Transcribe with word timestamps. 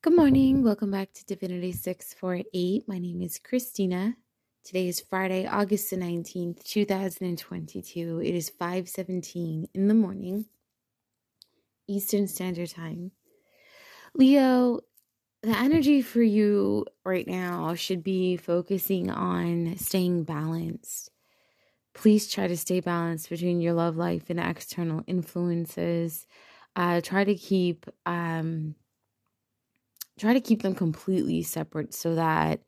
Good 0.00 0.14
morning. 0.14 0.62
Welcome 0.62 0.92
back 0.92 1.12
to 1.14 1.24
Divinity 1.24 1.72
648. 1.72 2.86
My 2.86 3.00
name 3.00 3.20
is 3.20 3.40
Christina. 3.40 4.14
Today 4.62 4.86
is 4.86 5.00
Friday, 5.00 5.44
August 5.44 5.90
the 5.90 5.96
19th, 5.96 6.62
2022. 6.62 8.20
It 8.20 8.32
is 8.32 8.48
5:17 8.48 9.66
in 9.74 9.88
the 9.88 9.94
morning, 9.94 10.46
Eastern 11.88 12.28
Standard 12.28 12.70
Time. 12.70 13.10
Leo, 14.14 14.82
the 15.42 15.58
energy 15.58 16.00
for 16.00 16.22
you 16.22 16.86
right 17.04 17.26
now 17.26 17.74
should 17.74 18.04
be 18.04 18.36
focusing 18.36 19.10
on 19.10 19.76
staying 19.78 20.22
balanced. 20.22 21.10
Please 21.92 22.30
try 22.30 22.46
to 22.46 22.56
stay 22.56 22.78
balanced 22.78 23.30
between 23.30 23.60
your 23.60 23.72
love 23.72 23.96
life 23.96 24.30
and 24.30 24.38
external 24.38 25.02
influences. 25.08 26.24
Uh, 26.76 27.00
try 27.00 27.24
to 27.24 27.34
keep 27.34 27.84
um, 28.06 28.76
try 30.18 30.32
to 30.32 30.40
keep 30.40 30.62
them 30.62 30.74
completely 30.74 31.42
separate 31.42 31.94
so 31.94 32.14
that 32.14 32.60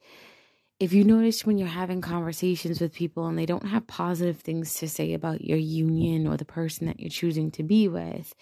if 0.79 0.95
you 0.95 1.05
notice 1.05 1.45
when 1.45 1.59
you're 1.59 1.69
having 1.69 2.01
conversations 2.01 2.81
with 2.81 2.95
people 2.95 3.27
and 3.27 3.39
they 3.39 3.45
don't 3.45 3.67
have 3.67 3.87
positive 3.87 4.39
things 4.39 4.75
to 4.75 4.89
say 4.89 5.13
about 5.13 5.43
your 5.43 5.59
union 5.59 6.27
or 6.27 6.39
the 6.39 6.45
person 6.47 6.87
that 6.87 6.99
you're 6.99 7.11
choosing 7.11 7.51
to 7.51 7.63
be 7.63 7.87
with, 7.87 8.35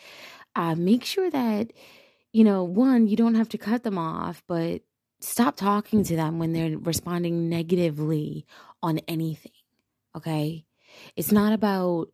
uh, 0.55 0.77
make 0.77 1.05
sure 1.05 1.31
that, 1.31 1.73
you 2.33 2.45
know, 2.45 2.63
one, 2.63 3.09
you 3.09 3.17
don't 3.17 3.35
have 3.35 3.49
to 3.49 3.59
cut 3.59 3.83
them 3.83 3.99
off, 3.99 4.43
but 4.47 4.83
stop 5.21 5.57
talking 5.57 6.05
to 6.05 6.15
them 6.15 6.39
when 6.39 6.53
they're 6.53 6.79
responding 6.79 7.49
negatively 7.49 8.47
on 8.83 8.99
anything. 9.09 9.51
Okay. 10.17 10.65
It's 11.17 11.33
not 11.33 11.53
about 11.53 12.09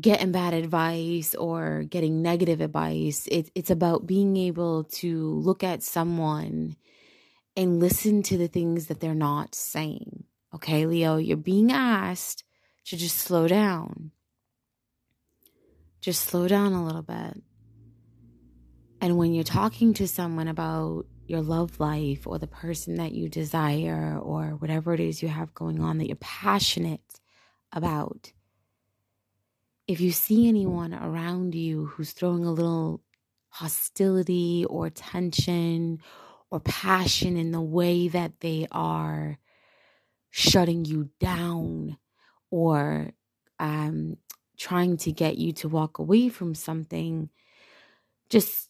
getting 0.00 0.32
bad 0.32 0.54
advice 0.54 1.34
or 1.34 1.84
getting 1.84 2.22
negative 2.22 2.60
advice. 2.60 3.26
It, 3.30 3.50
it's 3.54 3.70
about 3.70 4.06
being 4.06 4.36
able 4.36 4.84
to 4.84 5.34
look 5.34 5.64
at 5.64 5.82
someone 5.82 6.76
and 7.56 7.80
listen 7.80 8.22
to 8.24 8.36
the 8.36 8.48
things 8.48 8.86
that 8.86 9.00
they're 9.00 9.14
not 9.14 9.54
saying. 9.54 10.24
Okay, 10.54 10.86
Leo, 10.86 11.16
you're 11.16 11.36
being 11.36 11.72
asked 11.72 12.44
to 12.86 12.96
just 12.96 13.16
slow 13.18 13.48
down. 13.48 14.12
Just 16.00 16.24
slow 16.24 16.46
down 16.46 16.72
a 16.72 16.84
little 16.84 17.02
bit. 17.02 17.42
And 19.00 19.16
when 19.16 19.34
you're 19.34 19.44
talking 19.44 19.94
to 19.94 20.08
someone 20.08 20.48
about 20.48 21.06
your 21.26 21.40
love 21.42 21.80
life 21.80 22.26
or 22.26 22.38
the 22.38 22.46
person 22.46 22.96
that 22.96 23.12
you 23.12 23.28
desire 23.28 24.18
or 24.18 24.50
whatever 24.50 24.94
it 24.94 25.00
is 25.00 25.22
you 25.22 25.28
have 25.28 25.54
going 25.54 25.80
on 25.80 25.98
that 25.98 26.06
you're 26.06 26.16
passionate 26.16 27.20
about, 27.72 28.32
if 29.88 30.00
you 30.00 30.12
see 30.12 30.48
anyone 30.48 30.94
around 30.94 31.54
you 31.54 31.86
who's 31.86 32.12
throwing 32.12 32.44
a 32.44 32.52
little 32.52 33.02
hostility 33.50 34.64
or 34.68 34.90
tension 34.90 36.00
or 36.50 36.60
passion 36.60 37.36
in 37.36 37.52
the 37.52 37.60
way 37.60 38.08
that 38.08 38.40
they 38.40 38.66
are 38.72 39.38
shutting 40.30 40.84
you 40.84 41.10
down 41.20 41.98
or 42.50 43.10
um, 43.58 44.16
trying 44.58 44.96
to 44.98 45.12
get 45.12 45.38
you 45.38 45.52
to 45.52 45.68
walk 45.68 45.98
away 45.98 46.28
from 46.28 46.54
something, 46.54 47.30
just 48.30 48.68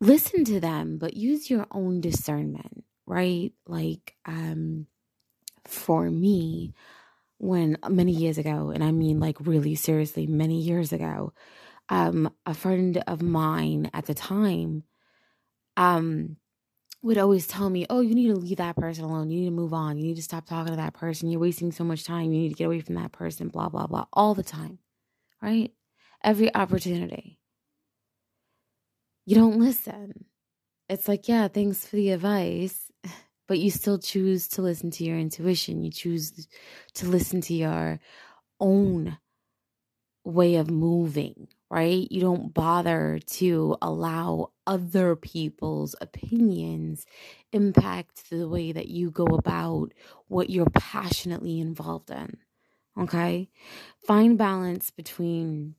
listen 0.00 0.44
to 0.44 0.60
them, 0.60 0.98
but 0.98 1.16
use 1.16 1.50
your 1.50 1.66
own 1.70 2.00
discernment, 2.00 2.84
right? 3.06 3.52
Like, 3.66 4.16
um, 4.26 4.86
for 5.66 6.10
me, 6.10 6.74
when 7.38 7.78
many 7.88 8.12
years 8.12 8.38
ago, 8.38 8.70
and 8.70 8.82
I 8.84 8.92
mean 8.92 9.20
like 9.20 9.36
really 9.40 9.74
seriously, 9.74 10.26
many 10.26 10.60
years 10.60 10.92
ago, 10.92 11.32
um, 11.90 12.30
a 12.46 12.54
friend 12.54 13.02
of 13.08 13.22
mine 13.22 13.90
at 13.94 14.06
the 14.06 14.14
time, 14.14 14.84
um, 15.76 16.36
would 17.02 17.18
always 17.18 17.46
tell 17.46 17.70
me, 17.70 17.86
"Oh, 17.90 18.00
you 18.00 18.14
need 18.14 18.28
to 18.28 18.36
leave 18.36 18.58
that 18.58 18.76
person 18.76 19.04
alone. 19.04 19.30
You 19.30 19.40
need 19.40 19.46
to 19.46 19.52
move 19.52 19.74
on. 19.74 19.98
You 19.98 20.04
need 20.04 20.16
to 20.16 20.22
stop 20.22 20.46
talking 20.46 20.72
to 20.72 20.76
that 20.76 20.94
person. 20.94 21.30
You're 21.30 21.40
wasting 21.40 21.72
so 21.72 21.84
much 21.84 22.04
time. 22.04 22.32
You 22.32 22.40
need 22.42 22.50
to 22.50 22.54
get 22.56 22.66
away 22.66 22.80
from 22.80 22.96
that 22.96 23.12
person." 23.12 23.48
Blah 23.48 23.68
blah 23.70 23.86
blah, 23.86 24.06
all 24.12 24.34
the 24.34 24.42
time, 24.44 24.78
right? 25.42 25.72
Every 26.24 26.54
opportunity. 26.54 27.38
You 29.26 29.36
don't 29.36 29.58
listen. 29.58 30.26
It's 30.88 31.08
like, 31.08 31.28
yeah, 31.28 31.48
thanks 31.48 31.86
for 31.86 31.96
the 31.96 32.10
advice 32.12 32.83
but 33.46 33.58
you 33.58 33.70
still 33.70 33.98
choose 33.98 34.48
to 34.48 34.62
listen 34.62 34.90
to 34.92 35.04
your 35.04 35.18
intuition. 35.18 35.82
You 35.82 35.90
choose 35.90 36.48
to 36.94 37.06
listen 37.06 37.40
to 37.42 37.54
your 37.54 38.00
own 38.60 39.18
way 40.24 40.56
of 40.56 40.70
moving, 40.70 41.48
right? 41.70 42.10
You 42.10 42.20
don't 42.20 42.54
bother 42.54 43.20
to 43.32 43.76
allow 43.82 44.52
other 44.66 45.16
people's 45.16 45.94
opinions 46.00 47.04
impact 47.52 48.30
the 48.30 48.48
way 48.48 48.72
that 48.72 48.88
you 48.88 49.10
go 49.10 49.26
about 49.26 49.92
what 50.28 50.48
you're 50.48 50.70
passionately 50.70 51.60
involved 51.60 52.10
in. 52.10 52.38
Okay? 52.98 53.50
Find 54.06 54.38
balance 54.38 54.90
between 54.90 55.74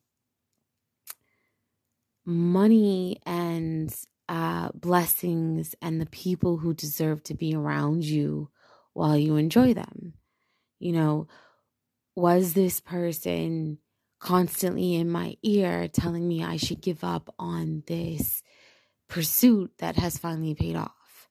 money 2.25 3.19
and 3.25 3.93
uh, 4.27 4.69
blessings 4.73 5.75
and 5.81 6.01
the 6.01 6.07
people 6.07 6.57
who 6.57 6.73
deserve 6.73 7.23
to 7.23 7.33
be 7.33 7.55
around 7.55 8.03
you 8.03 8.49
while 8.93 9.17
you 9.17 9.35
enjoy 9.35 9.73
them. 9.73 10.13
You 10.79 10.93
know, 10.93 11.27
was 12.15 12.53
this 12.53 12.79
person 12.79 13.79
constantly 14.19 14.95
in 14.95 15.09
my 15.09 15.35
ear 15.43 15.87
telling 15.87 16.27
me 16.27 16.43
I 16.43 16.57
should 16.57 16.81
give 16.81 17.03
up 17.03 17.33
on 17.37 17.83
this 17.87 18.41
pursuit 19.07 19.71
that 19.77 19.97
has 19.97 20.17
finally 20.17 20.55
paid 20.55 20.75
off? 20.75 21.29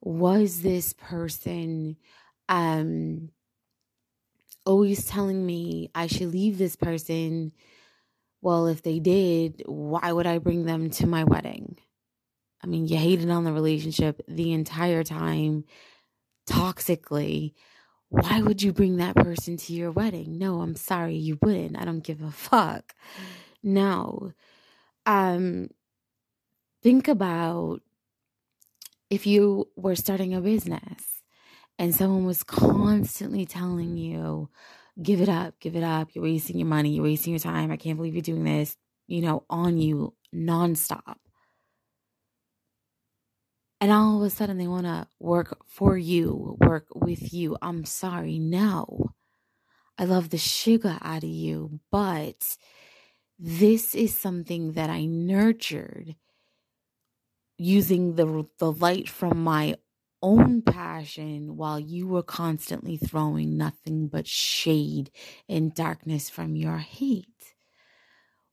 Was 0.00 0.60
this 0.60 0.92
person 0.92 1.96
um 2.48 3.30
always 4.64 5.06
telling 5.06 5.46
me 5.46 5.90
I 5.94 6.08
should 6.08 6.32
leave 6.32 6.58
this 6.58 6.76
person? 6.76 7.52
Well, 8.42 8.66
if 8.66 8.82
they 8.82 8.98
did, 8.98 9.62
why 9.66 10.12
would 10.12 10.26
I 10.26 10.38
bring 10.38 10.66
them 10.66 10.90
to 10.90 11.06
my 11.06 11.24
wedding? 11.24 11.78
I 12.66 12.68
mean, 12.68 12.88
you 12.88 12.96
hated 12.96 13.30
on 13.30 13.44
the 13.44 13.52
relationship 13.52 14.20
the 14.26 14.52
entire 14.52 15.04
time, 15.04 15.64
toxically. 16.50 17.54
Why 18.08 18.42
would 18.42 18.60
you 18.60 18.72
bring 18.72 18.96
that 18.96 19.14
person 19.14 19.56
to 19.56 19.72
your 19.72 19.92
wedding? 19.92 20.36
No, 20.36 20.62
I'm 20.62 20.74
sorry, 20.74 21.14
you 21.14 21.38
wouldn't. 21.40 21.78
I 21.80 21.84
don't 21.84 22.02
give 22.02 22.22
a 22.22 22.30
fuck. 22.32 22.92
No. 23.62 24.32
Um, 25.06 25.68
think 26.82 27.06
about 27.06 27.82
if 29.10 29.28
you 29.28 29.68
were 29.76 29.94
starting 29.94 30.34
a 30.34 30.40
business 30.40 31.22
and 31.78 31.94
someone 31.94 32.26
was 32.26 32.42
constantly 32.42 33.46
telling 33.46 33.96
you, 33.96 34.50
give 35.00 35.20
it 35.20 35.28
up, 35.28 35.54
give 35.60 35.76
it 35.76 35.84
up, 35.84 36.08
you're 36.14 36.24
wasting 36.24 36.58
your 36.58 36.66
money, 36.66 36.90
you're 36.90 37.04
wasting 37.04 37.32
your 37.32 37.38
time, 37.38 37.70
I 37.70 37.76
can't 37.76 37.96
believe 37.96 38.14
you're 38.14 38.22
doing 38.22 38.42
this, 38.42 38.76
you 39.06 39.22
know, 39.22 39.44
on 39.48 39.78
you 39.78 40.14
nonstop 40.34 41.16
and 43.80 43.92
all 43.92 44.18
of 44.18 44.26
a 44.26 44.30
sudden 44.30 44.58
they 44.58 44.66
want 44.66 44.86
to 44.86 45.06
work 45.18 45.58
for 45.66 45.96
you, 45.98 46.56
work 46.60 46.86
with 46.94 47.32
you. 47.32 47.56
I'm 47.60 47.84
sorry, 47.84 48.38
no. 48.38 49.12
I 49.98 50.04
love 50.04 50.30
the 50.30 50.38
sugar 50.38 50.98
out 51.00 51.24
of 51.24 51.30
you, 51.30 51.80
but 51.90 52.56
this 53.38 53.94
is 53.94 54.16
something 54.18 54.72
that 54.72 54.90
I 54.90 55.04
nurtured 55.04 56.16
using 57.58 58.16
the 58.16 58.46
the 58.58 58.72
light 58.72 59.08
from 59.08 59.42
my 59.42 59.76
own 60.22 60.62
passion 60.62 61.56
while 61.56 61.78
you 61.78 62.06
were 62.06 62.22
constantly 62.22 62.96
throwing 62.96 63.56
nothing 63.56 64.08
but 64.08 64.26
shade 64.26 65.10
and 65.48 65.74
darkness 65.74 66.28
from 66.30 66.56
your 66.56 66.78
hate. 66.78 67.54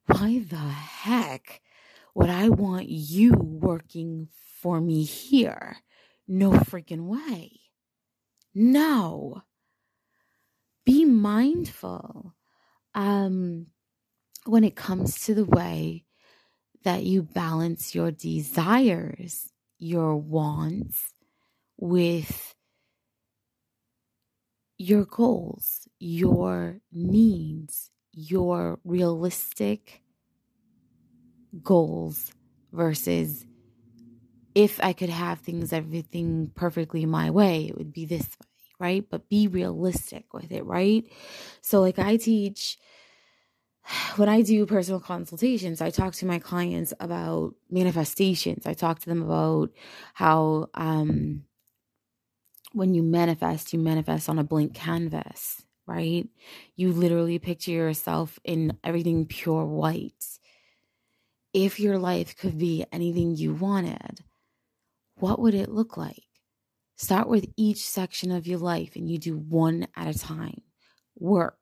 Why 0.05 0.39
the 0.39 0.57
heck 0.57 1.61
would 2.13 2.29
I 2.29 2.49
want 2.49 2.89
you 2.89 3.33
working 3.33 4.27
for 4.63 4.79
me 4.79 5.03
here. 5.03 5.75
No 6.25 6.51
freaking 6.51 7.07
way. 7.07 7.59
No. 8.55 9.43
Be 10.85 11.03
mindful 11.03 12.33
um, 12.95 13.67
when 14.45 14.63
it 14.63 14.77
comes 14.77 15.25
to 15.25 15.35
the 15.35 15.43
way 15.43 16.05
that 16.85 17.03
you 17.03 17.23
balance 17.23 17.93
your 17.93 18.09
desires, 18.09 19.49
your 19.79 20.15
wants 20.15 21.13
with 21.77 22.55
your 24.77 25.03
goals, 25.03 25.89
your 25.99 26.79
needs, 26.89 27.91
your 28.13 28.79
realistic 28.85 30.03
goals 31.61 32.31
versus 32.71 33.45
if 34.55 34.79
I 34.83 34.93
could 34.93 35.09
have 35.09 35.39
things, 35.39 35.73
everything 35.73 36.51
perfectly 36.55 37.05
my 37.05 37.29
way, 37.29 37.65
it 37.65 37.77
would 37.77 37.91
be 37.91 38.05
this 38.05 38.23
way, 38.23 38.47
right? 38.79 39.05
But 39.09 39.29
be 39.29 39.47
realistic 39.47 40.33
with 40.33 40.51
it, 40.51 40.65
right? 40.65 41.05
So, 41.61 41.81
like, 41.81 41.99
I 41.99 42.17
teach 42.17 42.77
when 44.15 44.29
I 44.29 44.41
do 44.41 44.65
personal 44.65 44.99
consultations, 44.99 45.81
I 45.81 45.89
talk 45.89 46.13
to 46.15 46.25
my 46.25 46.39
clients 46.39 46.93
about 46.99 47.55
manifestations. 47.69 48.65
I 48.65 48.73
talk 48.73 48.99
to 48.99 49.09
them 49.09 49.21
about 49.21 49.71
how 50.13 50.69
um, 50.73 51.43
when 52.73 52.93
you 52.93 53.03
manifest, 53.03 53.73
you 53.73 53.79
manifest 53.79 54.29
on 54.29 54.39
a 54.39 54.43
blank 54.43 54.73
canvas, 54.73 55.65
right? 55.85 56.27
You 56.75 56.91
literally 56.91 57.39
picture 57.39 57.71
yourself 57.71 58.39
in 58.43 58.77
everything 58.83 59.25
pure 59.25 59.65
white. 59.65 60.25
If 61.53 61.79
your 61.79 61.99
life 61.99 62.35
could 62.35 62.57
be 62.57 62.83
anything 62.91 63.35
you 63.35 63.53
wanted, 63.53 64.21
what 65.15 65.39
would 65.39 65.53
it 65.53 65.69
look 65.69 65.97
like? 65.97 66.23
Start 66.95 67.27
with 67.27 67.47
each 67.57 67.83
section 67.83 68.31
of 68.31 68.47
your 68.47 68.59
life 68.59 68.95
and 68.95 69.09
you 69.09 69.17
do 69.17 69.37
one 69.37 69.87
at 69.95 70.13
a 70.13 70.17
time 70.17 70.61
work, 71.17 71.57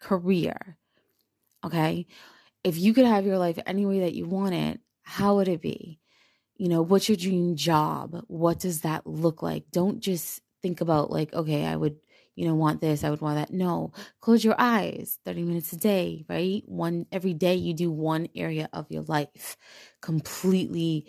career. 0.00 0.78
Okay. 1.64 2.06
If 2.64 2.78
you 2.78 2.92
could 2.94 3.06
have 3.06 3.26
your 3.26 3.38
life 3.38 3.58
any 3.66 3.86
way 3.86 4.00
that 4.00 4.14
you 4.14 4.26
want 4.26 4.54
it, 4.54 4.80
how 5.02 5.36
would 5.36 5.48
it 5.48 5.60
be? 5.60 6.00
You 6.56 6.68
know, 6.68 6.82
what's 6.82 7.08
your 7.08 7.16
dream 7.16 7.56
job? 7.56 8.24
What 8.26 8.58
does 8.58 8.80
that 8.82 9.06
look 9.06 9.42
like? 9.42 9.70
Don't 9.70 10.00
just 10.00 10.40
think 10.60 10.80
about, 10.80 11.10
like, 11.10 11.32
okay, 11.32 11.64
I 11.64 11.76
would, 11.76 11.96
you 12.34 12.46
know, 12.46 12.54
want 12.54 12.80
this, 12.80 13.04
I 13.04 13.10
would 13.10 13.20
want 13.20 13.36
that. 13.36 13.52
No, 13.52 13.92
close 14.20 14.44
your 14.44 14.56
eyes 14.58 15.18
30 15.24 15.44
minutes 15.44 15.72
a 15.72 15.76
day, 15.76 16.24
right? 16.28 16.62
One 16.66 17.06
every 17.12 17.34
day 17.34 17.54
you 17.54 17.74
do 17.74 17.90
one 17.90 18.28
area 18.34 18.68
of 18.72 18.90
your 18.90 19.02
life 19.02 19.56
completely 20.00 21.06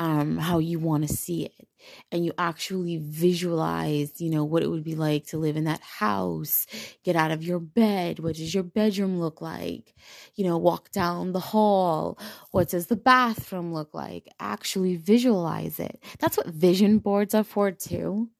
um, 0.00 0.38
how 0.38 0.58
you 0.58 0.78
want 0.78 1.06
to 1.06 1.14
see 1.14 1.44
it. 1.44 1.68
And 2.10 2.24
you 2.24 2.32
actually 2.38 2.96
visualize, 2.96 4.18
you 4.18 4.30
know, 4.30 4.44
what 4.44 4.62
it 4.62 4.70
would 4.70 4.82
be 4.82 4.94
like 4.94 5.26
to 5.26 5.38
live 5.38 5.58
in 5.58 5.64
that 5.64 5.82
house, 5.82 6.66
get 7.04 7.16
out 7.16 7.30
of 7.30 7.44
your 7.44 7.60
bed. 7.60 8.18
What 8.18 8.36
does 8.36 8.54
your 8.54 8.62
bedroom 8.62 9.20
look 9.20 9.42
like? 9.42 9.94
You 10.36 10.44
know, 10.44 10.56
walk 10.56 10.90
down 10.90 11.32
the 11.32 11.40
hall. 11.40 12.18
What 12.50 12.70
does 12.70 12.86
the 12.86 12.96
bathroom 12.96 13.74
look 13.74 13.92
like? 13.92 14.26
Actually 14.40 14.96
visualize 14.96 15.78
it. 15.78 16.02
That's 16.18 16.38
what 16.38 16.46
vision 16.46 16.98
boards 16.98 17.34
are 17.34 17.44
for, 17.44 17.70
too. 17.70 18.30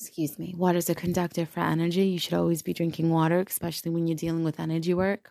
Excuse 0.00 0.38
me. 0.38 0.54
Water 0.56 0.78
is 0.78 0.88
a 0.88 0.94
conductor 0.94 1.44
for 1.44 1.60
energy. 1.60 2.06
You 2.06 2.18
should 2.18 2.34
always 2.34 2.62
be 2.62 2.72
drinking 2.72 3.10
water, 3.10 3.44
especially 3.46 3.90
when 3.90 4.06
you're 4.06 4.16
dealing 4.16 4.44
with 4.44 4.60
energy 4.60 4.94
work 4.94 5.30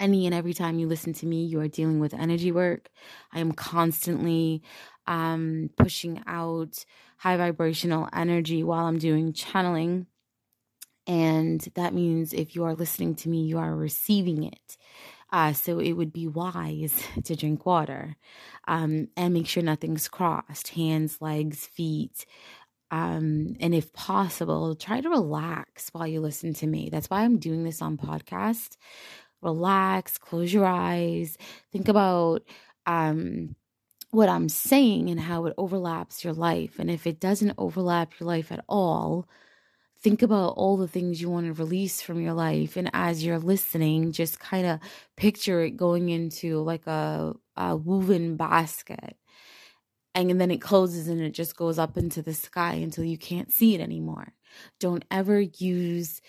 any 0.00 0.26
and 0.26 0.34
every 0.34 0.54
time 0.54 0.78
you 0.78 0.86
listen 0.86 1.12
to 1.14 1.26
me, 1.26 1.44
you 1.44 1.60
are 1.60 1.68
dealing 1.68 2.00
with 2.00 2.14
energy 2.14 2.52
work. 2.52 2.88
I 3.32 3.40
am 3.40 3.52
constantly 3.52 4.62
um, 5.06 5.70
pushing 5.76 6.22
out 6.26 6.84
high 7.18 7.36
vibrational 7.36 8.08
energy 8.12 8.62
while 8.62 8.86
I'm 8.86 8.98
doing 8.98 9.32
channeling. 9.32 10.06
And 11.06 11.60
that 11.74 11.94
means 11.94 12.32
if 12.32 12.54
you 12.54 12.64
are 12.64 12.74
listening 12.74 13.14
to 13.16 13.28
me, 13.28 13.42
you 13.44 13.58
are 13.58 13.74
receiving 13.74 14.44
it. 14.44 14.76
Uh, 15.30 15.52
so 15.52 15.78
it 15.78 15.92
would 15.92 16.12
be 16.12 16.26
wise 16.26 17.02
to 17.24 17.36
drink 17.36 17.66
water 17.66 18.16
um, 18.66 19.08
and 19.16 19.34
make 19.34 19.46
sure 19.46 19.62
nothing's 19.62 20.08
crossed 20.08 20.68
hands, 20.68 21.18
legs, 21.20 21.66
feet. 21.66 22.24
Um, 22.90 23.56
and 23.60 23.74
if 23.74 23.92
possible, 23.92 24.74
try 24.74 25.00
to 25.00 25.10
relax 25.10 25.90
while 25.92 26.06
you 26.06 26.20
listen 26.20 26.54
to 26.54 26.66
me. 26.66 26.88
That's 26.90 27.10
why 27.10 27.22
I'm 27.22 27.38
doing 27.38 27.64
this 27.64 27.82
on 27.82 27.98
podcast 27.98 28.76
relax, 29.42 30.18
close 30.18 30.52
your 30.52 30.66
eyes, 30.66 31.36
think 31.72 31.88
about 31.88 32.42
um, 32.86 33.54
what 34.10 34.28
I'm 34.28 34.48
saying 34.48 35.10
and 35.10 35.20
how 35.20 35.46
it 35.46 35.54
overlaps 35.58 36.24
your 36.24 36.32
life. 36.32 36.78
And 36.78 36.90
if 36.90 37.06
it 37.06 37.20
doesn't 37.20 37.54
overlap 37.58 38.18
your 38.18 38.26
life 38.26 38.50
at 38.50 38.64
all, 38.68 39.28
think 40.00 40.22
about 40.22 40.54
all 40.56 40.76
the 40.76 40.88
things 40.88 41.20
you 41.20 41.28
want 41.28 41.46
to 41.46 41.52
release 41.52 42.00
from 42.00 42.20
your 42.20 42.32
life. 42.32 42.76
And 42.76 42.90
as 42.92 43.24
you're 43.24 43.38
listening, 43.38 44.12
just 44.12 44.40
kind 44.40 44.66
of 44.66 44.80
picture 45.16 45.62
it 45.62 45.76
going 45.76 46.08
into 46.08 46.60
like 46.60 46.86
a, 46.86 47.34
a 47.56 47.76
woven 47.76 48.36
basket. 48.36 49.16
And 50.14 50.40
then 50.40 50.50
it 50.50 50.60
closes 50.60 51.06
and 51.08 51.20
it 51.20 51.30
just 51.30 51.56
goes 51.56 51.78
up 51.78 51.96
into 51.96 52.22
the 52.22 52.34
sky 52.34 52.74
until 52.74 53.04
you 53.04 53.18
can't 53.18 53.52
see 53.52 53.74
it 53.74 53.80
anymore. 53.80 54.32
Don't 54.80 55.04
ever 55.10 55.40
use 55.40 56.20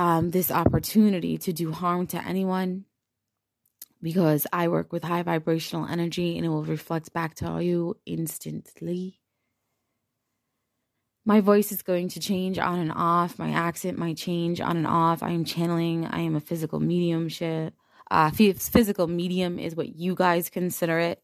um, 0.00 0.30
this 0.30 0.50
opportunity 0.50 1.36
to 1.36 1.52
do 1.52 1.72
harm 1.72 2.06
to 2.06 2.26
anyone 2.26 2.86
because 4.02 4.46
I 4.50 4.68
work 4.68 4.94
with 4.94 5.04
high 5.04 5.22
vibrational 5.22 5.86
energy 5.86 6.38
and 6.38 6.46
it 6.46 6.48
will 6.48 6.64
reflect 6.64 7.12
back 7.12 7.34
to 7.36 7.62
you 7.62 7.98
instantly. 8.06 9.20
My 11.26 11.42
voice 11.42 11.70
is 11.70 11.82
going 11.82 12.08
to 12.08 12.20
change 12.20 12.58
on 12.58 12.78
and 12.78 12.90
off. 12.90 13.38
My 13.38 13.50
accent 13.50 13.98
might 13.98 14.16
change 14.16 14.58
on 14.58 14.78
and 14.78 14.86
off. 14.86 15.22
I 15.22 15.32
am 15.32 15.44
channeling. 15.44 16.06
I 16.06 16.20
am 16.20 16.34
a 16.34 16.40
physical 16.40 16.80
mediumship. 16.80 17.74
Uh, 18.10 18.30
physical 18.30 19.06
medium 19.06 19.58
is 19.58 19.76
what 19.76 19.94
you 19.96 20.14
guys 20.14 20.48
consider 20.48 20.98
it. 20.98 21.22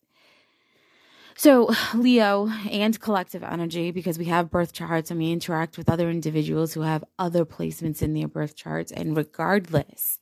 So, 1.37 1.71
Leo 1.94 2.49
and 2.71 2.99
collective 2.99 3.43
energy, 3.43 3.91
because 3.91 4.19
we 4.19 4.27
have 4.27 4.50
birth 4.50 4.73
charts 4.73 5.11
and 5.11 5.21
we 5.21 5.31
interact 5.31 5.79
with 5.79 5.91
other 5.91 6.11
individuals 6.11 6.75
who 6.75 6.83
have 6.83 7.05
other 7.19 7.44
placements 7.44 8.03
in 8.03 8.15
their 8.15 8.29
birth 8.29 8.56
charts. 8.56 8.91
And 8.91 9.17
regardless 9.17 10.19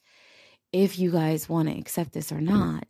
if 0.75 0.99
you 0.99 1.12
guys 1.12 1.49
want 1.49 1.69
to 1.69 1.78
accept 1.78 2.12
this 2.12 2.32
or 2.32 2.40
not, 2.40 2.88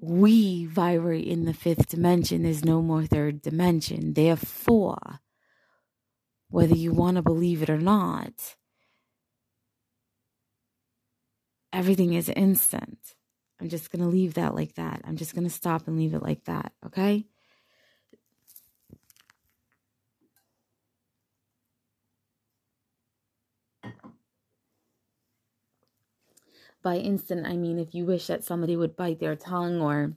we 0.00 0.66
vibrate 0.66 1.26
in 1.26 1.44
the 1.44 1.54
fifth 1.54 1.88
dimension. 1.88 2.42
There's 2.42 2.64
no 2.64 2.82
more 2.82 3.06
third 3.06 3.40
dimension. 3.40 4.14
Therefore, 4.14 5.20
whether 6.50 6.74
you 6.74 6.92
want 6.92 7.16
to 7.16 7.22
believe 7.22 7.62
it 7.62 7.70
or 7.70 7.78
not, 7.78 8.56
everything 11.72 12.14
is 12.14 12.28
instant. 12.30 13.15
I'm 13.60 13.68
just 13.68 13.90
going 13.90 14.02
to 14.02 14.08
leave 14.08 14.34
that 14.34 14.54
like 14.54 14.74
that. 14.74 15.00
I'm 15.04 15.16
just 15.16 15.34
going 15.34 15.44
to 15.46 15.50
stop 15.50 15.86
and 15.88 15.96
leave 15.96 16.14
it 16.14 16.22
like 16.22 16.44
that, 16.44 16.72
okay? 16.84 17.26
By 26.82 26.98
instant, 26.98 27.46
I 27.46 27.56
mean 27.56 27.78
if 27.78 27.94
you 27.94 28.04
wish 28.04 28.26
that 28.28 28.44
somebody 28.44 28.76
would 28.76 28.96
bite 28.96 29.18
their 29.18 29.36
tongue 29.36 29.80
or 29.80 30.16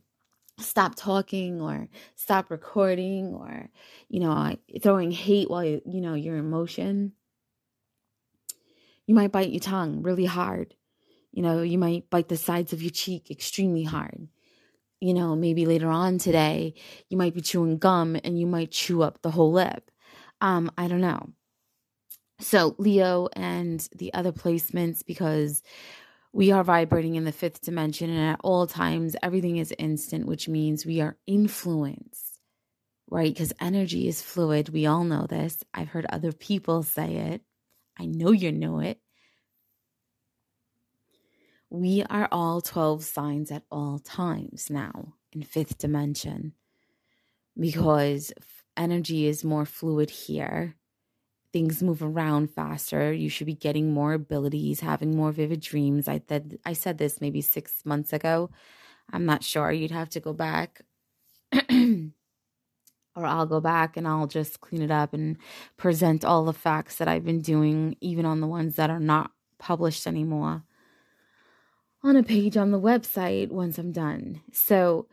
stop 0.60 0.96
talking 0.96 1.62
or 1.62 1.90
stop 2.16 2.52
recording 2.52 3.34
or, 3.34 3.70
you 4.10 4.20
know, 4.20 4.56
throwing 4.82 5.12
hate 5.12 5.50
while 5.50 5.66
you, 5.66 5.82
you 5.86 6.02
know, 6.02 6.14
your 6.16 6.38
emotion, 6.38 7.14
you 9.08 9.16
might 9.16 9.32
bite 9.32 9.50
your 9.50 9.60
tongue 9.60 10.02
really 10.04 10.26
hard 10.26 10.76
you 11.32 11.44
know, 11.44 11.62
you 11.62 11.78
might 11.78 12.10
bite 12.10 12.28
the 12.28 12.38
sides 12.38 12.74
of 12.74 12.82
your 12.82 12.92
cheek 12.92 13.30
extremely 13.30 13.84
hard. 13.84 14.28
You 15.00 15.14
know, 15.14 15.36
maybe 15.36 15.66
later 15.66 15.90
on 15.90 16.18
today, 16.18 16.74
you 17.10 17.18
might 17.18 17.34
be 17.34 17.42
chewing 17.42 17.78
gum 17.78 18.18
and 18.24 18.38
you 18.40 18.46
might 18.46 18.72
chew 18.72 19.02
up 19.02 19.22
the 19.22 19.32
whole 19.32 19.52
lip. 19.52 19.92
Um, 20.42 20.72
I 20.78 20.88
don't 20.88 21.02
know. 21.02 21.30
So, 22.42 22.76
Leo 22.78 23.28
and 23.34 23.88
the 23.96 24.14
other 24.14 24.32
placements, 24.32 25.06
because 25.06 25.62
we 26.32 26.52
are 26.52 26.64
vibrating 26.64 27.16
in 27.16 27.26
the 27.26 27.32
fifth 27.32 27.62
dimension, 27.62 28.10
and 28.10 28.32
at 28.32 28.40
all 28.44 28.66
times, 28.66 29.16
everything 29.22 29.58
is 29.58 29.74
instant, 29.78 30.26
which 30.26 30.48
means 30.48 30.86
we 30.86 31.02
are 31.02 31.18
influenced, 31.28 32.40
right? 33.10 33.34
Because 33.34 33.52
energy 33.60 34.08
is 34.08 34.22
fluid. 34.22 34.70
We 34.70 34.86
all 34.86 35.04
know 35.04 35.28
this. 35.28 35.64
I've 35.74 35.90
heard 35.90 36.06
other 36.10 36.32
people 36.32 36.84
say 36.84 37.16
it. 37.16 37.42
I 38.00 38.06
know 38.06 38.32
you 38.32 38.54
know 38.54 38.80
it 38.80 39.02
we 41.70 42.04
are 42.10 42.28
all 42.32 42.62
12 42.62 43.04
signs 43.04 43.52
at 43.52 43.64
all 43.72 44.00
times 44.00 44.70
now 44.70 45.14
in 45.32 45.44
fifth 45.44 45.78
dimension 45.78 46.54
because 47.60 48.34
energy 48.76 49.28
is 49.28 49.44
more 49.44 49.66
fluid 49.66 50.10
here. 50.10 50.76
Things 51.52 51.84
move 51.84 52.02
around 52.02 52.52
faster. 52.52 53.12
You 53.12 53.30
should 53.30 53.48
be 53.48 53.56
getting 53.56 53.94
more 53.94 54.14
abilities, 54.14 54.80
having 54.80 55.16
more 55.16 55.32
vivid 55.32 55.62
dreams. 55.62 56.08
I 56.08 56.22
said 56.28 56.60
I 56.66 56.74
said 56.74 56.98
this 56.98 57.22
maybe 57.22 57.42
six 57.42 57.86
months 57.86 58.14
ago. 58.14 58.50
I'm 59.12 59.26
not 59.26 59.44
sure. 59.44 59.72
You'd 59.72 59.92
have 59.92 60.10
to 60.12 60.20
go 60.20 60.34
back. 60.34 60.82
or 61.72 63.26
I'll 63.26 63.48
go 63.48 63.60
back 63.60 63.98
and 63.98 64.08
I'll 64.08 64.28
just 64.28 64.62
clean 64.62 64.84
it 64.84 64.92
up 64.92 65.14
and 65.14 65.38
present 65.78 66.24
all 66.24 66.46
the 66.46 66.54
facts 66.54 66.98
that 66.98 67.08
I've 67.08 67.26
been 67.26 67.42
doing, 67.42 67.96
even 68.02 68.26
on 68.26 68.40
the 68.40 68.48
ones 68.48 68.76
that 68.76 68.92
are 68.92 69.00
not 69.00 69.32
published 69.58 70.06
anymore 70.06 70.64
on 72.04 72.16
a 72.16 72.24
page 72.24 72.58
on 72.58 72.72
the 72.72 72.80
website 72.80 73.50
once 73.50 73.78
I'm 73.78 73.92
done. 73.92 74.42
So, 74.52 75.08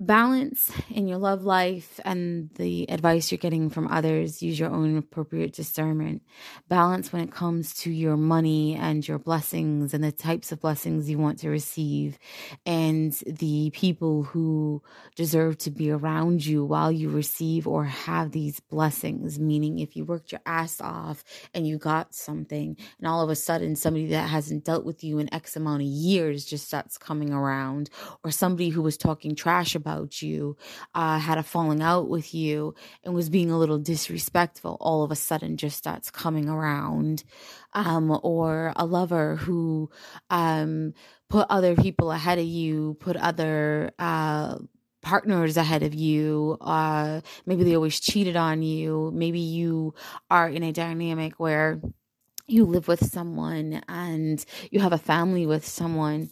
balance 0.00 0.72
in 0.88 1.06
your 1.06 1.18
love 1.18 1.44
life 1.44 2.00
and 2.06 2.48
the 2.54 2.88
advice 2.90 3.30
you're 3.30 3.38
getting 3.38 3.68
from 3.68 3.86
others 3.88 4.42
use 4.42 4.58
your 4.58 4.70
own 4.70 4.96
appropriate 4.96 5.52
discernment. 5.52 6.22
Balance 6.68 7.12
when 7.12 7.22
it 7.22 7.30
comes 7.30 7.74
to 7.74 7.90
your 7.90 8.16
money 8.16 8.74
and 8.76 9.06
your 9.06 9.18
blessings 9.18 9.92
and 9.92 10.02
the 10.02 10.10
types 10.10 10.52
of 10.52 10.60
blessings 10.60 11.10
you 11.10 11.18
want 11.18 11.38
to 11.40 11.50
receive 11.50 12.18
and 12.64 13.12
the 13.26 13.70
people 13.74 14.22
who 14.22 14.82
deserve 15.16 15.58
to 15.58 15.70
be 15.70 15.90
around 15.90 16.46
you 16.46 16.64
while 16.64 16.90
you 16.90 17.10
receive 17.10 17.68
or 17.68 17.84
have 17.84 18.32
these 18.32 18.58
blessings. 18.58 19.38
Meaning 19.38 19.80
if 19.80 19.96
you 19.96 20.06
worked 20.06 20.32
your 20.32 20.40
ass 20.46 20.80
off 20.80 21.24
and 21.52 21.66
you 21.66 21.76
got 21.76 22.14
something 22.14 22.74
and 22.98 23.06
all 23.06 23.22
of 23.22 23.28
a 23.28 23.36
sudden 23.36 23.76
somebody 23.76 24.06
that 24.06 24.30
hasn't 24.30 24.64
dealt 24.64 24.86
with 24.86 25.04
you 25.04 25.18
in 25.18 25.32
x 25.34 25.56
amount 25.56 25.82
of 25.82 25.88
years 25.88 26.46
just 26.46 26.66
starts 26.66 26.96
coming 26.96 27.32
around 27.32 27.90
or 28.24 28.30
somebody 28.30 28.70
who 28.70 28.80
was 28.80 28.96
talking 28.96 29.34
trash 29.34 29.74
about 29.74 29.89
about 29.90 30.22
you, 30.22 30.56
uh, 30.94 31.18
had 31.18 31.38
a 31.38 31.42
falling 31.42 31.82
out 31.82 32.08
with 32.08 32.34
you, 32.34 32.74
and 33.04 33.14
was 33.14 33.28
being 33.28 33.50
a 33.50 33.58
little 33.58 33.78
disrespectful, 33.78 34.76
all 34.80 35.02
of 35.02 35.10
a 35.10 35.16
sudden 35.16 35.56
just 35.56 35.76
starts 35.76 36.10
coming 36.10 36.48
around. 36.48 37.24
Um, 37.72 38.18
or 38.24 38.72
a 38.74 38.84
lover 38.84 39.36
who 39.36 39.90
um, 40.28 40.92
put 41.28 41.46
other 41.48 41.76
people 41.76 42.10
ahead 42.10 42.38
of 42.38 42.44
you, 42.44 42.96
put 42.98 43.16
other 43.16 43.92
uh, 43.98 44.58
partners 45.02 45.56
ahead 45.56 45.82
of 45.82 45.94
you. 45.94 46.58
Uh, 46.60 47.20
maybe 47.46 47.62
they 47.64 47.76
always 47.76 48.00
cheated 48.00 48.36
on 48.36 48.62
you. 48.62 49.10
Maybe 49.14 49.38
you 49.38 49.94
are 50.30 50.48
in 50.48 50.62
a 50.64 50.72
dynamic 50.72 51.38
where 51.38 51.80
you 52.46 52.64
live 52.64 52.88
with 52.88 53.08
someone 53.08 53.82
and 53.88 54.44
you 54.70 54.80
have 54.80 54.92
a 54.92 54.98
family 54.98 55.46
with 55.46 55.66
someone 55.66 56.28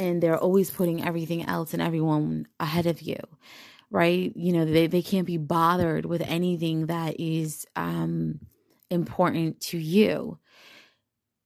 and 0.00 0.22
they're 0.22 0.38
always 0.38 0.70
putting 0.70 1.04
everything 1.04 1.44
else 1.46 1.72
and 1.74 1.82
everyone 1.82 2.46
ahead 2.58 2.86
of 2.86 3.02
you 3.02 3.18
right? 3.90 4.32
You 4.36 4.52
know 4.52 4.64
they, 4.64 4.86
they 4.86 5.02
can't 5.02 5.26
be 5.26 5.36
bothered 5.36 6.06
with 6.06 6.22
anything 6.22 6.86
that 6.86 7.18
is 7.18 7.66
um 7.76 8.40
important 8.90 9.60
to 9.60 9.78
you 9.78 10.38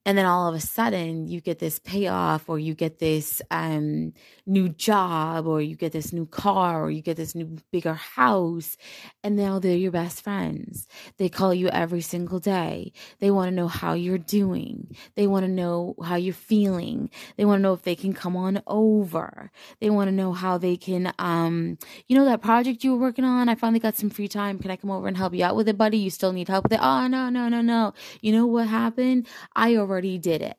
and 0.06 0.18
then 0.18 0.26
all 0.26 0.48
of 0.48 0.54
a 0.54 0.60
sudden 0.60 1.26
you 1.28 1.40
get 1.40 1.58
this 1.58 1.78
payoff 1.78 2.48
or 2.48 2.58
you 2.58 2.74
get 2.74 2.98
this 2.98 3.40
um, 3.50 4.12
new 4.46 4.68
job 4.68 5.46
or 5.46 5.62
you 5.62 5.76
get 5.76 5.92
this 5.92 6.12
new 6.12 6.26
car 6.26 6.84
or 6.84 6.90
you 6.90 7.00
get 7.00 7.16
this 7.16 7.34
new 7.34 7.56
bigger 7.72 7.94
house. 7.94 8.76
And 9.22 9.34
now 9.34 9.58
they're 9.58 9.76
your 9.76 9.92
best 9.92 10.22
friends. 10.22 10.86
They 11.16 11.30
call 11.30 11.54
you 11.54 11.68
every 11.68 12.02
single 12.02 12.38
day. 12.38 12.92
They 13.20 13.30
want 13.30 13.48
to 13.48 13.54
know 13.54 13.68
how 13.68 13.94
you're 13.94 14.18
doing. 14.18 14.94
They 15.14 15.26
want 15.26 15.46
to 15.46 15.50
know 15.50 15.94
how 16.04 16.16
you're 16.16 16.34
feeling. 16.34 17.08
They 17.38 17.46
want 17.46 17.60
to 17.60 17.62
know 17.62 17.72
if 17.72 17.82
they 17.82 17.96
can 17.96 18.12
come 18.12 18.36
on 18.36 18.62
over. 18.66 19.50
They 19.80 19.88
want 19.88 20.08
to 20.08 20.12
know 20.12 20.32
how 20.32 20.58
they 20.58 20.76
can 20.76 21.12
um 21.18 21.78
you 22.08 22.16
know 22.16 22.24
that 22.26 22.42
project 22.42 22.84
you 22.84 22.92
were 22.92 23.00
working 23.00 23.24
on? 23.24 23.48
I 23.48 23.54
finally 23.54 23.80
got 23.80 23.96
some 23.96 24.10
free 24.10 24.28
time. 24.28 24.58
Can 24.58 24.70
i 24.70 24.76
come 24.76 24.90
over 24.90 25.08
and 25.08 25.16
help 25.16 25.34
you 25.34 25.44
out 25.44 25.56
with 25.56 25.68
it 25.68 25.78
buddy? 25.78 25.98
You 25.98 26.10
still 26.10 26.32
need 26.32 26.48
help 26.48 26.64
with 26.64 26.72
it? 26.72 26.80
Oh 26.82 27.06
no 27.06 27.30
no 27.30 27.48
no 27.48 27.62
no. 27.62 27.94
You 28.20 28.32
know 28.32 28.46
what 28.46 28.68
happened? 28.68 29.26
I 29.56 29.76
already 29.76 29.93
already 29.94 30.18
did 30.18 30.42
it. 30.42 30.56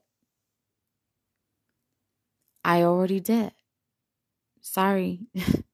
I 2.63 2.83
already 2.83 3.19
did. 3.19 3.51
Sorry. 4.61 5.27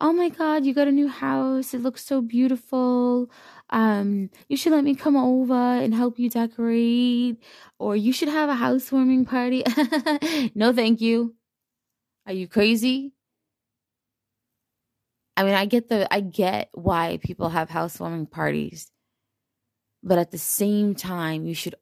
oh 0.00 0.12
my 0.12 0.28
god, 0.28 0.64
you 0.64 0.72
got 0.72 0.86
a 0.86 0.92
new 0.92 1.08
house. 1.08 1.74
It 1.74 1.82
looks 1.82 2.04
so 2.04 2.22
beautiful. 2.22 3.28
Um, 3.70 4.30
you 4.48 4.56
should 4.56 4.72
let 4.72 4.84
me 4.84 4.94
come 4.94 5.16
over 5.16 5.54
and 5.54 5.92
help 5.92 6.20
you 6.20 6.30
decorate 6.30 7.42
or 7.80 7.96
you 7.96 8.12
should 8.12 8.28
have 8.28 8.48
a 8.48 8.54
housewarming 8.54 9.24
party. 9.24 9.64
no, 10.54 10.72
thank 10.72 11.00
you. 11.00 11.34
Are 12.26 12.32
you 12.32 12.46
crazy? 12.46 13.14
I 15.36 15.42
mean, 15.42 15.54
I 15.54 15.66
get 15.66 15.88
the 15.88 16.06
I 16.14 16.20
get 16.20 16.68
why 16.72 17.18
people 17.20 17.48
have 17.48 17.68
housewarming 17.68 18.26
parties. 18.26 18.92
But 20.02 20.18
at 20.18 20.30
the 20.30 20.38
same 20.38 20.94
time, 20.94 21.46
you 21.46 21.54
should 21.54 21.74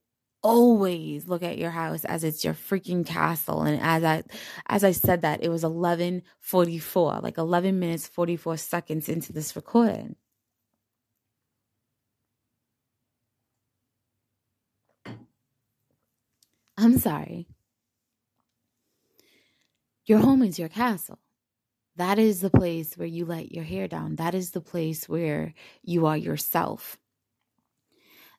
always 0.43 1.29
look 1.29 1.43
at 1.43 1.59
your 1.59 1.71
house 1.71 2.05
as 2.05 2.25
it's 2.25 2.45
your 2.45 2.55
freaking 2.55 3.07
castle. 3.07 3.63
And 3.63 3.81
as 3.81 4.05
I 4.05 4.23
as 4.69 4.85
I 4.85 4.93
said 4.93 5.23
that, 5.23 5.43
it 5.43 5.49
was 5.51 5.65
11:44, 5.65 7.23
like 7.23 7.39
11 7.39 7.79
minutes 7.79 8.09
44 8.09 8.57
seconds 8.57 9.09
into 9.09 9.33
this 9.33 9.57
recording. 9.57 10.17
I'm 16.79 16.99
sorry. 16.99 17.47
Your 20.07 20.19
home 20.21 20.43
is 20.43 20.59
your 20.59 20.69
castle. 20.69 21.19
That 21.97 22.19
is 22.19 22.43
the 22.43 22.51
place 22.51 22.99
where 22.99 23.09
you 23.09 23.27
let 23.27 23.53
your 23.53 23.65
hair 23.65 23.89
down. 23.89 24.17
That 24.17 24.35
is 24.35 24.53
the 24.53 24.63
place 24.63 25.09
where 25.09 25.55
you 25.83 26.07
are 26.07 26.17
yourself 26.17 27.00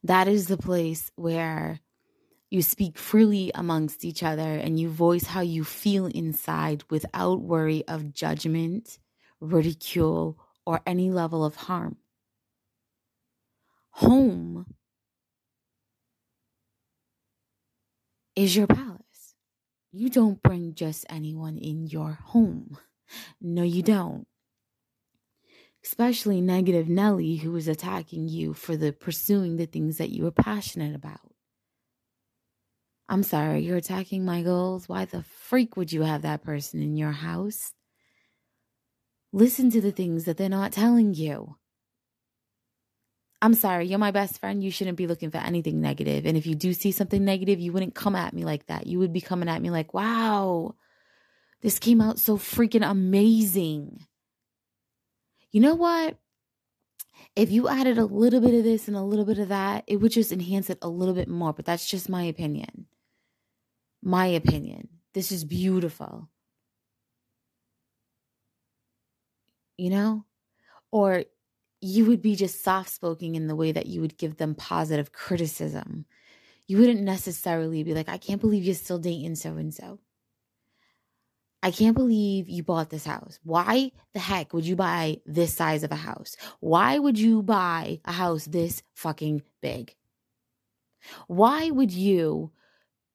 that 0.03 0.27
is 0.27 0.47
the 0.47 0.57
place 0.57 1.11
where 1.15 1.79
you 2.49 2.61
speak 2.61 2.97
freely 2.97 3.51
amongst 3.55 4.03
each 4.03 4.23
other 4.23 4.41
and 4.41 4.79
you 4.79 4.89
voice 4.89 5.25
how 5.25 5.41
you 5.41 5.63
feel 5.63 6.07
inside 6.07 6.83
without 6.89 7.41
worry 7.41 7.83
of 7.87 8.13
judgment, 8.13 8.99
ridicule, 9.39 10.37
or 10.65 10.81
any 10.85 11.09
level 11.11 11.45
of 11.45 11.55
harm. 11.55 11.97
Home 13.95 14.65
is 18.35 18.55
your 18.55 18.67
palace. 18.67 19.35
You 19.91 20.09
don't 20.09 20.41
bring 20.41 20.73
just 20.73 21.05
anyone 21.09 21.57
in 21.57 21.87
your 21.87 22.13
home. 22.13 22.77
No, 23.41 23.63
you 23.63 23.83
don't 23.83 24.25
especially 25.83 26.41
negative 26.41 26.87
Nelly 26.87 27.37
who 27.37 27.55
is 27.55 27.67
attacking 27.67 28.27
you 28.27 28.53
for 28.53 28.75
the 28.75 28.91
pursuing 28.91 29.57
the 29.57 29.65
things 29.65 29.97
that 29.97 30.09
you 30.09 30.25
are 30.27 30.31
passionate 30.31 30.95
about. 30.95 31.19
I'm 33.09 33.23
sorry, 33.23 33.61
you're 33.61 33.77
attacking 33.77 34.23
my 34.23 34.41
goals. 34.41 34.87
Why 34.87 35.05
the 35.05 35.23
freak 35.23 35.75
would 35.75 35.91
you 35.91 36.03
have 36.03 36.21
that 36.21 36.43
person 36.43 36.81
in 36.81 36.95
your 36.95 37.11
house? 37.11 37.73
Listen 39.33 39.69
to 39.71 39.81
the 39.81 39.91
things 39.91 40.25
that 40.25 40.37
they're 40.37 40.49
not 40.49 40.71
telling 40.71 41.13
you. 41.13 41.57
I'm 43.41 43.53
sorry, 43.55 43.87
you're 43.87 43.97
my 43.97 44.11
best 44.11 44.39
friend. 44.39 44.63
You 44.63 44.69
shouldn't 44.69 44.97
be 44.97 45.07
looking 45.07 45.31
for 45.31 45.39
anything 45.39 45.81
negative. 45.81 46.25
And 46.25 46.37
if 46.37 46.45
you 46.45 46.53
do 46.53 46.73
see 46.73 46.91
something 46.91 47.25
negative, 47.25 47.59
you 47.59 47.73
wouldn't 47.73 47.95
come 47.95 48.15
at 48.15 48.33
me 48.33 48.45
like 48.45 48.67
that. 48.67 48.85
You 48.87 48.99
would 48.99 49.11
be 49.11 49.21
coming 49.21 49.49
at 49.49 49.61
me 49.61 49.71
like, 49.71 49.93
wow, 49.93 50.75
this 51.61 51.79
came 51.79 52.01
out 52.01 52.19
so 52.19 52.37
freaking 52.37 52.87
amazing 52.87 54.05
you 55.51 55.59
know 55.61 55.75
what? 55.75 56.17
If 57.35 57.51
you 57.51 57.67
added 57.67 57.97
a 57.97 58.05
little 58.05 58.41
bit 58.41 58.53
of 58.53 58.63
this 58.63 58.87
and 58.87 58.97
a 58.97 59.01
little 59.01 59.25
bit 59.25 59.39
of 59.39 59.49
that, 59.49 59.83
it 59.87 59.97
would 59.97 60.11
just 60.11 60.31
enhance 60.31 60.69
it 60.69 60.79
a 60.81 60.89
little 60.89 61.13
bit 61.13 61.27
more. 61.27 61.53
But 61.53 61.65
that's 61.65 61.89
just 61.89 62.09
my 62.09 62.23
opinion. 62.23 62.87
My 64.01 64.25
opinion. 64.27 64.89
This 65.13 65.31
is 65.31 65.43
beautiful. 65.43 66.29
You 69.77 69.89
know? 69.89 70.25
Or 70.91 71.23
you 71.81 72.05
would 72.05 72.21
be 72.21 72.35
just 72.35 72.63
soft 72.63 72.89
spoken 72.89 73.35
in 73.35 73.47
the 73.47 73.55
way 73.55 73.71
that 73.71 73.87
you 73.87 74.01
would 74.01 74.17
give 74.17 74.37
them 74.37 74.55
positive 74.55 75.11
criticism. 75.11 76.05
You 76.67 76.77
wouldn't 76.77 77.01
necessarily 77.01 77.83
be 77.83 77.93
like, 77.93 78.07
I 78.07 78.17
can't 78.17 78.39
believe 78.39 78.63
you're 78.63 78.75
still 78.75 78.99
dating 78.99 79.35
so 79.35 79.57
and 79.57 79.73
so. 79.73 79.99
I 81.63 81.71
can't 81.71 81.95
believe 81.95 82.49
you 82.49 82.63
bought 82.63 82.89
this 82.89 83.05
house. 83.05 83.39
Why 83.43 83.91
the 84.13 84.19
heck 84.19 84.53
would 84.53 84.65
you 84.65 84.75
buy 84.75 85.17
this 85.25 85.53
size 85.53 85.83
of 85.83 85.91
a 85.91 85.95
house? 85.95 86.35
Why 86.59 86.97
would 86.97 87.19
you 87.19 87.43
buy 87.43 87.99
a 88.05 88.11
house 88.11 88.45
this 88.45 88.81
fucking 88.95 89.43
big? 89.61 89.95
Why 91.27 91.69
would 91.69 91.91
you 91.91 92.51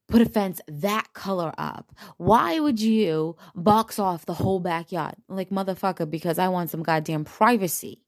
put 0.08 0.22
a 0.22 0.26
fence 0.26 0.60
that 0.68 1.12
color 1.12 1.52
up? 1.58 1.92
Why 2.18 2.60
would 2.60 2.80
you 2.80 3.36
box 3.54 3.98
off 3.98 4.26
the 4.26 4.34
whole 4.34 4.60
backyard? 4.60 5.16
Like, 5.28 5.50
motherfucker, 5.50 6.08
because 6.08 6.38
I 6.38 6.48
want 6.48 6.70
some 6.70 6.84
goddamn 6.84 7.24
privacy. 7.24 8.05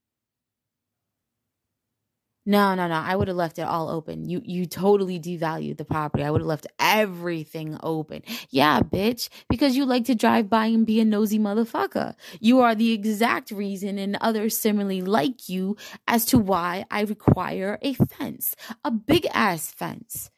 No, 2.48 2.74
no, 2.74 2.88
no. 2.88 2.94
I 2.94 3.14
would 3.14 3.28
have 3.28 3.36
left 3.36 3.58
it 3.58 3.66
all 3.66 3.90
open. 3.90 4.26
You 4.26 4.40
you 4.42 4.64
totally 4.64 5.20
devalued 5.20 5.76
the 5.76 5.84
property. 5.84 6.24
I 6.24 6.30
would 6.30 6.40
have 6.40 6.48
left 6.48 6.66
everything 6.78 7.76
open. 7.82 8.22
Yeah, 8.48 8.80
bitch, 8.80 9.28
because 9.50 9.76
you 9.76 9.84
like 9.84 10.06
to 10.06 10.14
drive 10.14 10.48
by 10.48 10.64
and 10.68 10.86
be 10.86 10.98
a 10.98 11.04
nosy 11.04 11.38
motherfucker. 11.38 12.14
You 12.40 12.60
are 12.60 12.74
the 12.74 12.92
exact 12.92 13.50
reason 13.50 13.98
and 13.98 14.16
others 14.22 14.56
similarly 14.56 15.02
like 15.02 15.50
you 15.50 15.76
as 16.06 16.24
to 16.26 16.38
why 16.38 16.86
I 16.90 17.02
require 17.02 17.78
a 17.82 17.92
fence. 17.92 18.56
A 18.82 18.90
big 18.90 19.26
ass 19.34 19.70
fence. 19.70 20.30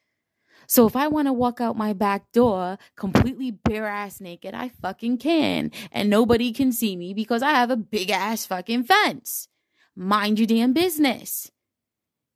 So 0.66 0.88
if 0.88 0.96
I 0.96 1.06
want 1.06 1.28
to 1.28 1.32
walk 1.32 1.60
out 1.60 1.76
my 1.76 1.92
back 1.92 2.32
door 2.32 2.76
completely 2.96 3.52
bare 3.52 3.86
ass 3.86 4.20
naked, 4.20 4.52
I 4.52 4.70
fucking 4.70 5.18
can. 5.18 5.70
And 5.92 6.10
nobody 6.10 6.52
can 6.52 6.72
see 6.72 6.96
me 6.96 7.14
because 7.14 7.44
I 7.44 7.50
have 7.50 7.70
a 7.70 7.76
big 7.76 8.10
ass 8.10 8.46
fucking 8.46 8.82
fence. 8.82 9.46
Mind 9.94 10.40
your 10.40 10.48
damn 10.48 10.72
business. 10.72 11.52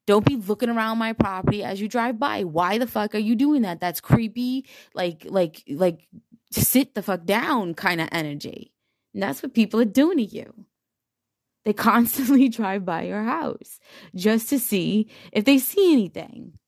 Don't 0.06 0.26
be 0.26 0.36
looking 0.36 0.68
around 0.68 0.98
my 0.98 1.12
property 1.12 1.64
as 1.64 1.80
you 1.80 1.88
drive 1.88 2.18
by. 2.18 2.44
Why 2.44 2.78
the 2.78 2.86
fuck 2.86 3.14
are 3.14 3.18
you 3.18 3.34
doing 3.34 3.62
that? 3.62 3.80
That's 3.80 4.00
creepy. 4.00 4.66
Like, 4.92 5.26
like, 5.28 5.62
like, 5.68 6.06
sit 6.50 6.94
the 6.94 7.02
fuck 7.02 7.24
down 7.24 7.74
kind 7.74 8.00
of 8.00 8.08
energy. 8.12 8.72
And 9.14 9.22
that's 9.22 9.42
what 9.42 9.54
people 9.54 9.80
are 9.80 9.86
doing 9.86 10.18
to 10.18 10.24
you. 10.24 10.66
They 11.64 11.72
constantly 11.74 12.48
drive 12.48 12.84
by 12.84 13.02
your 13.04 13.22
house 13.22 13.80
just 14.14 14.48
to 14.50 14.58
see 14.58 15.08
if 15.32 15.44
they 15.44 15.58
see 15.58 15.92
anything. 15.92 16.58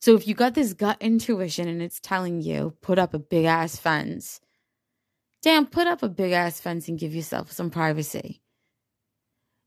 So 0.00 0.14
if 0.14 0.28
you 0.28 0.34
got 0.34 0.54
this 0.54 0.72
gut 0.72 0.98
intuition 1.00 1.66
and 1.66 1.82
it's 1.82 1.98
telling 1.98 2.40
you, 2.40 2.74
put 2.80 2.98
up 2.98 3.12
a 3.12 3.18
big 3.18 3.44
ass 3.44 3.76
fence, 3.76 4.40
damn, 5.42 5.66
put 5.66 5.88
up 5.88 6.04
a 6.04 6.08
big 6.08 6.30
ass 6.30 6.60
fence 6.60 6.86
and 6.86 6.98
give 6.98 7.12
yourself 7.12 7.50
some 7.50 7.70
privacy. 7.70 8.40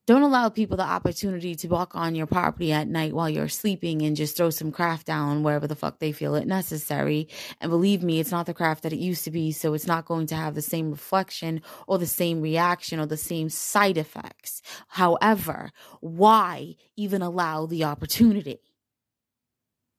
Don't 0.10 0.24
allow 0.24 0.50
people 0.50 0.76
the 0.76 0.82
opportunity 0.82 1.54
to 1.54 1.68
walk 1.68 1.94
on 1.94 2.16
your 2.16 2.26
property 2.26 2.72
at 2.72 2.88
night 2.88 3.14
while 3.14 3.30
you're 3.30 3.48
sleeping 3.48 4.02
and 4.02 4.16
just 4.16 4.36
throw 4.36 4.50
some 4.50 4.72
craft 4.72 5.06
down 5.06 5.44
wherever 5.44 5.68
the 5.68 5.76
fuck 5.76 6.00
they 6.00 6.12
feel 6.12 6.34
it 6.34 6.48
necessary. 6.48 7.28
And 7.62 7.70
believe 7.70 8.02
me, 8.02 8.20
it's 8.20 8.32
not 8.32 8.48
the 8.48 8.56
craft 8.56 8.82
that 8.82 8.92
it 8.92 8.98
used 8.98 9.24
to 9.26 9.30
be, 9.30 9.52
so 9.52 9.76
it's 9.76 9.86
not 9.86 10.06
going 10.06 10.26
to 10.26 10.36
have 10.36 10.56
the 10.56 10.64
same 10.64 10.90
reflection 10.90 11.62
or 11.86 12.00
the 12.00 12.08
same 12.08 12.42
reaction 12.42 13.00
or 13.00 13.06
the 13.06 13.18
same 13.18 13.50
side 13.50 14.00
effects. 14.00 14.64
However, 14.88 15.70
why 16.02 16.78
even 16.96 17.22
allow 17.22 17.68
the 17.68 17.84
opportunity? 17.84 18.62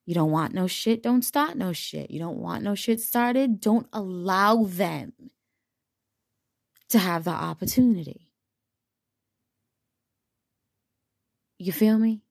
You 0.07 0.15
don't 0.17 0.33
want 0.33 0.53
no 0.53 0.67
shit, 0.67 1.05
don't 1.05 1.23
start 1.23 1.57
no 1.57 1.73
shit. 1.73 2.11
You 2.11 2.19
don't 2.19 2.39
want 2.39 2.65
no 2.65 2.75
shit 2.75 3.01
started, 3.01 3.61
don't 3.61 3.87
allow 3.93 4.65
them 4.65 5.13
to 6.89 6.99
have 6.99 7.23
the 7.23 7.31
opportunity. 7.31 8.30
You 11.61 11.73
feel 11.73 11.99
me? 11.99 12.23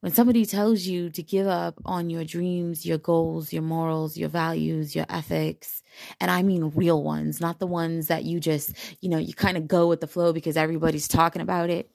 When 0.00 0.12
somebody 0.12 0.46
tells 0.46 0.86
you 0.86 1.10
to 1.10 1.22
give 1.22 1.46
up 1.46 1.78
on 1.84 2.08
your 2.08 2.24
dreams, 2.24 2.86
your 2.86 2.96
goals, 2.96 3.52
your 3.52 3.60
morals, 3.60 4.16
your 4.16 4.30
values, 4.30 4.96
your 4.96 5.04
ethics, 5.10 5.82
and 6.22 6.30
I 6.30 6.42
mean 6.42 6.72
real 6.74 7.02
ones, 7.02 7.38
not 7.38 7.58
the 7.58 7.66
ones 7.66 8.06
that 8.06 8.24
you 8.24 8.40
just, 8.40 8.74
you 9.02 9.10
know, 9.10 9.18
you 9.18 9.34
kind 9.34 9.58
of 9.58 9.68
go 9.68 9.88
with 9.88 10.00
the 10.00 10.06
flow 10.06 10.32
because 10.32 10.56
everybody's 10.56 11.06
talking 11.06 11.42
about 11.42 11.68
it. 11.68 11.90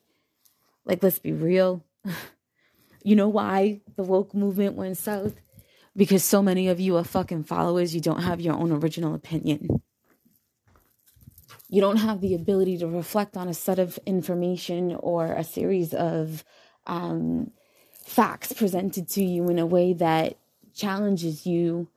Like, 0.86 1.02
let's 1.02 1.18
be 1.18 1.32
real. 1.32 1.84
you 3.04 3.16
know 3.16 3.30
why 3.30 3.82
the 3.96 4.04
woke 4.04 4.36
movement 4.36 4.75
went 4.75 4.98
south? 4.98 5.34
Because 5.96 6.24
so 6.24 6.44
many 6.44 6.68
of 6.68 6.80
you 6.80 6.96
are 6.98 7.04
fucking 7.04 7.46
followers, 7.46 7.96
you 7.96 8.02
don't 8.02 8.22
have 8.22 8.40
your 8.40 8.54
own 8.54 8.72
original 8.72 9.16
opinion 9.16 9.82
you 11.74 11.82
don't 11.82 11.98
have 11.98 12.22
the 12.22 12.36
ability 12.36 12.77
to 12.77 12.86
reflect 12.88 13.36
on 13.36 13.48
a 13.48 13.53
set 13.53 13.80
of 13.80 13.98
information 14.06 14.96
or 15.00 15.34
a 15.34 15.44
series 15.44 15.92
of 15.92 16.44
um, 16.86 17.50
facts 17.92 18.53
presented 18.53 19.10
to 19.10 19.24
you 19.24 19.50
in 19.50 19.58
a 19.58 19.65
way 19.65 19.92
that 19.92 20.38
challenges 20.75 21.48
you 21.48 21.88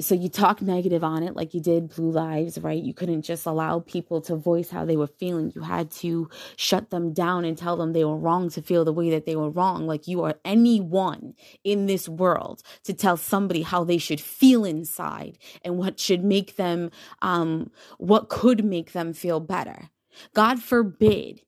so 0.00 0.14
you 0.14 0.28
talk 0.28 0.62
negative 0.62 1.04
on 1.04 1.22
it 1.22 1.36
like 1.36 1.54
you 1.54 1.60
did 1.60 1.94
blue 1.94 2.10
lives 2.10 2.58
right? 2.58 2.82
You 2.82 2.94
couldn't 2.94 3.22
just 3.22 3.46
allow 3.46 3.80
people 3.80 4.20
to 4.22 4.36
voice 4.36 4.70
how 4.70 4.84
they 4.84 4.96
were 4.96 5.06
feeling. 5.06 5.52
You 5.54 5.62
had 5.62 5.90
to 5.92 6.28
shut 6.56 6.90
them 6.90 7.12
down 7.12 7.44
and 7.44 7.56
tell 7.56 7.76
them 7.76 7.92
they 7.92 8.04
were 8.04 8.16
wrong 8.16 8.50
to 8.50 8.62
feel 8.62 8.84
the 8.84 8.92
way 8.92 9.10
that 9.10 9.26
they 9.26 9.36
were 9.36 9.50
wrong. 9.50 9.86
Like 9.86 10.08
you 10.08 10.22
are 10.24 10.36
anyone 10.44 11.34
in 11.64 11.86
this 11.86 12.08
world 12.08 12.62
to 12.84 12.94
tell 12.94 13.16
somebody 13.16 13.62
how 13.62 13.84
they 13.84 13.98
should 13.98 14.20
feel 14.20 14.64
inside 14.64 15.38
and 15.64 15.78
what 15.78 15.98
should 15.98 16.24
make 16.24 16.56
them 16.56 16.90
um 17.22 17.70
what 17.98 18.28
could 18.28 18.64
make 18.64 18.92
them 18.92 19.12
feel 19.12 19.40
better. 19.40 19.90
God 20.34 20.62
forbid 20.62 21.42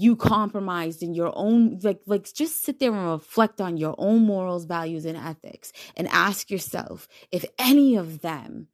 you 0.00 0.16
compromised 0.16 1.02
in 1.02 1.14
your 1.14 1.32
own 1.34 1.78
like 1.82 2.00
like 2.06 2.32
just 2.32 2.64
sit 2.64 2.78
there 2.78 2.92
and 2.92 3.10
reflect 3.10 3.60
on 3.60 3.76
your 3.76 3.94
own 3.98 4.22
morals 4.22 4.64
values 4.64 5.04
and 5.04 5.16
ethics 5.16 5.72
and 5.96 6.08
ask 6.08 6.50
yourself 6.50 7.08
if 7.30 7.44
any 7.58 7.96
of 7.96 8.20
them 8.20 8.68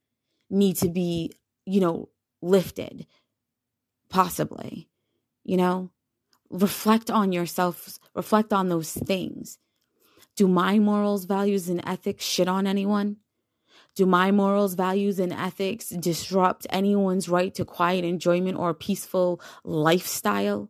need 0.49 0.75
to 0.75 0.89
be 0.89 1.31
you 1.65 1.79
know 1.79 2.09
lifted 2.41 3.05
possibly 4.09 4.89
you 5.47 5.57
know? 5.57 5.89
Reflect 6.49 7.09
on 7.09 7.31
yourself 7.31 7.99
reflect 8.13 8.53
on 8.53 8.69
those 8.69 8.91
things. 8.91 9.57
Do 10.35 10.47
my 10.47 10.77
morals 10.77 11.25
values 11.25 11.67
and 11.67 11.81
ethics 11.85 12.23
shit 12.23 12.47
on 12.47 12.67
anyone? 12.67 13.17
Do 13.95 14.05
my 14.05 14.31
morals, 14.31 14.75
values, 14.75 15.19
and 15.19 15.33
ethics 15.33 15.89
disrupt 15.89 16.67
anyone's 16.69 17.27
right 17.27 17.53
to 17.55 17.65
quiet 17.65 18.05
enjoyment 18.05 18.57
or 18.57 18.73
peaceful 18.73 19.41
lifestyle? 19.63 20.69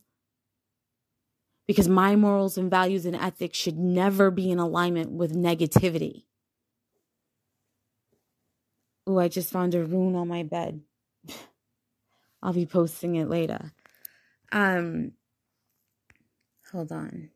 Because 1.67 1.87
my 1.89 2.15
morals 2.15 2.57
and 2.57 2.71
values 2.71 3.05
and 3.05 3.15
ethics 3.15 3.57
should 3.57 3.77
never 3.77 4.31
be 4.31 4.49
in 4.49 4.59
alignment 4.59 5.11
with 5.11 5.35
negativity. 5.35 6.23
Oh, 9.05 9.19
I 9.19 9.27
just 9.27 9.51
found 9.51 9.75
a 9.75 9.83
rune 9.83 10.15
on 10.15 10.27
my 10.27 10.43
bed. 10.43 10.81
I'll 12.41 12.53
be 12.53 12.65
posting 12.65 13.15
it 13.15 13.29
later. 13.29 13.73
Um 14.51 15.13
hold 16.71 16.91
on. 16.91 17.29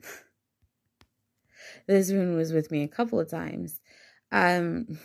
this 1.86 2.10
rune 2.12 2.36
was 2.36 2.52
with 2.52 2.70
me 2.70 2.82
a 2.82 2.88
couple 2.88 3.18
of 3.20 3.28
times. 3.28 3.80
Um 4.30 4.98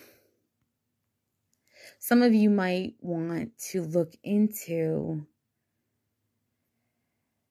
some 2.07 2.21
of 2.21 2.33
you 2.33 2.49
might 2.49 2.93
want 3.01 3.51
to 3.57 3.81
look 3.81 4.13
into 4.23 5.25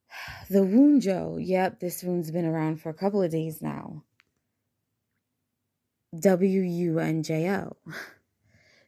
the 0.49 0.61
Wunjo. 0.61 1.39
Yep, 1.39 1.81
this 1.81 2.03
rune's 2.03 2.31
been 2.31 2.47
around 2.47 2.81
for 2.81 2.89
a 2.89 2.95
couple 2.95 3.23
of 3.23 3.31
days 3.31 3.61
now. 3.61 4.03
W 6.19 6.63
U 6.63 6.99
N 6.99 7.23
J 7.23 7.51
O. 7.51 7.77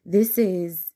This 0.06 0.38
is 0.38 0.86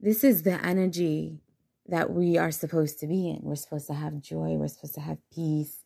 this 0.00 0.24
is 0.24 0.42
the 0.42 0.58
energy 0.66 1.38
that 1.86 2.10
we 2.10 2.36
are 2.36 2.50
supposed 2.50 2.98
to 2.98 3.06
be 3.06 3.30
in. 3.30 3.42
We're 3.42 3.54
supposed 3.54 3.86
to 3.86 3.94
have 3.94 4.20
joy, 4.20 4.56
we're 4.56 4.66
supposed 4.66 4.94
to 4.94 5.00
have 5.00 5.18
peace. 5.32 5.84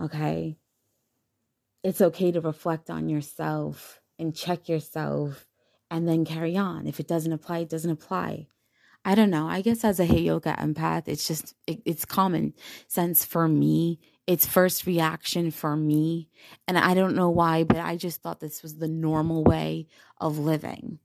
Okay? 0.00 0.56
It's 1.82 2.00
okay 2.00 2.32
to 2.32 2.40
reflect 2.40 2.88
on 2.88 3.10
yourself 3.10 4.00
and 4.18 4.34
check 4.34 4.70
yourself 4.70 5.46
and 5.90 6.08
then 6.08 6.24
carry 6.24 6.56
on. 6.56 6.86
If 6.86 7.00
it 7.00 7.08
doesn't 7.08 7.32
apply, 7.32 7.58
it 7.58 7.68
doesn't 7.68 7.90
apply. 7.90 8.48
I 9.04 9.14
don't 9.14 9.30
know. 9.30 9.46
I 9.46 9.60
guess 9.60 9.84
as 9.84 10.00
a 10.00 10.06
Heyoka 10.06 10.58
empath, 10.58 11.08
it's 11.08 11.28
just, 11.28 11.54
it, 11.66 11.82
it's 11.84 12.04
common 12.06 12.54
sense 12.88 13.24
for 13.24 13.46
me. 13.46 14.00
It's 14.26 14.46
first 14.46 14.86
reaction 14.86 15.50
for 15.50 15.76
me. 15.76 16.30
And 16.66 16.78
I 16.78 16.94
don't 16.94 17.14
know 17.14 17.28
why, 17.28 17.64
but 17.64 17.76
I 17.76 17.96
just 17.96 18.22
thought 18.22 18.40
this 18.40 18.62
was 18.62 18.78
the 18.78 18.88
normal 18.88 19.44
way 19.44 19.88
of 20.18 20.38
living. 20.38 21.00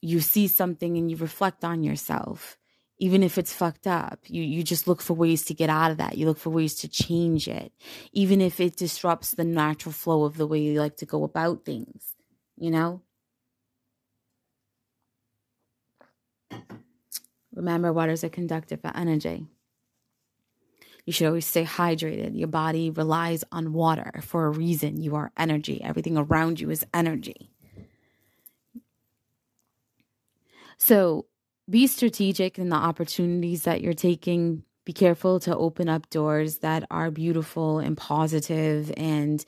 You 0.00 0.20
see 0.20 0.48
something 0.48 0.96
and 0.96 1.08
you 1.08 1.16
reflect 1.16 1.64
on 1.64 1.84
yourself. 1.84 2.58
Even 2.98 3.22
if 3.22 3.38
it's 3.38 3.52
fucked 3.52 3.86
up, 3.86 4.20
you, 4.26 4.42
you 4.42 4.64
just 4.64 4.88
look 4.88 5.02
for 5.02 5.14
ways 5.14 5.44
to 5.44 5.54
get 5.54 5.70
out 5.70 5.92
of 5.92 5.98
that. 5.98 6.18
You 6.18 6.26
look 6.26 6.38
for 6.38 6.50
ways 6.50 6.74
to 6.76 6.88
change 6.88 7.46
it. 7.46 7.72
Even 8.12 8.40
if 8.40 8.58
it 8.58 8.76
disrupts 8.76 9.32
the 9.32 9.44
natural 9.44 9.92
flow 9.92 10.24
of 10.24 10.36
the 10.36 10.46
way 10.46 10.58
you 10.58 10.80
like 10.80 10.96
to 10.96 11.06
go 11.06 11.22
about 11.22 11.64
things, 11.64 12.14
you 12.56 12.70
know? 12.70 13.02
Remember, 17.54 17.92
water 17.92 18.12
is 18.12 18.24
a 18.24 18.28
conductor 18.28 18.76
for 18.76 18.94
energy. 18.94 19.46
You 21.06 21.12
should 21.12 21.28
always 21.28 21.46
stay 21.46 21.64
hydrated. 21.64 22.36
Your 22.36 22.48
body 22.48 22.90
relies 22.90 23.44
on 23.52 23.72
water 23.72 24.20
for 24.22 24.46
a 24.46 24.50
reason. 24.50 25.00
You 25.00 25.14
are 25.14 25.32
energy. 25.38 25.80
Everything 25.82 26.18
around 26.18 26.60
you 26.60 26.68
is 26.70 26.84
energy. 26.92 27.50
So 30.78 31.26
be 31.70 31.86
strategic 31.86 32.58
in 32.58 32.68
the 32.68 32.76
opportunities 32.76 33.62
that 33.62 33.80
you're 33.80 33.94
taking. 33.94 34.64
Be 34.86 34.92
careful 34.92 35.40
to 35.40 35.56
open 35.56 35.88
up 35.88 36.08
doors 36.10 36.58
that 36.58 36.84
are 36.92 37.10
beautiful 37.10 37.80
and 37.80 37.96
positive 37.96 38.92
and 38.96 39.44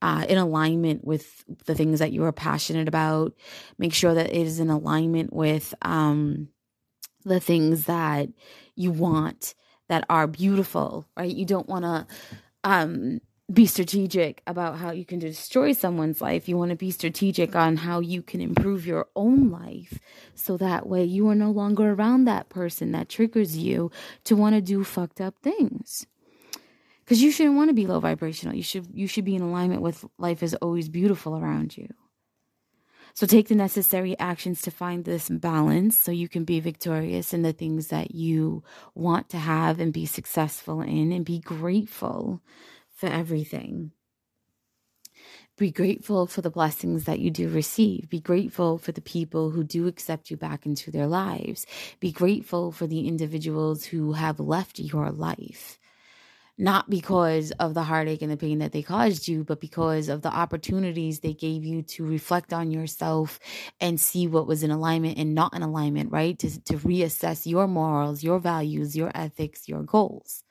uh, 0.00 0.24
in 0.26 0.38
alignment 0.38 1.04
with 1.04 1.44
the 1.66 1.74
things 1.74 1.98
that 1.98 2.10
you 2.10 2.24
are 2.24 2.32
passionate 2.32 2.88
about. 2.88 3.34
Make 3.76 3.92
sure 3.92 4.14
that 4.14 4.30
it 4.30 4.46
is 4.46 4.60
in 4.60 4.70
alignment 4.70 5.30
with 5.30 5.74
um, 5.82 6.48
the 7.26 7.38
things 7.38 7.84
that 7.84 8.30
you 8.76 8.90
want 8.90 9.54
that 9.90 10.06
are 10.08 10.26
beautiful, 10.26 11.06
right? 11.18 11.34
You 11.34 11.44
don't 11.44 11.68
want 11.68 11.84
to 11.84 12.06
um, 12.64 13.20
be 13.50 13.64
strategic 13.64 14.42
about 14.46 14.78
how 14.78 14.90
you 14.90 15.06
can 15.06 15.18
destroy 15.18 15.72
someone's 15.72 16.20
life. 16.20 16.48
You 16.48 16.58
want 16.58 16.70
to 16.70 16.76
be 16.76 16.90
strategic 16.90 17.56
on 17.56 17.78
how 17.78 18.00
you 18.00 18.20
can 18.20 18.42
improve 18.42 18.86
your 18.86 19.06
own 19.16 19.50
life 19.50 19.98
so 20.34 20.58
that 20.58 20.86
way 20.86 21.04
you 21.04 21.28
are 21.28 21.34
no 21.34 21.50
longer 21.50 21.92
around 21.92 22.24
that 22.24 22.50
person 22.50 22.92
that 22.92 23.08
triggers 23.08 23.56
you 23.56 23.90
to 24.24 24.36
want 24.36 24.54
to 24.54 24.60
do 24.60 24.84
fucked 24.84 25.20
up 25.20 25.38
things. 25.42 26.06
Cuz 27.06 27.22
you 27.22 27.30
shouldn't 27.30 27.56
want 27.56 27.70
to 27.70 27.74
be 27.74 27.86
low 27.86 28.00
vibrational. 28.00 28.54
You 28.54 28.62
should 28.62 28.88
you 28.92 29.06
should 29.06 29.24
be 29.24 29.34
in 29.34 29.40
alignment 29.40 29.80
with 29.80 30.04
life 30.18 30.42
is 30.42 30.54
always 30.56 30.90
beautiful 30.90 31.38
around 31.38 31.74
you. 31.74 31.88
So 33.14 33.26
take 33.26 33.48
the 33.48 33.54
necessary 33.54 34.16
actions 34.18 34.60
to 34.62 34.70
find 34.70 35.04
this 35.04 35.30
balance 35.30 35.98
so 35.98 36.12
you 36.12 36.28
can 36.28 36.44
be 36.44 36.60
victorious 36.60 37.32
in 37.32 37.42
the 37.42 37.54
things 37.54 37.88
that 37.88 38.14
you 38.14 38.62
want 38.94 39.30
to 39.30 39.38
have 39.38 39.80
and 39.80 39.90
be 39.92 40.04
successful 40.04 40.82
in 40.82 41.10
and 41.10 41.24
be 41.24 41.38
grateful 41.40 42.42
for 42.98 43.08
everything. 43.08 43.92
Be 45.58 45.72
grateful 45.72 46.26
for 46.26 46.42
the 46.42 46.50
blessings 46.50 47.04
that 47.04 47.20
you 47.20 47.30
do 47.30 47.48
receive. 47.48 48.10
Be 48.10 48.20
grateful 48.20 48.78
for 48.78 48.92
the 48.92 49.00
people 49.00 49.50
who 49.50 49.64
do 49.64 49.88
accept 49.88 50.30
you 50.30 50.36
back 50.36 50.66
into 50.66 50.90
their 50.90 51.08
lives. 51.08 51.66
Be 52.00 52.12
grateful 52.12 52.72
for 52.72 52.86
the 52.88 53.08
individuals 53.08 53.84
who 53.86 54.14
have 54.14 54.40
left 54.40 54.80
your 54.80 55.10
life 55.12 55.78
not 56.58 56.90
because 56.90 57.52
of 57.52 57.74
the 57.74 57.84
heartache 57.84 58.22
and 58.22 58.32
the 58.32 58.36
pain 58.36 58.58
that 58.58 58.72
they 58.72 58.82
caused 58.82 59.28
you, 59.28 59.44
but 59.44 59.60
because 59.60 60.08
of 60.08 60.22
the 60.22 60.34
opportunities 60.34 61.20
they 61.20 61.34
gave 61.34 61.64
you 61.64 61.82
to 61.82 62.04
reflect 62.04 62.52
on 62.52 62.70
yourself 62.70 63.40
and 63.80 64.00
see 64.00 64.26
what 64.26 64.46
was 64.48 64.64
in 64.64 64.70
alignment 64.70 65.18
and 65.18 65.34
not 65.34 65.54
in 65.54 65.62
alignment, 65.62 66.12
right? 66.12 66.38
To, 66.40 66.64
to 66.64 66.78
reassess 66.78 67.46
your 67.46 67.68
morals, 67.68 68.24
your 68.24 68.40
values, 68.40 68.96
your 68.96 69.12
ethics, 69.14 69.68
your 69.68 69.82
goals. 69.84 70.44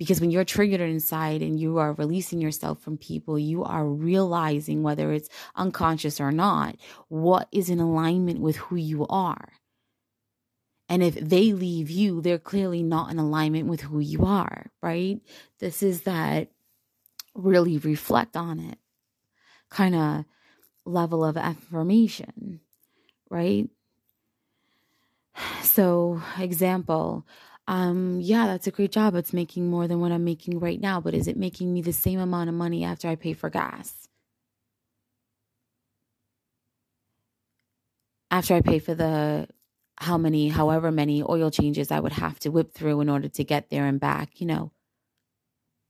Because 0.00 0.20
when 0.20 0.32
you're 0.32 0.44
triggered 0.44 0.80
inside 0.80 1.42
and 1.42 1.60
you 1.60 1.78
are 1.78 1.92
releasing 1.92 2.40
yourself 2.40 2.80
from 2.80 2.96
people, 2.96 3.38
you 3.38 3.62
are 3.62 3.86
realizing, 3.86 4.82
whether 4.82 5.12
it's 5.12 5.28
unconscious 5.54 6.20
or 6.20 6.32
not, 6.32 6.76
what 7.08 7.48
is 7.52 7.70
in 7.70 7.78
alignment 7.78 8.40
with 8.40 8.56
who 8.56 8.76
you 8.76 9.06
are. 9.08 9.50
And 10.88 11.02
if 11.04 11.14
they 11.14 11.52
leave 11.52 11.90
you, 11.90 12.22
they're 12.22 12.38
clearly 12.38 12.82
not 12.82 13.12
in 13.12 13.18
alignment 13.18 13.68
with 13.68 13.82
who 13.82 14.00
you 14.00 14.24
are, 14.24 14.72
right? 14.82 15.20
This 15.60 15.82
is 15.82 16.02
that 16.02 16.50
really 17.34 17.78
reflect 17.78 18.36
on 18.36 18.58
it 18.58 18.78
kind 19.70 19.94
of 19.94 20.24
level 20.84 21.24
of 21.24 21.36
affirmation, 21.36 22.60
right? 23.30 23.68
So, 25.62 26.20
example, 26.38 27.24
um, 27.68 28.20
yeah, 28.20 28.46
that's 28.46 28.66
a 28.66 28.70
great 28.70 28.92
job. 28.92 29.14
It's 29.14 29.32
making 29.32 29.68
more 29.68 29.86
than 29.88 30.00
what 30.00 30.12
I'm 30.12 30.24
making 30.24 30.58
right 30.60 30.80
now, 30.80 31.00
but 31.00 31.14
is 31.14 31.28
it 31.28 31.36
making 31.36 31.72
me 31.72 31.82
the 31.82 31.92
same 31.92 32.18
amount 32.18 32.48
of 32.48 32.54
money 32.54 32.84
after 32.84 33.08
I 33.08 33.14
pay 33.16 33.32
for 33.32 33.50
gas? 33.50 34.08
After 38.30 38.54
I 38.54 38.60
pay 38.60 38.78
for 38.78 38.94
the 38.94 39.48
how 39.98 40.16
many, 40.16 40.48
however 40.48 40.90
many 40.90 41.22
oil 41.22 41.50
changes 41.50 41.90
I 41.90 42.00
would 42.00 42.12
have 42.12 42.38
to 42.40 42.50
whip 42.50 42.72
through 42.72 43.00
in 43.02 43.08
order 43.10 43.28
to 43.28 43.44
get 43.44 43.70
there 43.70 43.86
and 43.86 44.00
back, 44.00 44.40
you 44.40 44.46
know. 44.46 44.72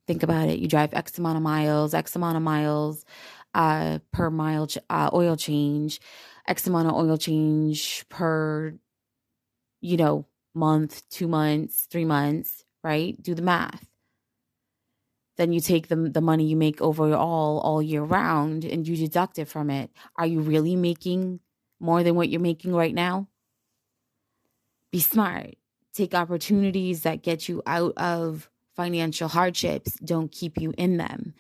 Think 0.07 0.23
about 0.23 0.49
it. 0.49 0.59
You 0.59 0.67
drive 0.67 0.93
X 0.93 1.19
amount 1.19 1.37
of 1.37 1.43
miles, 1.43 1.95
X 1.95 2.17
amount 2.17 2.37
of 2.37 2.43
miles 2.43 3.05
uh, 3.55 4.01
per 4.13 4.31
mile 4.31 4.69
uh, 4.89 5.11
oil 5.13 5.37
change, 5.37 6.01
X 6.49 6.67
amount 6.67 6.89
of 6.89 6.95
oil 6.95 7.17
change 7.17 8.05
per, 8.09 8.75
you 9.81 9.97
know, 9.97 10.27
month, 10.67 11.09
two 11.11 11.27
months, 11.27 11.87
three 11.91 12.05
months, 12.05 12.65
right? 12.85 13.21
Do 13.21 13.35
the 13.35 13.43
math. 13.43 13.85
Then 15.37 15.53
you 15.53 15.61
take 15.61 15.89
the, 15.89 15.97
the 15.97 16.21
money 16.21 16.45
you 16.45 16.57
make 16.57 16.81
overall 16.83 17.61
all 17.61 17.83
year 17.83 18.03
round 18.03 18.65
and 18.65 18.87
you 18.87 18.97
deduct 18.97 19.39
it 19.39 19.49
from 19.49 19.71
it. 19.71 19.91
Are 20.17 20.27
you 20.27 20.41
really 20.41 20.77
making 20.77 21.41
more 21.81 22.03
than 22.03 22.15
what 22.15 22.29
you're 22.29 22.41
making 22.41 22.75
right 22.75 22.95
now? 22.95 23.27
be 24.91 25.01
smart. 25.01 25.55
Take 25.95 26.15
opportunities 26.15 27.03
that 27.03 27.23
get 27.23 27.49
you 27.49 27.63
out 27.67 27.95
of 27.97 28.49
financial 28.77 29.29
hardships, 29.29 29.95
don't 30.01 30.31
keep 30.33 30.57
you 30.61 30.73
in 30.79 30.97
them. 30.97 31.35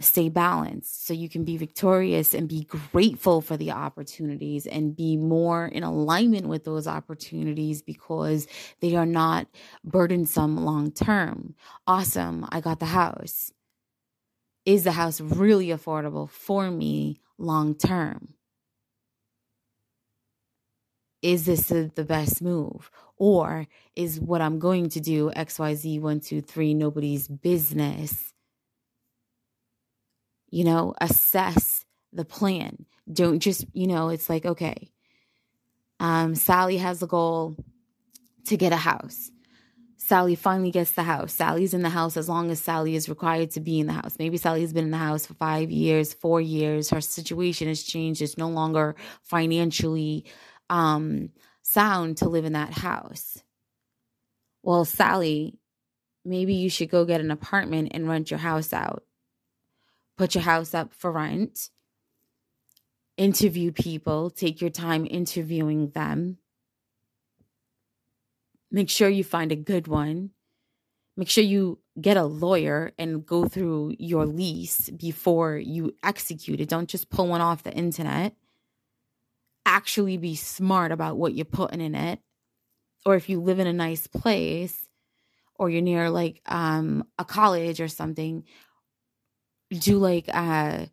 Stay 0.00 0.28
balanced 0.28 1.06
so 1.06 1.12
you 1.12 1.28
can 1.28 1.44
be 1.44 1.56
victorious 1.56 2.34
and 2.34 2.48
be 2.48 2.64
grateful 2.64 3.40
for 3.40 3.56
the 3.56 3.72
opportunities 3.72 4.66
and 4.66 4.96
be 4.96 5.16
more 5.16 5.66
in 5.66 5.82
alignment 5.82 6.46
with 6.46 6.64
those 6.64 6.86
opportunities 6.86 7.82
because 7.82 8.46
they 8.80 8.94
are 8.94 9.06
not 9.06 9.48
burdensome 9.84 10.56
long 10.64 10.92
term. 10.92 11.54
Awesome, 11.86 12.46
I 12.50 12.60
got 12.60 12.78
the 12.78 12.86
house. 12.86 13.52
Is 14.64 14.84
the 14.84 14.92
house 14.92 15.20
really 15.20 15.68
affordable 15.68 16.28
for 16.28 16.70
me 16.70 17.20
long 17.38 17.74
term? 17.74 18.34
is 21.22 21.46
this 21.46 21.66
the 21.68 22.04
best 22.04 22.42
move? 22.42 22.90
Or 23.16 23.66
is 23.96 24.20
what 24.20 24.40
I'm 24.40 24.58
going 24.58 24.88
to 24.90 25.00
do 25.00 25.30
XYZ123 25.30 26.76
nobody's 26.76 27.26
business? 27.26 28.32
You 30.50 30.64
know, 30.64 30.94
assess 31.00 31.84
the 32.12 32.24
plan. 32.24 32.86
Don't 33.10 33.38
just, 33.38 33.64
you 33.72 33.86
know, 33.86 34.08
it's 34.08 34.28
like, 34.28 34.44
okay, 34.44 34.90
um, 36.00 36.34
Sally 36.34 36.78
has 36.78 37.02
a 37.02 37.06
goal 37.06 37.56
to 38.46 38.56
get 38.56 38.72
a 38.72 38.76
house. 38.76 39.30
Sally 39.96 40.36
finally 40.36 40.70
gets 40.70 40.92
the 40.92 41.02
house. 41.02 41.34
Sally's 41.34 41.74
in 41.74 41.82
the 41.82 41.90
house 41.90 42.16
as 42.16 42.28
long 42.28 42.50
as 42.50 42.60
Sally 42.60 42.94
is 42.94 43.08
required 43.08 43.50
to 43.50 43.60
be 43.60 43.78
in 43.80 43.86
the 43.86 43.92
house. 43.92 44.16
Maybe 44.18 44.38
Sally's 44.38 44.72
been 44.72 44.86
in 44.86 44.90
the 44.90 44.96
house 44.96 45.26
for 45.26 45.34
five 45.34 45.70
years, 45.70 46.14
four 46.14 46.40
years. 46.40 46.88
Her 46.88 47.00
situation 47.00 47.68
has 47.68 47.82
changed. 47.82 48.22
It's 48.22 48.38
no 48.38 48.48
longer 48.48 48.94
financially 49.22 50.24
um, 50.70 51.30
sound 51.62 52.18
to 52.18 52.28
live 52.28 52.46
in 52.46 52.54
that 52.54 52.72
house. 52.72 53.42
Well, 54.62 54.84
Sally, 54.84 55.58
maybe 56.24 56.54
you 56.54 56.70
should 56.70 56.90
go 56.90 57.04
get 57.04 57.20
an 57.20 57.30
apartment 57.30 57.88
and 57.92 58.08
rent 58.08 58.30
your 58.30 58.38
house 58.38 58.72
out. 58.72 59.02
Put 60.18 60.34
your 60.34 60.44
house 60.44 60.74
up 60.74 60.92
for 60.92 61.10
rent. 61.10 61.70
Interview 63.16 63.72
people. 63.72 64.28
Take 64.28 64.60
your 64.60 64.70
time 64.70 65.06
interviewing 65.08 65.90
them. 65.90 66.36
Make 68.70 68.90
sure 68.90 69.08
you 69.08 69.24
find 69.24 69.50
a 69.50 69.56
good 69.56 69.88
one. 69.88 70.30
Make 71.16 71.30
sure 71.30 71.42
you 71.42 71.78
get 71.98 72.18
a 72.18 72.24
lawyer 72.24 72.92
and 72.98 73.24
go 73.24 73.48
through 73.48 73.94
your 73.98 74.26
lease 74.26 74.90
before 74.90 75.56
you 75.56 75.94
execute 76.04 76.60
it. 76.60 76.68
Don't 76.68 76.90
just 76.90 77.08
pull 77.08 77.28
one 77.28 77.40
off 77.40 77.62
the 77.62 77.72
internet 77.72 78.34
actually 79.68 80.16
be 80.16 80.34
smart 80.34 80.90
about 80.92 81.18
what 81.18 81.34
you're 81.34 81.44
putting 81.44 81.82
in 81.82 81.94
it. 81.94 82.20
Or 83.04 83.14
if 83.14 83.28
you 83.28 83.40
live 83.40 83.58
in 83.58 83.66
a 83.66 83.72
nice 83.72 84.06
place 84.06 84.88
or 85.54 85.68
you're 85.68 85.82
near 85.82 86.08
like 86.10 86.40
um 86.46 87.04
a 87.18 87.24
college 87.24 87.80
or 87.80 87.88
something, 87.88 88.44
do 89.70 89.98
like 89.98 90.26
uh 90.32 90.86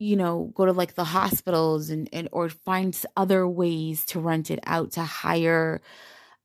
you 0.00 0.16
know, 0.16 0.52
go 0.54 0.66
to 0.66 0.72
like 0.72 0.94
the 0.94 1.04
hospitals 1.04 1.90
and, 1.90 2.08
and 2.12 2.28
or 2.32 2.48
find 2.48 3.00
other 3.16 3.48
ways 3.48 4.04
to 4.06 4.20
rent 4.20 4.50
it 4.50 4.60
out 4.66 4.92
to 4.92 5.02
hire 5.04 5.80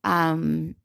um 0.04 0.76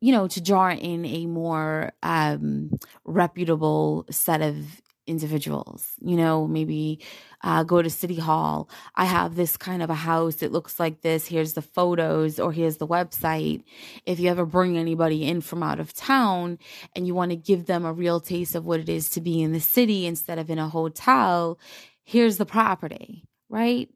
you 0.00 0.12
know, 0.12 0.28
to 0.28 0.40
draw 0.40 0.70
in 0.72 1.04
a 1.04 1.26
more 1.26 1.92
um 2.02 2.70
reputable 3.04 4.06
set 4.10 4.42
of 4.42 4.80
individuals 5.06 5.92
you 6.00 6.16
know 6.16 6.46
maybe 6.46 7.00
uh, 7.42 7.62
go 7.62 7.80
to 7.80 7.90
city 7.90 8.16
hall. 8.18 8.68
I 8.96 9.04
have 9.04 9.36
this 9.36 9.56
kind 9.56 9.82
of 9.82 9.90
a 9.90 9.94
house. 9.94 10.42
It 10.42 10.50
looks 10.50 10.80
like 10.80 11.02
this. 11.02 11.26
Here's 11.26 11.52
the 11.52 11.62
photos 11.62 12.40
or 12.40 12.50
here's 12.50 12.78
the 12.78 12.86
website. 12.88 13.62
If 14.04 14.18
you 14.18 14.30
ever 14.30 14.46
bring 14.46 14.76
anybody 14.76 15.24
in 15.24 15.42
from 15.42 15.62
out 15.62 15.78
of 15.78 15.92
town 15.92 16.58
and 16.96 17.06
you 17.06 17.14
want 17.14 17.30
to 17.30 17.36
give 17.36 17.66
them 17.66 17.84
a 17.84 17.92
real 17.92 18.20
taste 18.20 18.56
of 18.56 18.66
what 18.66 18.80
it 18.80 18.88
is 18.88 19.10
to 19.10 19.20
be 19.20 19.42
in 19.42 19.52
the 19.52 19.60
city 19.60 20.06
instead 20.06 20.38
of 20.38 20.50
in 20.50 20.58
a 20.58 20.68
hotel 20.68 21.58
here's 22.02 22.38
the 22.38 22.46
property 22.46 23.22
right? 23.48 23.88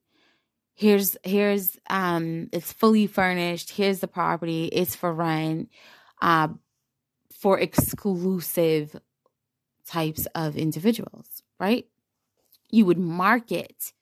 Here's 0.74 1.16
here's 1.24 1.76
um 1.88 2.48
it's 2.52 2.72
fully 2.72 3.06
furnished. 3.06 3.70
Here's 3.70 4.00
the 4.00 4.08
property. 4.08 4.66
It's 4.66 4.94
for 4.94 5.12
rent 5.12 5.68
uh 6.22 6.48
for 7.32 7.58
exclusive 7.58 8.96
types 9.90 10.26
of 10.34 10.56
individuals, 10.56 11.42
right? 11.58 11.86
You 12.70 12.84
would 12.86 12.98
market 12.98 13.92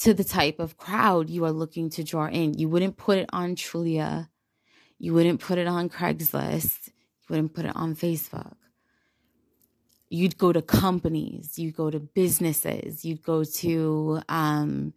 to 0.00 0.14
the 0.14 0.24
type 0.24 0.58
of 0.58 0.76
crowd 0.76 1.30
you 1.30 1.44
are 1.44 1.52
looking 1.52 1.90
to 1.90 2.04
draw 2.04 2.26
in. 2.26 2.54
You 2.54 2.68
wouldn't 2.68 2.96
put 2.96 3.18
it 3.18 3.28
on 3.32 3.56
Trulia. 3.56 4.28
You 4.98 5.14
wouldn't 5.14 5.40
put 5.40 5.58
it 5.58 5.66
on 5.66 5.88
Craigslist. 5.88 6.88
You 6.88 7.26
wouldn't 7.30 7.54
put 7.54 7.64
it 7.64 7.76
on 7.76 7.94
Facebook. 7.94 8.56
You'd 10.08 10.38
go 10.38 10.52
to 10.52 10.60
companies, 10.60 11.56
you'd 11.56 11.76
go 11.76 11.88
to 11.88 12.00
businesses, 12.00 13.04
you'd 13.04 13.22
go 13.22 13.44
to 13.44 14.20
um, 14.28 14.92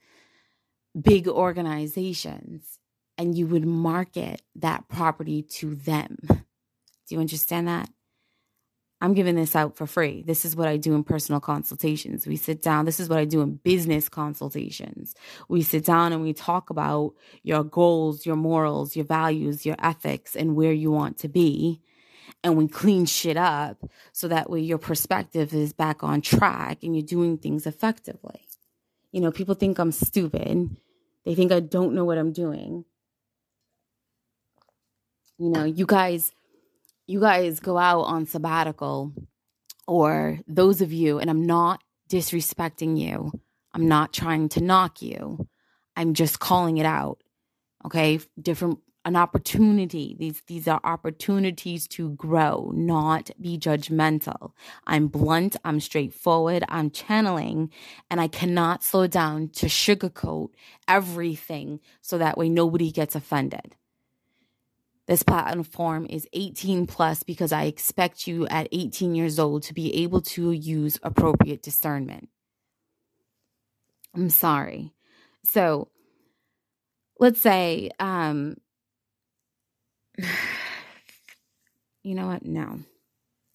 big 1.00 1.28
organizations, 1.28 2.80
and 3.18 3.38
you 3.38 3.46
would 3.46 3.66
market 3.66 4.42
that 4.56 4.88
property 4.88 5.44
to 5.44 5.76
them. 5.76 6.18
Do 6.28 7.16
you 7.16 7.20
understand 7.20 7.68
that? 7.68 7.90
I'm 9.04 9.14
giving 9.14 9.36
this 9.36 9.54
out 9.54 9.76
for 9.76 9.86
free. 9.86 10.24
This 10.26 10.46
is 10.46 10.56
what 10.56 10.70
I 10.70 10.78
do 10.78 10.96
in 10.96 11.04
personal 11.04 11.42
consultations. 11.42 12.26
We 12.26 12.38
sit 12.38 12.62
down. 12.62 12.86
This 12.86 13.02
is 13.02 13.10
what 13.10 13.20
I 13.20 13.26
do 13.26 13.42
in 13.42 13.56
business 13.56 14.08
consultations. 14.08 15.14
We 15.50 15.62
sit 15.62 15.84
down 15.84 16.14
and 16.14 16.22
we 16.22 16.32
talk 16.32 16.70
about 16.70 17.14
your 17.44 17.66
goals, 17.66 18.26
your 18.26 18.38
morals, 18.38 18.96
your 18.96 19.04
values, 19.04 19.66
your 19.66 19.76
ethics, 19.80 20.38
and 20.38 20.56
where 20.56 20.72
you 20.72 20.90
want 20.90 21.18
to 21.18 21.28
be. 21.28 21.82
And 22.46 22.56
we 22.56 22.70
clean 22.70 23.06
shit 23.06 23.36
up 23.36 23.84
so 24.14 24.30
that 24.30 24.50
way 24.50 24.62
your 24.62 24.78
perspective 24.78 25.54
is 25.54 25.74
back 25.74 26.02
on 26.02 26.22
track 26.22 26.78
and 26.82 26.96
you're 26.96 27.06
doing 27.06 27.38
things 27.38 27.68
effectively. 27.68 28.48
You 29.12 29.20
know, 29.20 29.34
people 29.34 29.56
think 29.56 29.80
I'm 29.80 29.92
stupid. 29.92 30.78
They 31.26 31.36
think 31.36 31.52
I 31.52 31.60
don't 31.60 31.94
know 31.94 32.06
what 32.06 32.18
I'm 32.18 32.32
doing. 32.32 32.86
You 35.38 35.50
know, 35.50 35.66
you 35.66 35.86
guys 35.86 36.32
you 37.08 37.20
guys 37.20 37.60
go 37.60 37.78
out 37.78 38.02
on 38.04 38.26
sabbatical, 38.26 39.14
or 39.88 40.40
those 40.48 40.82
of 40.82 40.94
you, 40.94 41.20
and 41.20 41.30
I'm 41.30 41.46
not 41.46 41.84
disrespecting 42.10 42.98
you, 42.98 43.32
I'm 43.74 43.88
not 43.88 44.14
trying 44.14 44.50
to 44.50 44.62
knock 44.62 45.02
you, 45.02 45.48
I'm 45.96 46.14
just 46.14 46.40
calling 46.40 46.78
it 46.78 46.86
out. 46.86 47.22
Okay. 47.86 48.20
Different 48.42 48.80
an 49.06 49.16
opportunity. 49.16 50.16
These 50.18 50.42
these 50.48 50.68
are 50.68 50.80
opportunities 50.84 51.88
to 51.90 52.12
grow, 52.12 52.72
not 52.74 53.32
be 53.40 53.58
judgmental. 53.58 54.52
I'm 54.88 55.08
blunt, 55.08 55.56
I'm 55.66 55.80
straightforward, 55.80 56.64
I'm 56.70 56.90
channeling, 56.90 57.72
and 58.10 58.22
I 58.22 58.28
cannot 58.28 58.84
slow 58.84 59.08
down 59.08 59.50
to 59.56 59.66
sugarcoat 59.66 60.50
everything 60.88 61.82
so 62.02 62.18
that 62.18 62.38
way 62.38 62.50
nobody 62.50 62.92
gets 62.92 63.16
offended. 63.16 63.76
This 65.08 65.24
platform 65.24 66.08
is 66.10 66.28
18 66.32 66.88
plus 66.88 67.24
because 67.24 67.52
I 67.52 67.64
expect 67.64 68.26
you 68.26 68.48
at 68.48 68.70
18 68.72 69.16
years 69.16 69.38
old 69.38 69.64
to 69.64 69.74
be 69.74 70.04
able 70.04 70.22
to 70.22 70.52
use 70.52 70.98
appropriate 71.04 71.62
discernment. 71.62 72.30
I'm 74.16 74.30
sorry. 74.30 74.94
So 75.44 75.90
let's 77.20 77.42
say 77.42 77.90
um, 78.00 78.56
you 82.04 82.16
know 82.16 82.28
what? 82.28 82.46
No. 82.46 82.80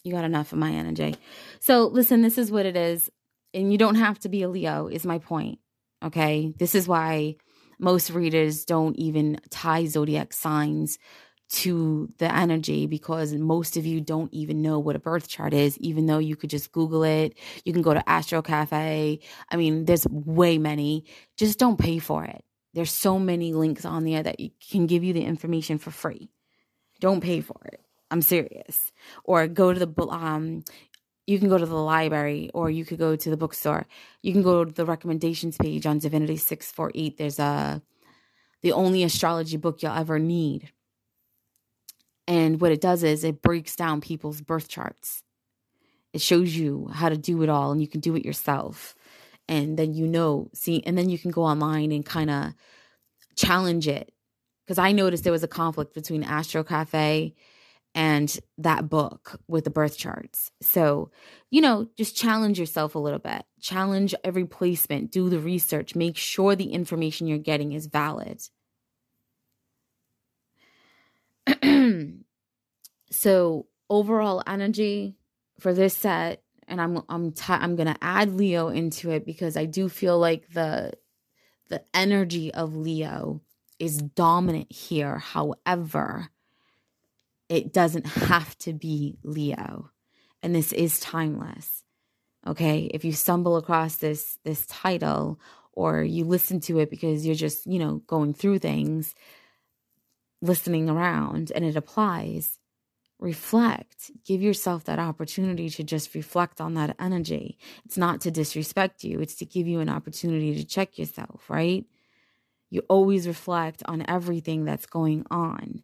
You 0.04 0.12
got 0.12 0.24
enough 0.24 0.52
of 0.52 0.58
my 0.58 0.72
energy. 0.72 1.16
So, 1.60 1.86
listen, 1.86 2.22
this 2.22 2.38
is 2.38 2.50
what 2.50 2.66
it 2.66 2.76
is. 2.76 3.10
And 3.54 3.72
you 3.72 3.78
don't 3.78 3.96
have 3.96 4.18
to 4.20 4.28
be 4.28 4.42
a 4.42 4.48
Leo, 4.48 4.88
is 4.88 5.06
my 5.06 5.18
point. 5.18 5.58
Okay. 6.04 6.52
This 6.58 6.74
is 6.74 6.86
why 6.86 7.36
most 7.78 8.10
readers 8.10 8.64
don't 8.64 8.96
even 8.96 9.40
tie 9.50 9.86
zodiac 9.86 10.32
signs 10.32 10.98
to 11.50 12.12
the 12.18 12.34
energy 12.34 12.86
because 12.86 13.32
most 13.34 13.76
of 13.76 13.86
you 13.86 14.00
don't 14.00 14.32
even 14.32 14.60
know 14.60 14.78
what 14.78 14.96
a 14.96 14.98
birth 14.98 15.28
chart 15.28 15.54
is, 15.54 15.78
even 15.78 16.06
though 16.06 16.18
you 16.18 16.36
could 16.36 16.50
just 16.50 16.72
Google 16.72 17.02
it. 17.02 17.36
You 17.64 17.72
can 17.72 17.82
go 17.82 17.94
to 17.94 18.08
Astro 18.08 18.42
Cafe. 18.42 19.20
I 19.50 19.56
mean, 19.56 19.86
there's 19.86 20.06
way 20.08 20.58
many. 20.58 21.04
Just 21.36 21.58
don't 21.58 21.78
pay 21.78 21.98
for 21.98 22.24
it. 22.24 22.44
There's 22.74 22.90
so 22.90 23.18
many 23.18 23.54
links 23.54 23.84
on 23.84 24.04
there 24.04 24.22
that 24.22 24.36
can 24.70 24.86
give 24.86 25.02
you 25.02 25.12
the 25.12 25.24
information 25.24 25.78
for 25.78 25.90
free. 25.90 26.30
Don't 27.00 27.22
pay 27.22 27.40
for 27.40 27.60
it. 27.64 27.80
I'm 28.10 28.22
serious. 28.22 28.92
Or 29.24 29.46
go 29.46 29.72
to 29.72 29.86
the 29.86 30.06
um 30.08 30.64
you 31.26 31.38
can 31.38 31.50
go 31.50 31.58
to 31.58 31.66
the 31.66 31.74
library 31.74 32.50
or 32.54 32.70
you 32.70 32.86
could 32.86 32.98
go 32.98 33.14
to 33.14 33.30
the 33.30 33.36
bookstore. 33.36 33.86
You 34.22 34.32
can 34.32 34.42
go 34.42 34.64
to 34.64 34.72
the 34.72 34.86
recommendations 34.86 35.58
page 35.58 35.84
on 35.84 35.98
Divinity 35.98 36.38
648. 36.38 37.18
There's 37.18 37.38
a 37.38 37.82
the 38.62 38.72
only 38.72 39.02
astrology 39.02 39.56
book 39.56 39.82
you'll 39.82 39.92
ever 39.92 40.18
need. 40.18 40.72
And 42.28 42.60
what 42.60 42.72
it 42.72 42.82
does 42.82 43.02
is 43.02 43.24
it 43.24 43.40
breaks 43.40 43.74
down 43.74 44.02
people's 44.02 44.42
birth 44.42 44.68
charts. 44.68 45.22
It 46.12 46.20
shows 46.20 46.54
you 46.54 46.90
how 46.92 47.08
to 47.08 47.16
do 47.16 47.42
it 47.42 47.48
all 47.48 47.72
and 47.72 47.80
you 47.80 47.88
can 47.88 48.00
do 48.00 48.14
it 48.16 48.24
yourself. 48.24 48.94
And 49.48 49.78
then 49.78 49.94
you 49.94 50.06
know, 50.06 50.50
see, 50.52 50.82
and 50.84 50.96
then 50.96 51.08
you 51.08 51.18
can 51.18 51.30
go 51.30 51.42
online 51.42 51.90
and 51.90 52.04
kind 52.04 52.30
of 52.30 52.52
challenge 53.34 53.88
it 53.88 54.12
because 54.66 54.78
I 54.78 54.92
noticed 54.92 55.24
there 55.24 55.32
was 55.32 55.42
a 55.42 55.48
conflict 55.48 55.94
between 55.94 56.22
Astro 56.22 56.62
Cafe 56.62 57.34
and 57.94 58.38
that 58.58 58.90
book 58.90 59.40
with 59.48 59.64
the 59.64 59.70
birth 59.70 59.96
charts. 59.96 60.50
So, 60.60 61.10
you 61.50 61.62
know, 61.62 61.88
just 61.96 62.14
challenge 62.14 62.60
yourself 62.60 62.94
a 62.94 62.98
little 62.98 63.18
bit. 63.18 63.42
Challenge 63.62 64.14
every 64.22 64.44
placement, 64.44 65.10
do 65.10 65.30
the 65.30 65.40
research, 65.40 65.94
make 65.94 66.18
sure 66.18 66.54
the 66.54 66.72
information 66.72 67.26
you're 67.26 67.38
getting 67.38 67.72
is 67.72 67.86
valid. 67.86 68.42
so, 73.10 73.66
overall 73.90 74.42
energy 74.46 75.16
for 75.58 75.72
this 75.72 75.96
set 75.96 76.42
and 76.68 76.80
I'm 76.80 77.02
I'm 77.08 77.32
t- 77.32 77.44
I'm 77.48 77.76
to 77.76 77.96
add 78.02 78.34
Leo 78.34 78.68
into 78.68 79.10
it 79.10 79.24
because 79.24 79.56
I 79.56 79.64
do 79.64 79.88
feel 79.88 80.18
like 80.18 80.52
the 80.52 80.92
the 81.68 81.82
energy 81.94 82.52
of 82.52 82.76
Leo 82.76 83.40
is 83.78 83.98
dominant 83.98 84.72
here. 84.72 85.18
However, 85.18 86.30
it 87.48 87.72
doesn't 87.72 88.06
have 88.06 88.56
to 88.58 88.72
be 88.72 89.18
Leo. 89.22 89.90
And 90.42 90.54
this 90.54 90.72
is 90.72 91.00
timeless. 91.00 91.82
Okay? 92.46 92.90
If 92.92 93.04
you 93.04 93.12
stumble 93.12 93.56
across 93.56 93.96
this 93.96 94.38
this 94.44 94.66
title 94.66 95.40
or 95.72 96.02
you 96.02 96.24
listen 96.24 96.60
to 96.60 96.78
it 96.80 96.90
because 96.90 97.24
you're 97.24 97.34
just, 97.34 97.66
you 97.66 97.78
know, 97.78 98.02
going 98.06 98.34
through 98.34 98.58
things, 98.58 99.14
listening 100.42 100.88
around 100.88 101.52
and 101.54 101.64
it 101.64 101.76
applies, 101.76 102.58
reflect. 103.18 104.10
Give 104.24 104.40
yourself 104.40 104.84
that 104.84 104.98
opportunity 104.98 105.68
to 105.70 105.82
just 105.82 106.14
reflect 106.14 106.60
on 106.60 106.74
that 106.74 106.96
energy. 107.00 107.58
It's 107.84 107.96
not 107.96 108.20
to 108.22 108.30
disrespect 108.30 109.04
you, 109.04 109.20
it's 109.20 109.34
to 109.36 109.44
give 109.44 109.66
you 109.66 109.80
an 109.80 109.88
opportunity 109.88 110.54
to 110.54 110.64
check 110.64 110.98
yourself, 110.98 111.48
right? 111.48 111.84
You 112.70 112.82
always 112.88 113.26
reflect 113.26 113.82
on 113.86 114.04
everything 114.08 114.64
that's 114.64 114.86
going 114.86 115.24
on. 115.30 115.82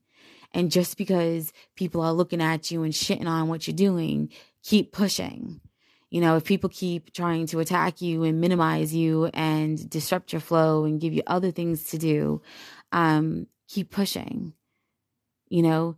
And 0.52 0.70
just 0.70 0.96
because 0.96 1.52
people 1.74 2.00
are 2.00 2.12
looking 2.12 2.40
at 2.40 2.70
you 2.70 2.84
and 2.84 2.92
shitting 2.92 3.26
on 3.26 3.48
what 3.48 3.66
you're 3.66 3.74
doing, 3.74 4.30
keep 4.62 4.92
pushing. 4.92 5.60
You 6.10 6.20
know, 6.20 6.36
if 6.36 6.44
people 6.44 6.70
keep 6.70 7.12
trying 7.12 7.46
to 7.48 7.58
attack 7.58 8.00
you 8.00 8.22
and 8.22 8.40
minimize 8.40 8.94
you 8.94 9.26
and 9.34 9.90
disrupt 9.90 10.32
your 10.32 10.40
flow 10.40 10.84
and 10.84 11.00
give 11.00 11.12
you 11.12 11.22
other 11.26 11.50
things 11.50 11.84
to 11.90 11.98
do, 11.98 12.40
um, 12.92 13.48
keep 13.66 13.90
pushing. 13.90 14.52
You 15.48 15.62
know, 15.62 15.96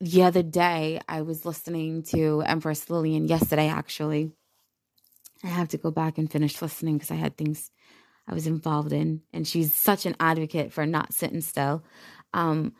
the 0.00 0.22
other 0.22 0.42
day 0.42 1.00
I 1.08 1.22
was 1.22 1.44
listening 1.44 2.02
to 2.04 2.42
Empress 2.42 2.90
Lillian 2.90 3.28
yesterday, 3.28 3.68
actually. 3.68 4.32
I 5.44 5.48
have 5.48 5.68
to 5.68 5.78
go 5.78 5.90
back 5.90 6.18
and 6.18 6.30
finish 6.30 6.60
listening 6.60 6.96
because 6.96 7.10
I 7.10 7.16
had 7.16 7.36
things 7.36 7.70
I 8.28 8.34
was 8.34 8.46
involved 8.46 8.92
in, 8.92 9.22
and 9.32 9.46
she's 9.46 9.72
such 9.72 10.06
an 10.06 10.16
advocate 10.18 10.72
for 10.72 10.84
not 10.86 11.14
sitting 11.14 11.40
still. 11.40 11.84
Um, 12.34 12.74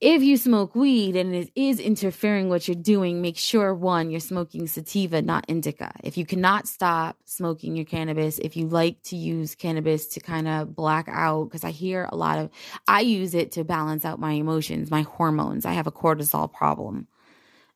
if 0.00 0.22
you 0.22 0.36
smoke 0.36 0.76
weed 0.76 1.16
and 1.16 1.34
it 1.34 1.50
is 1.56 1.80
interfering 1.80 2.48
what 2.48 2.68
you're 2.68 2.76
doing, 2.76 3.20
make 3.20 3.36
sure 3.36 3.74
one, 3.74 4.10
you're 4.10 4.20
smoking 4.20 4.68
sativa, 4.68 5.20
not 5.22 5.44
indica. 5.48 5.92
If 6.04 6.16
you 6.16 6.24
cannot 6.24 6.68
stop 6.68 7.16
smoking 7.24 7.74
your 7.74 7.84
cannabis, 7.84 8.38
if 8.38 8.56
you 8.56 8.68
like 8.68 9.02
to 9.04 9.16
use 9.16 9.56
cannabis 9.56 10.06
to 10.08 10.20
kind 10.20 10.46
of 10.46 10.76
black 10.76 11.08
out, 11.08 11.44
because 11.44 11.64
I 11.64 11.70
hear 11.70 12.08
a 12.12 12.16
lot 12.16 12.38
of, 12.38 12.50
I 12.86 13.00
use 13.00 13.34
it 13.34 13.50
to 13.52 13.64
balance 13.64 14.04
out 14.04 14.20
my 14.20 14.32
emotions, 14.32 14.90
my 14.90 15.02
hormones. 15.02 15.66
I 15.66 15.72
have 15.72 15.88
a 15.88 15.92
cortisol 15.92 16.52
problem 16.52 17.08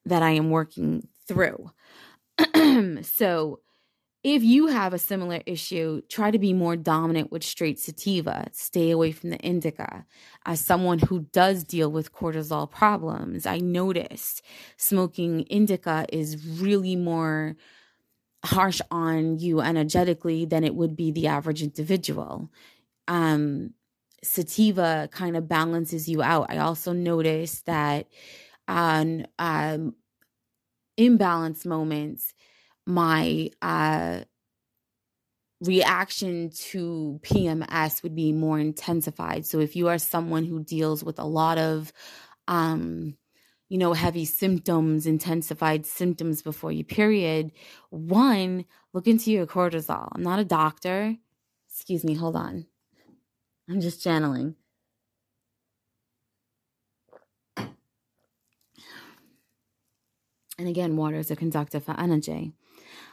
that 0.07 0.23
I 0.23 0.31
am 0.31 0.51
working 0.51 1.09
through. 1.27 1.73
so, 3.03 3.61
if 4.25 4.45
you 4.45 4.69
have 4.69 4.95
a 4.95 4.99
similar 4.99 5.41
issue, 5.47 6.01
try 6.09 6.31
to 6.31 6.39
be 6.39 6.53
more 6.53 6.77
dominant 6.77 7.33
with 7.33 7.43
straight 7.43 7.81
sativa. 7.81 8.47
Stay 8.53 8.91
away 8.91 9.11
from 9.11 9.31
the 9.31 9.39
indica. 9.39 10.07
As 10.47 10.61
someone 10.61 11.01
who 11.01 11.27
does 11.33 11.65
deal 11.65 11.91
with 11.91 12.13
cortisol 12.13 12.71
problems, 12.71 13.47
I 13.47 13.59
noticed 13.59 14.43
smoking 14.77 15.41
indica 15.43 16.07
is 16.13 16.61
really 16.61 16.95
more 16.95 17.57
harsh 18.45 18.81
on 18.91 19.39
you 19.39 19.61
energetically 19.61 20.45
than 20.45 20.63
it 20.63 20.75
would 20.75 20.97
be 20.97 21.11
the 21.11 21.27
average 21.27 21.63
individual. 21.63 22.49
Um, 23.09 23.75
sativa 24.23 25.09
kind 25.11 25.37
of 25.37 25.49
balances 25.49 26.09
you 26.09 26.23
out. 26.23 26.47
I 26.49 26.59
also 26.59 26.93
noticed 26.93 27.67
that 27.67 28.07
on 28.69 29.27
um, 29.41 29.95
imbalance 30.97 31.67
moments, 31.67 32.35
my 32.87 33.51
uh, 33.61 34.21
reaction 35.61 36.51
to 36.51 37.21
PMS 37.23 38.03
would 38.03 38.15
be 38.17 38.33
more 38.33 38.59
intensified. 38.59 39.47
So 39.47 39.61
if 39.61 39.77
you 39.77 39.89
are 39.89 39.99
someone 39.99 40.45
who 40.45 40.63
deals 40.65 41.05
with 41.05 41.19
a 41.19 41.25
lot 41.25 41.59
of, 41.59 41.93
um, 42.49 43.17
you 43.69 43.79
know, 43.79 43.93
heavy 43.93 44.25
symptoms, 44.25 45.07
intensified 45.07 45.87
symptoms 45.87 46.43
before 46.43 46.73
your 46.73 46.85
period, 46.85 47.53
one, 47.91 48.65
look 48.93 49.07
into 49.07 49.31
your 49.31 49.47
cortisol. 49.47 50.09
I'm 50.13 50.23
not 50.23 50.41
a 50.41 50.45
doctor. 50.45 51.17
Excuse 51.69 52.05
me, 52.05 52.15
hold 52.15 52.37
on. 52.37 52.67
I'm 53.71 53.81
just 53.81 54.03
channeling. 54.03 54.57
And 60.59 60.69
again, 60.69 60.97
water 60.97 61.17
is 61.17 61.31
a 61.31 61.37
conductor 61.37 61.81
for 61.81 61.99
energy. 61.99 62.53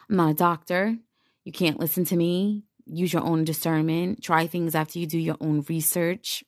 I'm 0.09 0.15
not 0.15 0.31
a 0.31 0.33
doctor. 0.33 0.97
You 1.43 1.51
can't 1.51 1.79
listen 1.79 2.05
to 2.05 2.15
me. 2.15 2.63
Use 2.85 3.13
your 3.13 3.23
own 3.23 3.43
discernment. 3.43 4.23
Try 4.23 4.47
things 4.47 4.73
after 4.73 4.97
you 4.99 5.05
do 5.05 5.19
your 5.19 5.37
own 5.39 5.63
research. 5.69 6.43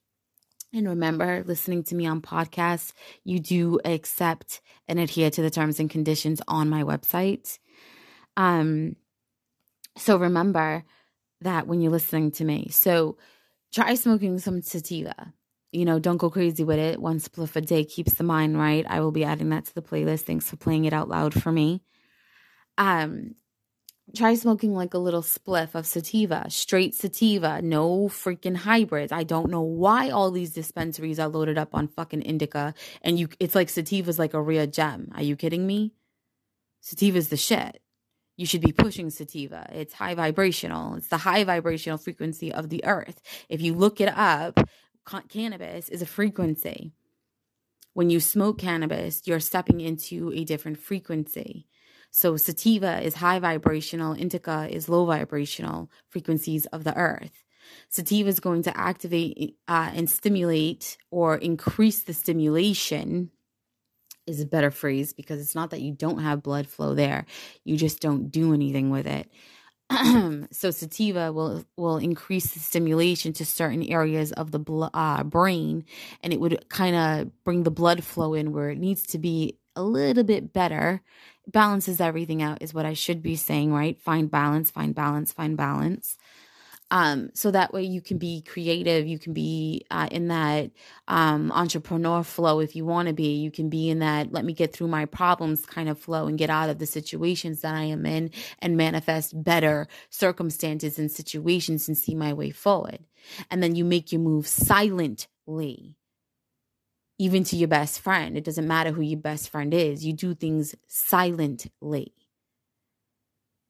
And 0.73 0.87
remember, 0.87 1.43
listening 1.45 1.83
to 1.83 1.95
me 1.95 2.05
on 2.07 2.21
podcasts, 2.21 2.93
you 3.23 3.39
do 3.39 3.79
accept 3.83 4.61
and 4.87 4.99
adhere 4.99 5.29
to 5.29 5.41
the 5.41 5.49
terms 5.49 5.79
and 5.79 5.89
conditions 5.89 6.41
on 6.47 6.69
my 6.69 6.83
website. 6.83 7.59
Um, 8.37 8.95
so 9.97 10.17
remember 10.17 10.83
that 11.41 11.67
when 11.67 11.81
you're 11.81 11.91
listening 11.91 12.31
to 12.31 12.45
me. 12.45 12.69
So 12.71 13.17
try 13.73 13.95
smoking 13.95 14.39
some 14.39 14.61
sativa. 14.61 15.33
you 15.71 15.85
know, 15.85 15.99
don't 15.99 16.17
go 16.17 16.29
crazy 16.29 16.63
with 16.63 16.79
it. 16.79 17.01
One 17.01 17.19
spliff 17.19 17.55
a 17.55 17.61
day 17.61 17.85
keeps 17.85 18.15
the 18.15 18.23
mind 18.23 18.57
right. 18.57 18.85
I 18.87 18.99
will 18.99 19.11
be 19.11 19.23
adding 19.23 19.49
that 19.49 19.65
to 19.65 19.73
the 19.73 19.81
playlist. 19.81 20.21
Thanks 20.21 20.49
for 20.49 20.57
playing 20.57 20.85
it 20.85 20.93
out 20.93 21.09
loud 21.09 21.39
for 21.39 21.51
me. 21.51 21.81
Um, 22.77 23.35
try 24.15 24.35
smoking 24.35 24.73
like 24.73 24.93
a 24.93 24.97
little 24.97 25.21
spliff 25.21 25.75
of 25.75 25.85
sativa, 25.85 26.45
straight 26.49 26.95
sativa, 26.95 27.61
no 27.61 28.07
freaking 28.07 28.55
hybrids. 28.55 29.11
I 29.11 29.23
don't 29.23 29.49
know 29.49 29.61
why 29.61 30.09
all 30.09 30.31
these 30.31 30.51
dispensaries 30.51 31.19
are 31.19 31.27
loaded 31.27 31.57
up 31.57 31.73
on 31.73 31.87
fucking 31.87 32.21
indica 32.21 32.73
and 33.01 33.19
you 33.19 33.29
it's 33.39 33.55
like 33.55 33.67
sativa's 33.67 34.19
like 34.19 34.33
a 34.33 34.41
real 34.41 34.67
gem. 34.67 35.11
Are 35.15 35.23
you 35.23 35.35
kidding 35.35 35.65
me? 35.65 35.93
Sativa's 36.83 37.29
the 37.29 37.37
shit. 37.37 37.81
You 38.37 38.45
should 38.45 38.61
be 38.61 38.71
pushing 38.71 39.09
sativa. 39.09 39.67
It's 39.71 39.93
high 39.93 40.15
vibrational. 40.15 40.95
It's 40.95 41.09
the 41.09 41.17
high 41.17 41.43
vibrational 41.43 41.97
frequency 41.97 42.51
of 42.51 42.69
the 42.69 42.83
earth. 42.85 43.21
If 43.49 43.61
you 43.61 43.73
look 43.73 44.01
it 44.01 44.09
up, 44.09 44.59
cannabis 45.29 45.89
is 45.89 46.01
a 46.01 46.05
frequency. 46.05 46.93
When 47.93 48.09
you 48.09 48.19
smoke 48.19 48.57
cannabis, 48.57 49.23
you're 49.25 49.41
stepping 49.41 49.81
into 49.81 50.31
a 50.33 50.45
different 50.45 50.79
frequency. 50.79 51.67
So 52.11 52.37
sativa 52.37 53.01
is 53.01 53.15
high 53.15 53.39
vibrational, 53.39 54.13
indica 54.13 54.67
is 54.69 54.89
low 54.89 55.05
vibrational 55.05 55.89
frequencies 56.09 56.65
of 56.67 56.83
the 56.83 56.95
earth. 56.95 57.43
Sativa 57.89 58.29
is 58.29 58.39
going 58.39 58.63
to 58.63 58.77
activate 58.77 59.57
uh, 59.67 59.91
and 59.93 60.09
stimulate 60.09 60.97
or 61.09 61.37
increase 61.37 62.03
the 62.03 62.13
stimulation 62.13 63.31
is 64.27 64.41
a 64.41 64.45
better 64.45 64.71
phrase 64.71 65.13
because 65.13 65.41
it's 65.41 65.55
not 65.55 65.71
that 65.71 65.81
you 65.81 65.93
don't 65.93 66.19
have 66.19 66.43
blood 66.43 66.67
flow 66.67 66.93
there. 66.93 67.25
You 67.63 67.77
just 67.77 67.99
don't 68.01 68.29
do 68.29 68.53
anything 68.53 68.89
with 68.89 69.07
it. 69.07 69.31
so 70.51 70.71
sativa 70.71 71.33
will 71.33 71.65
will 71.75 71.97
increase 71.97 72.53
the 72.53 72.59
stimulation 72.59 73.33
to 73.33 73.45
certain 73.45 73.83
areas 73.83 74.31
of 74.33 74.51
the 74.51 74.59
bl- 74.59 74.85
uh, 74.93 75.21
brain 75.23 75.83
and 76.23 76.31
it 76.31 76.39
would 76.39 76.69
kind 76.69 76.95
of 76.95 77.43
bring 77.43 77.63
the 77.63 77.71
blood 77.71 78.01
flow 78.01 78.33
in 78.33 78.53
where 78.53 78.69
it 78.69 78.77
needs 78.77 79.05
to 79.05 79.17
be 79.17 79.57
a 79.75 79.83
little 79.83 80.23
bit 80.23 80.53
better 80.53 81.01
balances 81.47 82.01
everything 82.01 82.41
out 82.41 82.61
is 82.61 82.73
what 82.73 82.85
I 82.85 82.93
should 82.93 83.21
be 83.21 83.35
saying, 83.35 83.73
right? 83.73 83.99
Find 83.99 84.29
balance, 84.29 84.71
find 84.71 84.93
balance, 84.93 85.31
find 85.31 85.57
balance. 85.57 86.17
Um, 86.91 87.29
so 87.33 87.51
that 87.51 87.73
way 87.73 87.83
you 87.83 88.01
can 88.01 88.17
be 88.17 88.41
creative, 88.41 89.07
you 89.07 89.17
can 89.17 89.31
be 89.31 89.85
uh, 89.89 90.09
in 90.11 90.27
that 90.27 90.71
um, 91.07 91.49
entrepreneur 91.53 92.21
flow 92.21 92.59
if 92.59 92.75
you 92.75 92.85
want 92.85 93.07
to 93.07 93.13
be. 93.13 93.37
You 93.37 93.49
can 93.49 93.69
be 93.69 93.89
in 93.89 93.99
that 93.99 94.33
let 94.33 94.43
me 94.43 94.51
get 94.51 94.73
through 94.73 94.89
my 94.89 95.05
problems 95.05 95.65
kind 95.65 95.87
of 95.87 95.97
flow 95.97 96.27
and 96.27 96.37
get 96.37 96.49
out 96.49 96.69
of 96.69 96.79
the 96.79 96.85
situations 96.85 97.61
that 97.61 97.75
I 97.75 97.83
am 97.83 98.05
in 98.05 98.31
and 98.59 98.75
manifest 98.75 99.41
better 99.41 99.87
circumstances 100.09 100.99
and 100.99 101.09
situations 101.09 101.87
and 101.87 101.97
see 101.97 102.13
my 102.13 102.33
way 102.33 102.51
forward. 102.51 102.99
And 103.49 103.63
then 103.63 103.75
you 103.75 103.85
make 103.85 104.11
your 104.11 104.21
move 104.21 104.45
silently 104.45 105.95
even 107.21 107.43
to 107.43 107.55
your 107.55 107.67
best 107.67 107.99
friend. 107.99 108.35
It 108.35 108.43
doesn't 108.43 108.67
matter 108.67 108.89
who 108.89 109.03
your 109.03 109.19
best 109.19 109.49
friend 109.49 109.71
is. 109.75 110.03
You 110.03 110.11
do 110.11 110.33
things 110.33 110.73
silently. 110.87 112.15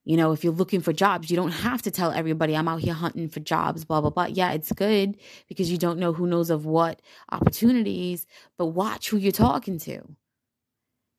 You 0.06 0.16
know, 0.16 0.32
if 0.32 0.46
you're 0.46 0.54
looking 0.54 0.80
for 0.80 0.94
jobs, 0.94 1.30
you 1.30 1.36
don't 1.36 1.52
have 1.52 1.82
to 1.82 1.92
tell 1.92 2.12
everybody, 2.12 2.56
I'm 2.56 2.70
out 2.70 2.80
here 2.80 2.94
hunting 2.94 3.28
for 3.28 3.42
jobs, 3.42 3.84
blah, 3.84 4.00
blah, 4.00 4.10
blah. 4.10 4.28
Yeah, 4.28 4.54
it's 4.54 4.72
good 4.72 5.18
because 5.50 5.70
you 5.70 5.78
don't 5.78 6.00
know 6.00 6.14
who 6.14 6.28
knows 6.28 6.50
of 6.50 6.66
what 6.66 7.02
opportunities, 7.30 8.26
but 8.58 8.68
watch 8.68 9.10
who 9.10 9.18
you're 9.18 9.34
talking 9.34 9.78
to. 9.80 10.02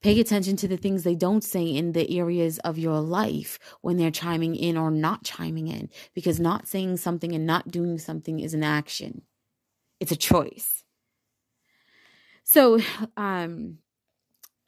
Pay 0.02 0.18
attention 0.18 0.56
to 0.56 0.66
the 0.66 0.78
things 0.78 1.04
they 1.04 1.14
don't 1.14 1.44
say 1.44 1.66
in 1.66 1.92
the 1.92 2.18
areas 2.18 2.58
of 2.60 2.78
your 2.78 3.00
life 3.00 3.58
when 3.82 3.98
they're 3.98 4.10
chiming 4.10 4.56
in 4.56 4.78
or 4.78 4.90
not 4.90 5.22
chiming 5.22 5.68
in, 5.68 5.90
because 6.14 6.40
not 6.40 6.66
saying 6.66 6.96
something 6.96 7.34
and 7.34 7.46
not 7.46 7.70
doing 7.70 7.98
something 7.98 8.40
is 8.40 8.54
an 8.54 8.64
action, 8.64 9.20
it's 10.00 10.12
a 10.12 10.16
choice. 10.16 10.81
So, 12.52 12.78
um, 13.16 13.78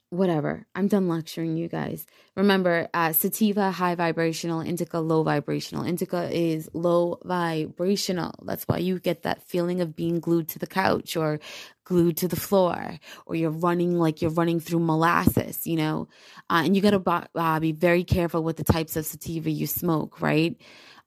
whatever. 0.08 0.66
I'm 0.74 0.88
done 0.88 1.06
lecturing 1.06 1.58
you 1.58 1.68
guys. 1.68 2.06
Remember, 2.34 2.88
uh, 2.94 3.12
sativa 3.12 3.70
high 3.70 3.94
vibrational, 3.94 4.62
indica 4.62 5.00
low 5.00 5.22
vibrational. 5.22 5.84
Indica 5.84 6.30
is 6.32 6.70
low 6.72 7.18
vibrational. 7.24 8.32
That's 8.42 8.64
why 8.64 8.78
you 8.78 8.98
get 9.00 9.24
that 9.24 9.42
feeling 9.42 9.82
of 9.82 9.94
being 9.94 10.18
glued 10.18 10.48
to 10.48 10.58
the 10.58 10.66
couch 10.66 11.14
or 11.14 11.40
glued 11.84 12.16
to 12.16 12.28
the 12.28 12.36
floor, 12.36 12.98
or 13.26 13.36
you're 13.36 13.50
running 13.50 13.98
like 13.98 14.22
you're 14.22 14.30
running 14.30 14.60
through 14.60 14.80
molasses. 14.80 15.66
You 15.66 15.76
know, 15.76 16.08
uh, 16.48 16.62
and 16.64 16.74
you 16.74 16.80
got 16.80 16.92
to 16.92 17.28
uh, 17.34 17.60
be 17.60 17.72
very 17.72 18.02
careful 18.02 18.42
with 18.42 18.56
the 18.56 18.64
types 18.64 18.96
of 18.96 19.04
sativa 19.04 19.50
you 19.50 19.66
smoke. 19.66 20.22
Right? 20.22 20.56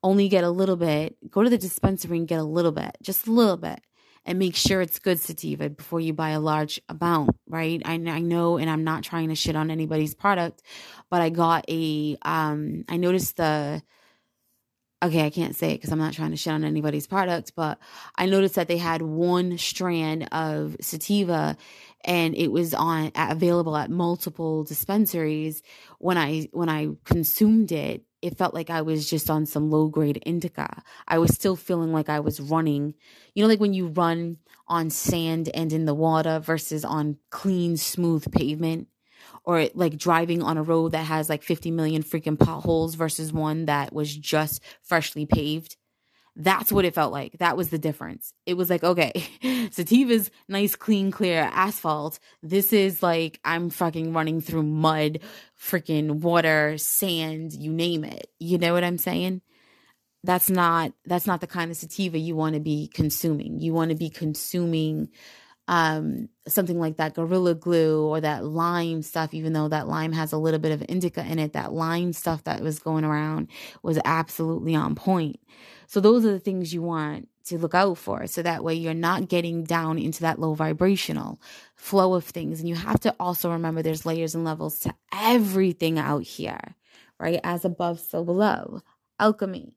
Only 0.03 0.29
get 0.29 0.43
a 0.43 0.51
little 0.51 0.75
bit. 0.75 1.17
Go 1.31 1.41
to 1.41 1.49
the 1.49 1.57
dispensary 1.57 2.19
and 2.19 2.27
get 2.27 2.39
a 2.39 2.43
little 2.43 2.71
bit, 2.71 2.95
just 3.01 3.25
a 3.25 3.31
little 3.31 3.57
bit 3.57 3.79
and 4.27 4.37
make 4.37 4.55
sure 4.55 4.81
it's 4.81 4.99
good 4.99 5.19
sativa 5.19 5.69
before 5.69 6.01
you 6.01 6.13
buy 6.13 6.31
a 6.31 6.39
large 6.39 6.81
amount, 6.89 7.31
right? 7.47 7.81
I, 7.85 7.93
I 7.93 8.19
know, 8.19 8.57
and 8.57 8.69
I'm 8.69 8.83
not 8.83 9.03
trying 9.03 9.29
to 9.29 9.35
shit 9.35 9.55
on 9.55 9.71
anybody's 9.71 10.13
product, 10.13 10.61
but 11.09 11.21
I 11.21 11.29
got 11.29 11.63
a, 11.69 12.17
um, 12.23 12.83
I 12.89 12.97
noticed 12.97 13.37
the, 13.37 13.81
okay, 15.01 15.25
I 15.25 15.29
can't 15.29 15.55
say 15.55 15.71
it 15.71 15.75
because 15.75 15.93
I'm 15.93 15.99
not 15.99 16.13
trying 16.13 16.31
to 16.31 16.37
shit 16.37 16.51
on 16.51 16.65
anybody's 16.65 17.07
product, 17.07 17.53
but 17.55 17.79
I 18.17 18.25
noticed 18.25 18.55
that 18.55 18.67
they 18.67 18.77
had 18.77 19.01
one 19.01 19.57
strand 19.57 20.27
of 20.33 20.75
sativa 20.81 21.55
and 22.03 22.35
it 22.35 22.51
was 22.51 22.73
on 22.73 23.11
available 23.15 23.77
at 23.77 23.89
multiple 23.89 24.65
dispensaries 24.65 25.63
when 25.99 26.17
I 26.17 26.49
when 26.51 26.69
I 26.69 26.89
consumed 27.05 27.71
it 27.71 28.03
it 28.21 28.37
felt 28.37 28.53
like 28.53 28.69
I 28.69 28.81
was 28.81 29.09
just 29.09 29.29
on 29.29 29.45
some 29.45 29.69
low 29.69 29.87
grade 29.87 30.21
indica. 30.25 30.81
I 31.07 31.19
was 31.19 31.33
still 31.33 31.55
feeling 31.55 31.93
like 31.93 32.09
I 32.09 32.19
was 32.19 32.39
running, 32.39 32.95
you 33.33 33.43
know, 33.43 33.47
like 33.49 33.59
when 33.59 33.73
you 33.73 33.87
run 33.87 34.37
on 34.67 34.89
sand 34.89 35.49
and 35.53 35.71
in 35.71 35.85
the 35.85 35.93
water 35.93 36.39
versus 36.39 36.83
on 36.83 37.17
clean, 37.29 37.77
smooth 37.77 38.31
pavement, 38.31 38.87
or 39.43 39.67
like 39.73 39.97
driving 39.97 40.41
on 40.41 40.57
a 40.57 40.63
road 40.63 40.91
that 40.93 41.05
has 41.05 41.29
like 41.29 41.43
50 41.43 41.71
million 41.71 42.03
freaking 42.03 42.39
potholes 42.39 42.95
versus 42.95 43.31
one 43.31 43.65
that 43.65 43.93
was 43.93 44.15
just 44.15 44.61
freshly 44.81 45.25
paved. 45.25 45.77
That's 46.39 46.71
what 46.71 46.85
it 46.85 46.93
felt 46.93 47.11
like. 47.11 47.39
That 47.39 47.57
was 47.57 47.69
the 47.69 47.79
difference. 47.79 48.31
It 48.45 48.53
was 48.53 48.69
like, 48.69 48.83
okay, 48.83 49.11
Sativa's 49.43 50.29
nice, 50.47 50.75
clean, 50.75 51.09
clear 51.09 51.49
asphalt. 51.51 52.19
This 52.43 52.71
is 52.71 53.01
like, 53.01 53.39
I'm 53.43 53.71
fucking 53.71 54.13
running 54.13 54.41
through 54.41 54.61
mud, 54.61 55.19
freaking 55.59 56.19
water, 56.21 56.77
sand, 56.77 57.53
you 57.53 57.73
name 57.73 58.03
it. 58.03 58.29
You 58.39 58.59
know 58.59 58.73
what 58.73 58.83
I'm 58.83 58.99
saying? 58.99 59.41
That's 60.23 60.47
not, 60.47 60.93
that's 61.05 61.25
not 61.25 61.41
the 61.41 61.47
kind 61.47 61.71
of 61.71 61.77
sativa 61.77 62.19
you 62.19 62.35
want 62.35 62.53
to 62.53 62.59
be 62.59 62.87
consuming. 62.93 63.59
You 63.59 63.73
want 63.73 63.89
to 63.89 63.97
be 63.97 64.11
consuming 64.11 65.09
um, 65.67 66.29
something 66.47 66.79
like 66.79 66.97
that 66.97 67.15
gorilla 67.15 67.55
glue 67.55 68.05
or 68.05 68.21
that 68.21 68.45
lime 68.45 69.01
stuff, 69.01 69.33
even 69.33 69.53
though 69.53 69.69
that 69.69 69.87
lime 69.87 70.13
has 70.13 70.33
a 70.33 70.37
little 70.37 70.59
bit 70.59 70.71
of 70.71 70.85
indica 70.87 71.25
in 71.25 71.39
it, 71.39 71.53
that 71.53 71.73
lime 71.73 72.13
stuff 72.13 72.43
that 72.43 72.61
was 72.61 72.77
going 72.77 73.03
around 73.03 73.47
was 73.81 73.97
absolutely 74.05 74.75
on 74.75 74.93
point. 74.93 75.39
So 75.87 76.01
those 76.01 76.25
are 76.25 76.31
the 76.31 76.39
things 76.39 76.73
you 76.73 76.81
want 76.81 77.29
to 77.45 77.57
look 77.57 77.73
out 77.73 77.97
for. 77.97 78.27
So 78.27 78.41
that 78.41 78.63
way 78.63 78.73
you're 78.73 78.93
not 78.93 79.29
getting 79.29 79.63
down 79.63 79.97
into 79.97 80.21
that 80.21 80.37
low 80.37 80.53
vibrational 80.53 81.39
flow 81.75 82.13
of 82.13 82.25
things. 82.25 82.59
And 82.59 82.67
you 82.67 82.75
have 82.75 82.99
to 83.01 83.15
also 83.19 83.51
remember 83.51 83.81
there's 83.81 84.05
layers 84.05 84.35
and 84.35 84.43
levels 84.43 84.79
to 84.81 84.93
everything 85.13 85.97
out 85.97 86.23
here, 86.23 86.75
right? 87.19 87.39
As 87.43 87.63
above, 87.63 88.01
so 88.01 88.23
below. 88.23 88.81
Alchemy. 89.19 89.73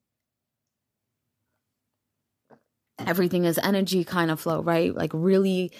Everything 2.98 3.44
is 3.44 3.58
energy 3.58 4.04
kind 4.04 4.30
of 4.30 4.40
flow, 4.40 4.62
right? 4.62 4.94
Like 4.94 5.12
really 5.14 5.70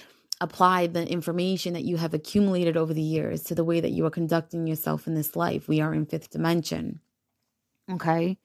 apply 0.40 0.86
the 0.86 1.06
information 1.06 1.74
that 1.74 1.84
you 1.84 1.96
have 1.98 2.14
accumulated 2.14 2.76
over 2.76 2.94
the 2.94 3.02
years 3.02 3.42
to 3.42 3.54
the 3.54 3.64
way 3.64 3.80
that 3.80 3.90
you 3.90 4.06
are 4.06 4.10
conducting 4.10 4.66
yourself 4.66 5.06
in 5.06 5.14
this 5.14 5.36
life. 5.36 5.68
We 5.68 5.80
are 5.80 5.92
in 5.92 6.06
fifth 6.06 6.30
dimension. 6.30 7.00
Okay. 7.90 8.38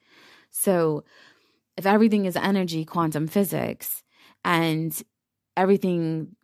So 0.51 1.05
if 1.77 1.85
everything 1.85 2.25
is 2.25 2.35
energy, 2.35 2.85
quantum 2.85 3.27
physics, 3.27 4.03
and 4.43 5.01
everything, 5.57 6.35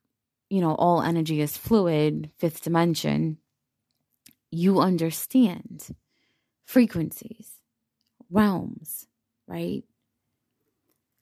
you 0.49 0.61
know, 0.61 0.75
all 0.75 1.01
energy 1.01 1.41
is 1.41 1.57
fluid, 1.57 2.31
fifth 2.37 2.61
dimension, 2.63 3.37
you 4.51 4.79
understand 4.79 5.87
frequencies, 6.65 7.61
realms, 8.29 9.07
right? 9.47 9.83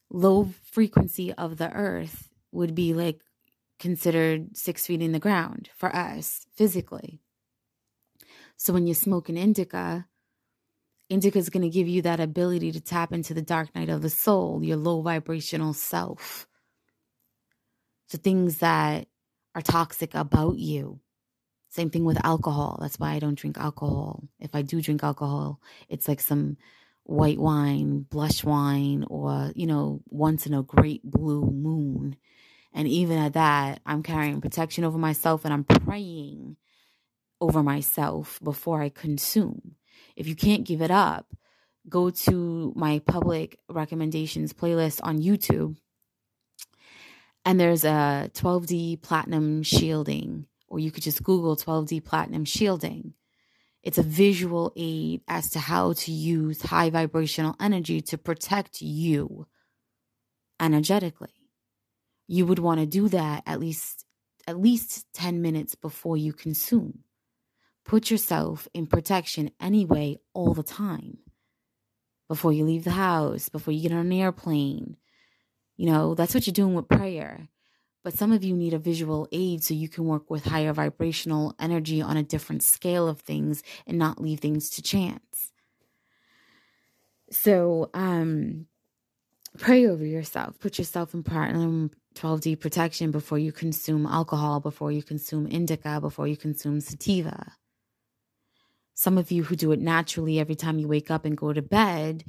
Low 0.09 0.49
frequency 0.71 1.33
of 1.33 1.57
the 1.57 1.71
earth 1.71 2.29
would 2.51 2.73
be 2.73 2.93
like 2.93 3.21
considered 3.79 4.57
six 4.57 4.87
feet 4.87 5.01
in 5.01 5.11
the 5.11 5.19
ground 5.19 5.69
for 5.75 5.95
us 5.95 6.45
physically. 6.55 7.21
So 8.57 8.73
when 8.73 8.87
you 8.87 8.93
smoke 8.93 9.29
an 9.29 9.37
indica, 9.37 10.07
Indica 11.09 11.39
is 11.39 11.49
going 11.49 11.63
to 11.63 11.69
give 11.69 11.87
you 11.87 12.03
that 12.03 12.19
ability 12.19 12.71
to 12.71 12.79
tap 12.79 13.11
into 13.11 13.33
the 13.33 13.41
dark 13.41 13.73
night 13.75 13.89
of 13.89 14.01
the 14.03 14.09
soul, 14.09 14.63
your 14.63 14.77
low 14.77 15.01
vibrational 15.01 15.73
self. 15.73 16.47
The 18.11 18.17
things 18.17 18.59
that 18.59 19.07
are 19.55 19.61
toxic 19.61 20.13
about 20.13 20.57
you. 20.59 20.99
Same 21.69 21.89
thing 21.89 22.05
with 22.05 22.23
alcohol. 22.23 22.77
That's 22.81 22.99
why 22.99 23.13
I 23.13 23.19
don't 23.19 23.37
drink 23.37 23.57
alcohol. 23.57 24.23
If 24.39 24.55
I 24.55 24.61
do 24.61 24.81
drink 24.81 25.03
alcohol, 25.03 25.59
it's 25.87 26.07
like 26.07 26.19
some 26.19 26.57
white 27.03 27.39
wine, 27.39 28.05
blush 28.09 28.43
wine, 28.43 29.05
or, 29.09 29.51
you 29.55 29.67
know, 29.67 30.01
once 30.09 30.45
in 30.45 30.53
a 30.53 30.63
great 30.63 31.03
blue 31.03 31.45
moon. 31.49 32.15
And 32.71 32.87
even 32.87 33.17
at 33.17 33.33
that, 33.33 33.81
I'm 33.85 34.03
carrying 34.03 34.41
protection 34.41 34.83
over 34.83 34.97
myself 34.97 35.43
and 35.43 35.53
I'm 35.53 35.63
praying 35.63 36.57
over 37.41 37.63
myself 37.63 38.39
before 38.43 38.81
I 38.81 38.89
consume. 38.89 39.75
If 40.19 40.27
you 40.27 40.35
can't 40.35 40.65
give 40.65 40.81
it 40.81 40.91
up, 40.91 41.33
go 41.87 42.09
to 42.09 42.73
my 42.75 42.99
public 42.99 43.57
recommendations 43.69 44.51
playlist 44.51 44.99
on 45.01 45.21
YouTube. 45.21 45.77
And 47.45 47.57
there's 47.57 47.85
a 47.85 48.29
12D 48.33 49.01
platinum 49.01 49.63
shielding, 49.63 50.45
or 50.67 50.77
you 50.77 50.91
could 50.91 51.03
just 51.03 51.23
Google 51.23 51.55
12D 51.55 52.03
platinum 52.03 52.43
shielding. 52.43 53.13
It's 53.81 53.97
a 53.97 54.03
visual 54.03 54.73
aid 54.75 55.21
as 55.29 55.51
to 55.51 55.59
how 55.59 55.93
to 55.93 56.11
use 56.11 56.63
high 56.63 56.89
vibrational 56.89 57.55
energy 57.57 58.01
to 58.01 58.17
protect 58.17 58.81
you 58.81 59.47
energetically. 60.59 61.33
You 62.27 62.45
would 62.45 62.59
want 62.59 62.81
to 62.81 62.85
do 62.85 63.07
that 63.07 63.43
at 63.45 63.61
least 63.61 64.05
at 64.47 64.59
least 64.59 65.05
10 65.13 65.41
minutes 65.41 65.75
before 65.75 66.17
you 66.17 66.33
consume. 66.33 67.03
Put 67.85 68.11
yourself 68.11 68.67
in 68.73 68.87
protection 68.87 69.51
anyway 69.59 70.19
all 70.33 70.53
the 70.53 70.63
time 70.63 71.19
before 72.27 72.53
you 72.53 72.63
leave 72.63 72.83
the 72.83 72.91
house, 72.91 73.49
before 73.49 73.73
you 73.73 73.81
get 73.81 73.91
on 73.91 74.05
an 74.05 74.11
airplane. 74.13 74.95
You 75.75 75.87
know, 75.87 76.13
that's 76.13 76.33
what 76.33 76.45
you're 76.45 76.53
doing 76.53 76.75
with 76.75 76.87
prayer. 76.87 77.49
But 78.03 78.13
some 78.13 78.31
of 78.31 78.43
you 78.43 78.55
need 78.55 78.73
a 78.73 78.79
visual 78.79 79.27
aid 79.31 79.63
so 79.63 79.73
you 79.73 79.89
can 79.89 80.05
work 80.05 80.29
with 80.29 80.45
higher 80.45 80.71
vibrational 80.71 81.53
energy 81.59 82.01
on 82.01 82.15
a 82.15 82.23
different 82.23 82.63
scale 82.63 83.07
of 83.07 83.21
things 83.21 83.61
and 83.85 83.97
not 83.97 84.21
leave 84.21 84.39
things 84.39 84.69
to 84.71 84.81
chance. 84.81 85.51
So, 87.31 87.89
um, 87.93 88.67
pray 89.57 89.85
over 89.85 90.05
yourself. 90.05 90.59
Put 90.59 90.77
yourself 90.77 91.13
in 91.13 91.23
platinum 91.23 91.91
12D 92.15 92.59
protection 92.59 93.11
before 93.11 93.37
you 93.37 93.51
consume 93.51 94.05
alcohol, 94.05 94.59
before 94.59 94.91
you 94.91 95.03
consume 95.03 95.45
indica, 95.47 95.99
before 95.99 96.27
you 96.27 96.37
consume 96.37 96.79
sativa. 96.79 97.53
Some 98.99 99.17
of 99.17 99.31
you 99.31 99.45
who 99.45 99.55
do 99.55 99.71
it 99.71 99.79
naturally 99.79 100.41
every 100.41 100.55
time 100.55 100.77
you 100.77 100.85
wake 100.85 101.09
up 101.09 101.23
and 101.23 101.37
go 101.37 101.53
to 101.53 101.61
bed, 101.61 102.25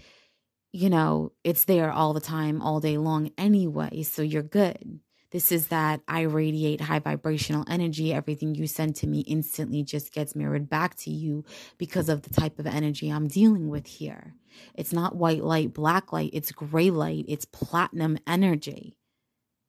you 0.70 0.88
know, 0.88 1.32
it's 1.42 1.64
there 1.64 1.90
all 1.90 2.12
the 2.12 2.20
time, 2.20 2.62
all 2.62 2.78
day 2.78 2.96
long 2.96 3.32
anyway. 3.36 4.04
So 4.04 4.22
you're 4.22 4.44
good. 4.44 5.00
This 5.32 5.50
is 5.50 5.66
that 5.66 6.00
I 6.06 6.20
radiate 6.20 6.82
high 6.82 7.00
vibrational 7.00 7.64
energy. 7.68 8.12
Everything 8.12 8.54
you 8.54 8.68
send 8.68 8.94
to 8.96 9.08
me 9.08 9.22
instantly 9.22 9.82
just 9.82 10.12
gets 10.12 10.36
mirrored 10.36 10.70
back 10.70 10.94
to 10.98 11.10
you 11.10 11.44
because 11.76 12.08
of 12.08 12.22
the 12.22 12.30
type 12.30 12.60
of 12.60 12.68
energy 12.68 13.10
I'm 13.10 13.26
dealing 13.26 13.68
with 13.68 13.88
here. 13.88 14.36
It's 14.76 14.92
not 14.92 15.16
white 15.16 15.42
light, 15.42 15.74
black 15.74 16.12
light, 16.12 16.30
it's 16.32 16.52
gray 16.52 16.90
light, 16.90 17.24
it's 17.26 17.46
platinum 17.46 18.16
energy. 18.28 18.96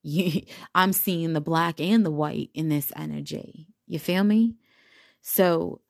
You, 0.03 0.43
I'm 0.75 0.93
seeing 0.93 1.33
the 1.33 1.41
black 1.41 1.79
and 1.81 2.05
the 2.05 2.11
white 2.11 2.51
in 2.53 2.69
this 2.69 2.91
energy. 2.95 3.69
You 3.87 3.97
feel 3.97 4.23
me? 4.23 4.53
So 5.23 5.81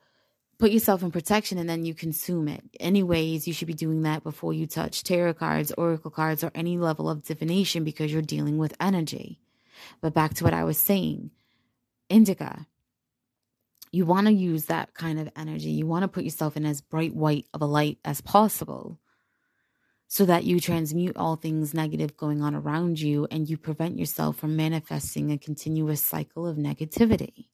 put 0.62 0.72
yourself 0.72 1.02
in 1.02 1.10
protection 1.10 1.58
and 1.58 1.68
then 1.68 1.86
you 1.86 1.96
consume 1.96 2.48
it. 2.48 2.64
Anyways, 2.80 3.48
you 3.48 3.54
should 3.54 3.68
be 3.68 3.74
doing 3.74 4.04
that 4.04 4.22
before 4.22 4.54
you 4.54 4.68
touch 4.68 5.02
tarot 5.02 5.34
cards, 5.34 5.72
oracle 5.76 6.12
cards, 6.12 6.44
or 6.44 6.52
any 6.54 6.78
level 6.78 7.10
of 7.10 7.24
divination 7.24 7.84
because 7.84 8.14
you're 8.14 8.22
dealing 8.22 8.60
with 8.60 8.76
energy. 8.80 9.40
But 10.02 10.14
back 10.14 10.36
to 10.36 10.44
what 10.44 10.54
I 10.54 10.64
was 10.64 10.78
saying 10.78 11.32
indica. 12.10 12.68
You 13.92 14.06
want 14.06 14.28
to 14.28 14.34
use 14.34 14.66
that 14.66 14.94
kind 14.94 15.20
of 15.20 15.32
energy. 15.36 15.72
You 15.72 15.88
want 15.88 16.04
to 16.04 16.08
put 16.08 16.26
yourself 16.26 16.56
in 16.56 16.64
as 16.68 16.80
bright 16.80 17.16
white 17.16 17.48
of 17.56 17.64
a 17.64 17.66
light 17.66 17.98
as 18.06 18.22
possible 18.22 19.00
so 20.08 20.26
that 20.26 20.44
you 20.44 20.60
transmute 20.60 21.18
all 21.18 21.38
things 21.38 21.74
negative 21.74 22.16
going 22.18 22.44
on 22.44 22.54
around 22.54 23.00
you 23.00 23.28
and 23.32 23.50
you 23.50 23.58
prevent 23.58 23.98
yourself 23.98 24.38
from 24.38 24.56
manifesting 24.56 25.32
a 25.32 25.40
continuous 25.40 26.04
cycle 26.04 26.46
of 26.46 26.56
negativity. 26.56 27.48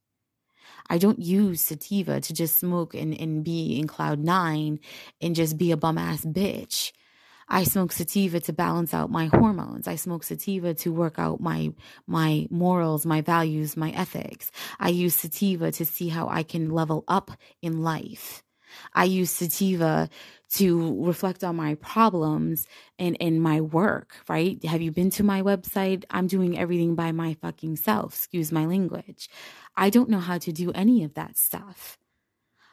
I 0.90 0.98
don't 0.98 1.20
use 1.20 1.62
sativa 1.62 2.22
to 2.22 2.34
just 2.34 2.60
smoke 2.60 2.94
and, 2.94 3.20
and 3.20 3.44
be 3.44 3.80
in 3.80 3.88
cloud 3.88 4.20
nine 4.20 4.80
and 5.22 5.36
just 5.36 5.58
be 5.58 5.72
a 5.72 5.78
bum 5.78 5.98
ass 5.98 6.26
bitch. 6.26 6.92
I 7.50 7.64
smoke 7.64 7.94
sativa 7.94 8.42
to 8.42 8.54
balance 8.54 8.94
out 8.94 9.10
my 9.10 9.28
hormones. 9.28 9.88
I 9.88 9.96
smoke 9.96 10.24
sativa 10.24 10.74
to 10.76 10.92
work 10.92 11.18
out 11.18 11.40
my 11.40 11.74
my 12.06 12.48
morals, 12.50 13.06
my 13.06 13.22
values, 13.22 13.78
my 13.78 13.92
ethics. 13.92 14.52
I 14.80 14.90
use 14.90 15.16
sativa 15.16 15.72
to 15.72 15.86
see 15.86 16.10
how 16.10 16.28
I 16.28 16.44
can 16.44 16.72
level 16.72 17.06
up 17.08 17.32
in 17.62 17.82
life. 17.82 18.44
I 18.94 19.06
use 19.06 19.32
sativa 19.32 20.10
to 20.50 21.04
reflect 21.04 21.44
on 21.44 21.56
my 21.56 21.76
problems 21.76 22.68
and 22.98 23.16
in 23.18 23.40
my 23.40 23.62
work, 23.62 24.16
right? 24.30 24.64
Have 24.66 24.82
you 24.82 24.92
been 24.92 25.10
to 25.12 25.24
my 25.24 25.42
website? 25.42 26.06
I'm 26.10 26.28
doing 26.28 26.58
everything 26.58 26.96
by 26.96 27.12
my 27.12 27.36
fucking 27.42 27.78
self. 27.78 28.14
Excuse 28.14 28.52
my 28.52 28.66
language. 28.66 29.30
I 29.76 29.90
don't 29.90 30.10
know 30.10 30.20
how 30.20 30.38
to 30.40 30.52
do 30.52 30.72
any 30.72 31.04
of 31.04 31.16
that 31.16 31.38
stuff. 31.38 31.98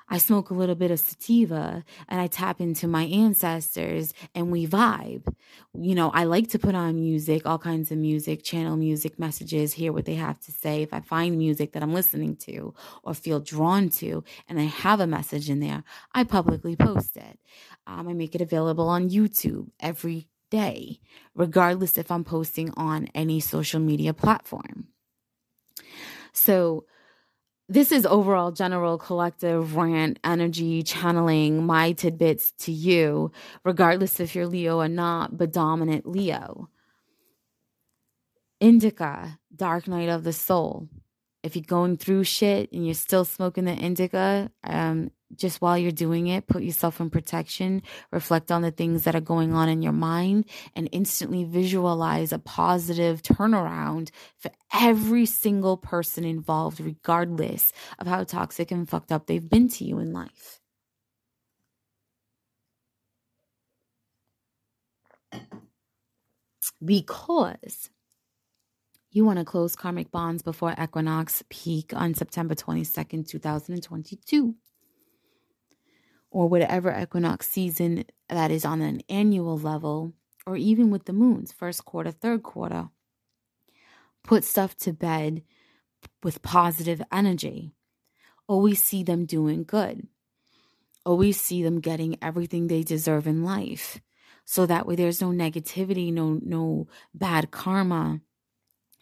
I 0.09 0.19
smoke 0.19 0.51
a 0.51 0.55
little 0.55 0.75
bit 0.75 0.91
of 0.91 1.01
sativa 1.01 1.85
and 2.09 2.21
I 2.21 2.27
tap 2.27 2.61
into 2.61 2.87
my 2.87 3.05
ancestors 3.05 4.13
and 4.35 4.51
we 4.51 4.67
vibe. 4.67 5.35
You 5.73 5.95
know, 5.95 6.11
I 6.11 6.25
like 6.25 6.49
to 6.51 6.59
put 6.59 6.75
on 6.75 6.97
music, 6.97 7.47
all 7.47 7.59
kinds 7.59 7.91
of 7.91 7.99
music, 7.99 8.43
channel 8.43 8.77
music 8.77 9.19
messages, 9.19 9.73
hear 9.73 9.93
what 9.93 10.05
they 10.05 10.15
have 10.15 10.39
to 10.41 10.53
say. 10.53 10.83
If 10.83 10.93
I 10.93 11.01
find 11.01 11.39
music 11.39 11.73
that 11.73 11.83
I'm 11.83 11.95
listening 11.95 12.37
to 12.37 12.75
or 13.03 13.15
feel 13.15 13.41
drawn 13.41 13.89
to 13.91 14.23
and 14.49 14.61
I 14.61 14.65
have 14.65 15.01
a 15.01 15.07
message 15.07 15.49
in 15.49 15.61
there, 15.61 15.85
I 16.13 16.25
publicly 16.25 16.77
post 16.77 17.17
it. 17.17 17.39
Um, 17.87 18.09
I 18.09 18.13
make 18.13 18.35
it 18.35 18.41
available 18.41 18.89
on 18.89 19.11
YouTube 19.11 19.71
every 19.81 20.29
day, 20.51 21.01
regardless 21.35 21.99
if 21.99 22.11
I'm 22.11 22.25
posting 22.25 22.71
on 22.77 23.09
any 23.15 23.41
social 23.41 23.81
media 23.81 24.13
platform. 24.15 24.89
So, 26.33 26.85
this 27.69 27.93
is 27.93 28.05
overall 28.05 28.53
general 28.53 28.99
collective 28.99 29.75
rant 29.77 30.19
energy 30.23 30.83
channeling 30.83 31.65
my 31.65 31.93
tidbits 31.93 32.53
to 32.59 32.73
you, 32.73 33.33
regardless 33.65 34.21
if 34.21 34.35
you're 34.35 34.47
Leo 34.47 34.81
or 34.81 34.89
not, 34.89 35.39
but 35.39 35.53
dominant 35.53 36.07
Leo. 36.07 36.69
Indica, 38.61 39.39
dark 39.55 39.89
night 39.89 40.09
of 40.09 40.25
the 40.25 40.33
soul. 40.33 40.89
If 41.43 41.57
you're 41.57 41.65
going 41.67 41.97
through 41.97 42.25
shit 42.25 42.73
and 42.73 42.85
you're 42.85 42.95
still 42.95 43.25
smoking 43.25 43.65
the 43.65 43.73
indica, 43.73 44.51
um, 44.63 45.11
just 45.35 45.61
while 45.61 45.77
you're 45.79 45.91
doing 45.91 46.27
it, 46.27 46.47
put 46.47 46.63
yourself 46.63 47.01
in 47.01 47.11
protection, 47.11 47.83
reflect 48.11 48.51
on 48.53 48.63
the 48.63 48.71
things 48.71 49.05
that 49.05 49.15
are 49.15 49.21
going 49.21 49.53
on 49.53 49.69
in 49.69 49.83
your 49.83 49.93
mind, 49.93 50.45
and 50.75 50.89
instantly 50.93 51.45
visualize 51.45 52.33
a 52.33 52.39
positive 52.39 53.23
turnaround 53.23 54.11
for 54.37 54.51
every 54.73 55.27
single 55.27 55.77
person 55.77 56.25
involved, 56.25 56.81
regardless 56.81 57.73
of 57.99 58.07
how 58.07 58.25
toxic 58.25 58.71
and 58.71 58.89
fucked 58.89 59.13
up 59.13 59.27
they've 59.27 59.49
been 59.49 59.69
to 59.69 59.85
you 59.85 59.99
in 59.99 60.13
life. 60.13 60.61
Because 66.85 67.91
you 69.11 69.25
want 69.25 69.39
to 69.39 69.45
close 69.45 69.77
karmic 69.77 70.11
bonds 70.11 70.43
before 70.43 70.75
equinox 70.81 71.43
peak 71.49 71.93
on 71.95 72.15
September 72.15 72.55
22nd, 72.55 73.27
2022 73.29 74.55
or 76.35 76.49
whatever 76.49 76.93
equinox 77.01 77.49
season 77.49 78.05
that 78.29 78.51
is 78.51 78.65
on 78.65 78.83
an 78.83 79.01
annual 79.09 79.57
level, 79.57 80.13
or 80.45 80.57
even 80.57 80.91
with 80.91 81.05
the 81.05 81.13
moons, 81.13 81.53
first 81.53 81.85
quarter, 81.85 82.11
third 82.11 82.43
quarter. 82.43 82.89
Put 84.25 84.43
stuff 84.43 84.77
to 84.79 84.93
bed 84.93 85.45
with 86.25 86.43
positive 86.43 87.01
energy. 87.13 87.71
Always 88.49 88.83
see 88.83 89.05
them 89.05 89.27
doing 89.27 89.63
good. 89.63 90.09
Always 91.07 91.41
see 91.41 91.63
them 91.63 91.81
getting 91.81 92.19
everything 92.21 92.67
they 92.67 92.83
deserve 92.83 93.29
in 93.29 93.45
life. 93.45 94.01
So 94.45 94.67
that 94.67 94.89
way 94.89 94.97
there's 94.97 95.21
no 95.21 95.29
negativity, 95.29 96.13
no 96.13 96.41
no 96.43 96.89
bad 97.15 97.53
karma, 97.53 98.23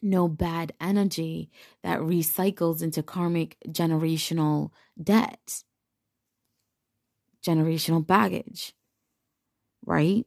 no 0.02 0.28
bad 0.28 0.74
energy 0.82 1.50
that 1.82 2.00
recycles 2.00 2.82
into 2.82 3.02
karmic 3.02 3.56
generational 3.68 4.70
debt 5.02 5.62
generational 7.44 8.06
baggage, 8.06 8.74
right? 9.84 10.24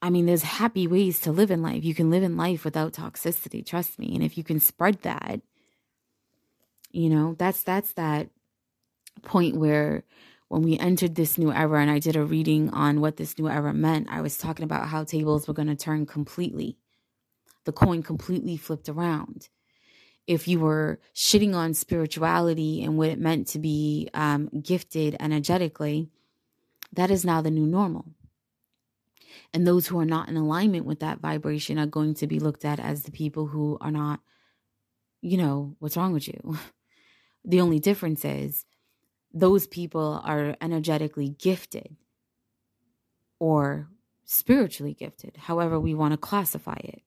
I 0.00 0.10
mean, 0.10 0.26
there's 0.26 0.42
happy 0.42 0.88
ways 0.88 1.20
to 1.20 1.32
live 1.32 1.52
in 1.52 1.62
life. 1.62 1.84
You 1.84 1.94
can 1.94 2.10
live 2.10 2.24
in 2.24 2.36
life 2.36 2.64
without 2.64 2.92
toxicity, 2.92 3.64
trust 3.64 4.00
me. 4.00 4.14
And 4.14 4.24
if 4.24 4.36
you 4.36 4.42
can 4.42 4.58
spread 4.58 5.02
that, 5.02 5.40
you 6.90 7.08
know, 7.08 7.36
that's 7.38 7.62
that's 7.62 7.92
that 7.94 8.28
point 9.22 9.56
where 9.56 10.04
when 10.48 10.62
we 10.62 10.76
entered 10.78 11.14
this 11.14 11.38
new 11.38 11.52
era 11.52 11.80
and 11.80 11.90
I 11.90 12.00
did 12.00 12.16
a 12.16 12.24
reading 12.24 12.68
on 12.70 13.00
what 13.00 13.16
this 13.16 13.38
new 13.38 13.48
era 13.48 13.72
meant, 13.72 14.08
I 14.10 14.20
was 14.20 14.36
talking 14.36 14.64
about 14.64 14.88
how 14.88 15.04
tables 15.04 15.46
were 15.46 15.54
going 15.54 15.68
to 15.68 15.76
turn 15.76 16.04
completely. 16.04 16.76
The 17.64 17.72
coin 17.72 18.02
completely 18.02 18.56
flipped 18.56 18.88
around 18.88 19.48
if 20.26 20.46
you 20.46 20.60
were 20.60 21.00
shitting 21.14 21.54
on 21.54 21.74
spirituality 21.74 22.82
and 22.82 22.96
what 22.96 23.08
it 23.08 23.18
meant 23.18 23.48
to 23.48 23.58
be 23.58 24.08
um, 24.14 24.48
gifted 24.62 25.16
energetically, 25.18 26.10
that 26.92 27.10
is 27.10 27.24
now 27.24 27.40
the 27.40 27.50
new 27.50 27.66
normal. 27.66 28.06
And 29.52 29.66
those 29.66 29.86
who 29.86 29.98
are 29.98 30.06
not 30.06 30.28
in 30.28 30.36
alignment 30.36 30.86
with 30.86 31.00
that 31.00 31.20
vibration 31.20 31.78
are 31.78 31.86
going 31.86 32.14
to 32.14 32.26
be 32.26 32.38
looked 32.38 32.64
at 32.64 32.80
as 32.80 33.02
the 33.02 33.10
people 33.10 33.46
who 33.46 33.78
are 33.80 33.90
not, 33.90 34.20
you 35.20 35.36
know, 35.36 35.76
what's 35.78 35.96
wrong 35.96 36.12
with 36.12 36.28
you? 36.28 36.58
The 37.44 37.60
only 37.60 37.80
difference 37.80 38.24
is 38.24 38.64
those 39.34 39.66
people 39.66 40.22
are 40.24 40.56
energetically 40.60 41.30
gifted 41.30 41.96
or 43.40 43.88
spiritually 44.24 44.94
gifted, 44.94 45.36
however 45.36 45.80
we 45.80 45.92
want 45.92 46.12
to 46.12 46.16
classify 46.18 46.76
it. 46.84 47.02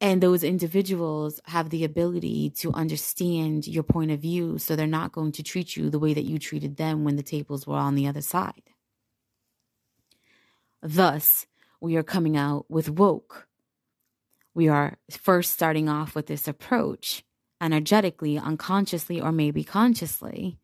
And 0.00 0.22
those 0.22 0.44
individuals 0.44 1.40
have 1.46 1.70
the 1.70 1.84
ability 1.84 2.50
to 2.58 2.72
understand 2.72 3.66
your 3.66 3.82
point 3.82 4.10
of 4.10 4.20
view, 4.20 4.58
so 4.58 4.76
they're 4.76 4.86
not 4.86 5.12
going 5.12 5.32
to 5.32 5.42
treat 5.42 5.74
you 5.74 5.88
the 5.88 5.98
way 5.98 6.12
that 6.12 6.24
you 6.24 6.38
treated 6.38 6.76
them 6.76 7.02
when 7.02 7.16
the 7.16 7.22
tables 7.22 7.66
were 7.66 7.76
on 7.76 7.94
the 7.94 8.06
other 8.06 8.20
side. 8.20 8.62
Thus, 10.82 11.46
we 11.80 11.96
are 11.96 12.02
coming 12.02 12.36
out 12.36 12.66
with 12.70 12.90
woke. 12.90 13.48
We 14.54 14.68
are 14.68 14.98
first 15.10 15.52
starting 15.52 15.88
off 15.88 16.14
with 16.14 16.26
this 16.26 16.46
approach, 16.46 17.24
energetically, 17.60 18.38
unconsciously, 18.38 19.20
or 19.20 19.32
maybe 19.32 19.64
consciously, 19.64 20.58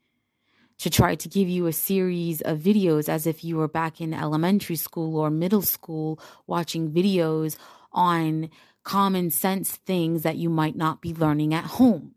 to 0.78 0.91
try 0.91 1.14
to 1.14 1.28
give 1.28 1.49
you 1.49 1.66
a 1.66 1.72
series 1.72 2.43
of 2.43 2.59
videos 2.59 3.09
as 3.09 3.26
if 3.26 3.45
you 3.45 3.57
were 3.57 3.68
back 3.68 4.01
in 4.01 4.12
elementary 4.12 4.76
school 4.76 5.18
or 5.18 5.30
middle 5.30 5.62
school 5.62 6.20
watching 6.47 6.91
videos 6.91 7.57
on 7.93 8.51
common 8.85 9.30
sense 9.30 9.72
things 9.72 10.22
that 10.22 10.37
you 10.37 10.49
might 10.51 10.76
not 10.76 11.01
be 11.01 11.14
learning 11.14 11.55
at 11.55 11.64
home. 11.64 12.14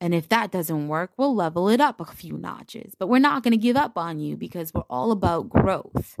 And 0.00 0.14
if 0.14 0.28
that 0.30 0.50
doesn't 0.50 0.88
work, 0.88 1.12
we'll 1.16 1.34
level 1.34 1.68
it 1.68 1.80
up 1.80 2.00
a 2.00 2.04
few 2.04 2.36
notches. 2.36 2.94
But 2.98 3.08
we're 3.08 3.20
not 3.20 3.44
going 3.44 3.52
to 3.52 3.56
give 3.56 3.76
up 3.76 3.96
on 3.96 4.18
you 4.18 4.36
because 4.36 4.74
we're 4.74 4.82
all 4.90 5.12
about 5.12 5.48
growth. 5.48 6.18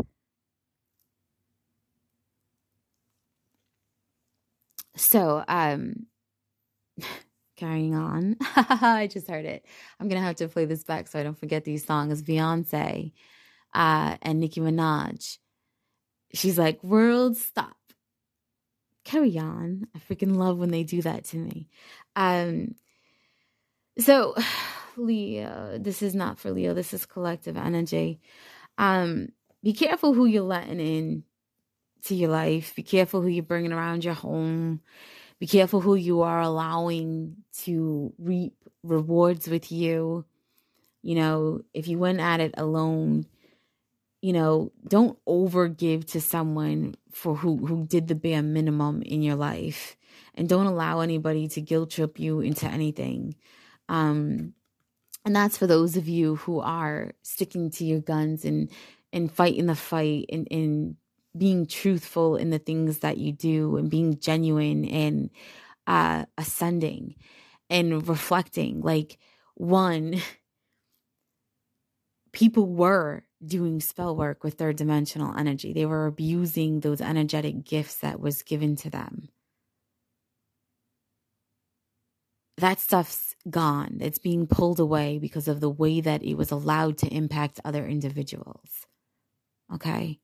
So, 4.96 5.42
um, 5.48 6.06
carrying 7.56 7.94
on. 7.94 8.36
I 8.56 9.08
just 9.10 9.28
heard 9.28 9.44
it. 9.44 9.64
I'm 10.00 10.08
gonna 10.08 10.20
have 10.20 10.36
to 10.36 10.48
play 10.48 10.64
this 10.64 10.84
back 10.84 11.08
so 11.08 11.18
I 11.18 11.22
don't 11.22 11.38
forget 11.38 11.64
these 11.64 11.84
songs. 11.84 12.22
Beyonce 12.22 13.12
uh, 13.74 14.16
and 14.22 14.40
Nicki 14.40 14.60
Minaj. 14.60 15.38
She's 16.34 16.58
like, 16.58 16.82
"World, 16.82 17.36
stop." 17.36 17.76
Carry 19.04 19.38
on. 19.38 19.86
I 19.94 19.98
freaking 19.98 20.36
love 20.36 20.58
when 20.58 20.70
they 20.70 20.84
do 20.84 21.02
that 21.02 21.24
to 21.26 21.36
me. 21.36 21.68
Um. 22.16 22.74
So, 23.98 24.34
Leo, 24.96 25.78
this 25.78 26.02
is 26.02 26.14
not 26.14 26.38
for 26.38 26.50
Leo. 26.50 26.74
This 26.74 26.94
is 26.94 27.06
collective 27.06 27.56
energy. 27.56 28.20
Um. 28.78 29.28
Be 29.62 29.72
careful 29.72 30.12
who 30.12 30.26
you're 30.26 30.42
letting 30.42 30.80
in 30.80 31.22
to 32.04 32.16
your 32.16 32.30
life. 32.30 32.74
Be 32.74 32.82
careful 32.82 33.22
who 33.22 33.28
you're 33.28 33.44
bringing 33.44 33.72
around 33.72 34.04
your 34.04 34.14
home 34.14 34.80
be 35.42 35.48
careful 35.48 35.80
who 35.80 35.96
you 35.96 36.22
are 36.22 36.40
allowing 36.40 37.34
to 37.64 38.12
reap 38.16 38.54
rewards 38.84 39.48
with 39.48 39.72
you. 39.72 40.24
You 41.02 41.16
know, 41.16 41.62
if 41.74 41.88
you 41.88 41.98
went 41.98 42.20
at 42.20 42.38
it 42.38 42.54
alone, 42.56 43.26
you 44.22 44.32
know, 44.32 44.72
don't 44.88 45.18
overgive 45.26 46.06
to 46.12 46.20
someone 46.20 46.94
for 47.10 47.34
who 47.34 47.66
who 47.66 47.84
did 47.86 48.08
the 48.08 48.14
bare 48.14 48.42
minimum 48.42 49.02
in 49.02 49.20
your 49.20 49.36
life 49.36 49.96
and 50.34 50.48
don't 50.48 50.66
allow 50.66 51.00
anybody 51.00 51.48
to 51.48 51.60
guilt 51.60 51.90
trip 51.90 52.18
you 52.18 52.40
into 52.40 52.66
anything. 52.66 53.34
Um 53.88 54.54
and 55.24 55.36
that's 55.36 55.58
for 55.58 55.66
those 55.66 55.96
of 55.96 56.08
you 56.08 56.36
who 56.36 56.60
are 56.60 57.12
sticking 57.22 57.70
to 57.72 57.84
your 57.84 58.00
guns 58.00 58.44
and 58.44 58.70
and 59.12 59.30
fighting 59.30 59.66
the 59.66 59.74
fight 59.74 60.26
and, 60.32 60.48
and 60.50 60.96
being 61.36 61.66
truthful 61.66 62.36
in 62.36 62.50
the 62.50 62.58
things 62.58 62.98
that 62.98 63.18
you 63.18 63.32
do 63.32 63.76
and 63.76 63.90
being 63.90 64.18
genuine 64.18 64.84
and 64.84 65.30
uh, 65.86 66.24
ascending 66.38 67.16
and 67.70 68.06
reflecting. 68.08 68.80
Like, 68.80 69.18
one, 69.54 70.16
people 72.32 72.66
were 72.66 73.24
doing 73.44 73.80
spell 73.80 74.16
work 74.16 74.44
with 74.44 74.54
third 74.54 74.76
dimensional 74.76 75.34
energy, 75.36 75.72
they 75.72 75.86
were 75.86 76.06
abusing 76.06 76.80
those 76.80 77.00
energetic 77.00 77.64
gifts 77.64 77.96
that 77.98 78.20
was 78.20 78.42
given 78.42 78.76
to 78.76 78.90
them. 78.90 79.28
That 82.58 82.78
stuff's 82.80 83.34
gone. 83.50 83.98
It's 84.00 84.18
being 84.18 84.46
pulled 84.46 84.78
away 84.78 85.18
because 85.18 85.48
of 85.48 85.60
the 85.60 85.70
way 85.70 86.00
that 86.00 86.22
it 86.22 86.34
was 86.34 86.50
allowed 86.50 86.98
to 86.98 87.08
impact 87.08 87.60
other 87.64 87.86
individuals. 87.86 88.86
Okay. 89.74 90.20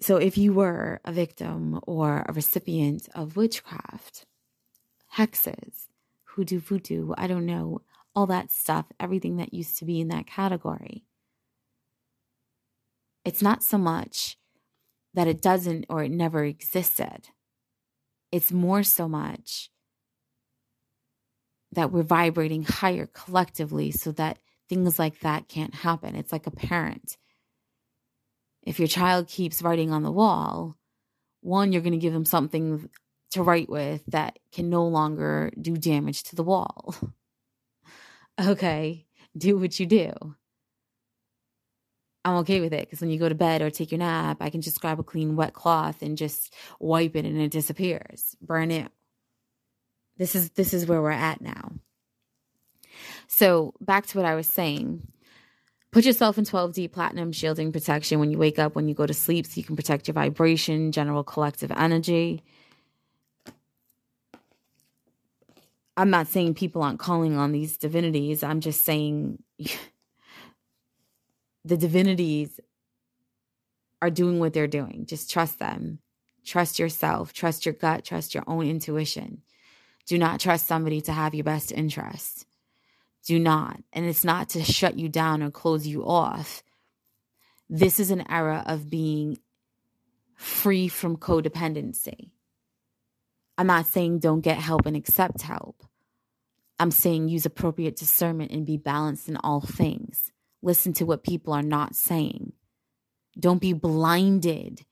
So, 0.00 0.16
if 0.16 0.38
you 0.38 0.54
were 0.54 1.00
a 1.04 1.12
victim 1.12 1.80
or 1.86 2.24
a 2.26 2.32
recipient 2.32 3.08
of 3.14 3.36
witchcraft, 3.36 4.24
hexes, 5.16 5.89
hoodoo 6.34 6.60
voodoo, 6.60 7.12
I 7.16 7.26
don't 7.26 7.46
know, 7.46 7.82
all 8.14 8.26
that 8.26 8.50
stuff, 8.50 8.86
everything 8.98 9.36
that 9.36 9.54
used 9.54 9.78
to 9.78 9.84
be 9.84 10.00
in 10.00 10.08
that 10.08 10.26
category, 10.26 11.04
it's 13.24 13.42
not 13.42 13.62
so 13.62 13.78
much 13.78 14.36
that 15.14 15.28
it 15.28 15.42
doesn't 15.42 15.86
or 15.88 16.02
it 16.02 16.10
never 16.10 16.44
existed. 16.44 17.28
It's 18.32 18.52
more 18.52 18.82
so 18.82 19.08
much 19.08 19.70
that 21.72 21.92
we're 21.92 22.02
vibrating 22.02 22.64
higher 22.64 23.06
collectively 23.06 23.90
so 23.90 24.12
that 24.12 24.38
things 24.68 24.98
like 24.98 25.20
that 25.20 25.48
can't 25.48 25.74
happen. 25.74 26.14
It's 26.14 26.32
like 26.32 26.46
a 26.46 26.52
parent 26.52 27.16
if 28.62 28.78
your 28.78 28.88
child 28.88 29.28
keeps 29.28 29.62
writing 29.62 29.92
on 29.92 30.02
the 30.02 30.12
wall, 30.12 30.76
one, 31.40 31.72
you're 31.72 31.82
going 31.82 31.92
to 31.92 31.98
give 31.98 32.12
them 32.12 32.24
something 32.24 32.88
to 33.30 33.42
write 33.42 33.68
with 33.68 34.02
that 34.08 34.38
can 34.52 34.70
no 34.70 34.86
longer 34.86 35.50
do 35.60 35.76
damage 35.76 36.24
to 36.24 36.36
the 36.36 36.42
wall. 36.42 36.94
okay, 38.40 39.06
do 39.36 39.58
what 39.58 39.78
you 39.78 39.86
do. 39.86 40.12
I'm 42.24 42.36
okay 42.38 42.60
with 42.60 42.72
it 42.72 42.86
because 42.86 43.00
when 43.00 43.10
you 43.10 43.18
go 43.18 43.28
to 43.28 43.34
bed 43.34 43.62
or 43.62 43.70
take 43.70 43.92
your 43.92 43.98
nap, 43.98 44.38
I 44.40 44.50
can 44.50 44.60
just 44.60 44.80
grab 44.80 45.00
a 45.00 45.02
clean 45.02 45.36
wet 45.36 45.54
cloth 45.54 46.02
and 46.02 46.18
just 46.18 46.52
wipe 46.78 47.16
it 47.16 47.24
and 47.24 47.40
it 47.40 47.50
disappears. 47.50 48.36
Burn 48.42 48.68
new. 48.68 48.88
This 50.18 50.34
is 50.34 50.50
this 50.50 50.74
is 50.74 50.84
where 50.84 51.00
we're 51.00 51.10
at 51.12 51.40
now. 51.40 51.72
So 53.26 53.72
back 53.80 54.06
to 54.08 54.18
what 54.18 54.26
I 54.26 54.34
was 54.34 54.46
saying. 54.46 55.06
Put 55.92 56.04
yourself 56.04 56.38
in 56.38 56.44
12D 56.44 56.92
platinum 56.92 57.32
shielding 57.32 57.72
protection 57.72 58.20
when 58.20 58.30
you 58.30 58.38
wake 58.38 58.60
up, 58.60 58.76
when 58.76 58.86
you 58.86 58.94
go 58.94 59.06
to 59.06 59.14
sleep, 59.14 59.46
so 59.46 59.54
you 59.56 59.64
can 59.64 59.74
protect 59.74 60.06
your 60.06 60.14
vibration, 60.14 60.92
general 60.92 61.24
collective 61.24 61.72
energy. 61.72 62.44
I'm 66.00 66.08
not 66.08 66.28
saying 66.28 66.54
people 66.54 66.82
aren't 66.82 66.98
calling 66.98 67.36
on 67.36 67.52
these 67.52 67.76
divinities. 67.76 68.42
I'm 68.42 68.60
just 68.60 68.86
saying 68.86 69.42
the 71.66 71.76
divinities 71.76 72.58
are 74.00 74.08
doing 74.08 74.38
what 74.38 74.54
they're 74.54 74.66
doing. 74.66 75.04
Just 75.06 75.30
trust 75.30 75.58
them. 75.58 75.98
Trust 76.42 76.78
yourself. 76.78 77.34
Trust 77.34 77.66
your 77.66 77.74
gut. 77.74 78.02
Trust 78.02 78.34
your 78.34 78.44
own 78.46 78.66
intuition. 78.66 79.42
Do 80.06 80.16
not 80.16 80.40
trust 80.40 80.66
somebody 80.66 81.02
to 81.02 81.12
have 81.12 81.34
your 81.34 81.44
best 81.44 81.70
interest. 81.70 82.46
Do 83.26 83.38
not. 83.38 83.82
And 83.92 84.06
it's 84.06 84.24
not 84.24 84.48
to 84.50 84.64
shut 84.64 84.98
you 84.98 85.10
down 85.10 85.42
or 85.42 85.50
close 85.50 85.86
you 85.86 86.06
off. 86.06 86.62
This 87.68 88.00
is 88.00 88.10
an 88.10 88.24
era 88.30 88.64
of 88.64 88.88
being 88.88 89.36
free 90.34 90.88
from 90.88 91.18
codependency. 91.18 92.30
I'm 93.58 93.66
not 93.66 93.84
saying 93.84 94.20
don't 94.20 94.40
get 94.40 94.56
help 94.56 94.86
and 94.86 94.96
accept 94.96 95.42
help. 95.42 95.84
I'm 96.80 96.90
saying 96.90 97.28
use 97.28 97.46
appropriate 97.46 97.96
discernment 97.96 98.50
and 98.50 98.66
be 98.66 98.76
balanced 98.76 99.28
in 99.28 99.36
all 99.36 99.60
things. 99.60 100.32
Listen 100.62 100.92
to 100.94 101.06
what 101.06 101.22
people 101.22 101.52
are 101.52 101.62
not 101.62 101.94
saying. 101.94 102.54
Don't 103.38 103.60
be 103.60 103.74
blinded. 103.74 104.84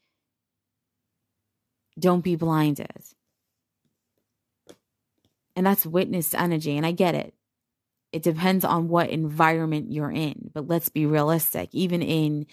Don't 1.99 2.23
be 2.23 2.37
blinded. 2.37 3.05
And 5.57 5.67
that's 5.67 5.85
witness 5.85 6.35
energy. 6.35 6.77
And 6.77 6.87
I 6.87 6.93
get 6.93 7.17
it 7.17 7.35
it 8.13 8.23
depends 8.23 8.65
on 8.65 8.89
what 8.89 9.11
environment 9.11 9.93
you're 9.93 10.11
in 10.11 10.51
but 10.55 10.67
let's 10.69 10.89
be 10.89 11.07
realistic 11.07 11.69
even 11.73 12.03
in 12.03 12.47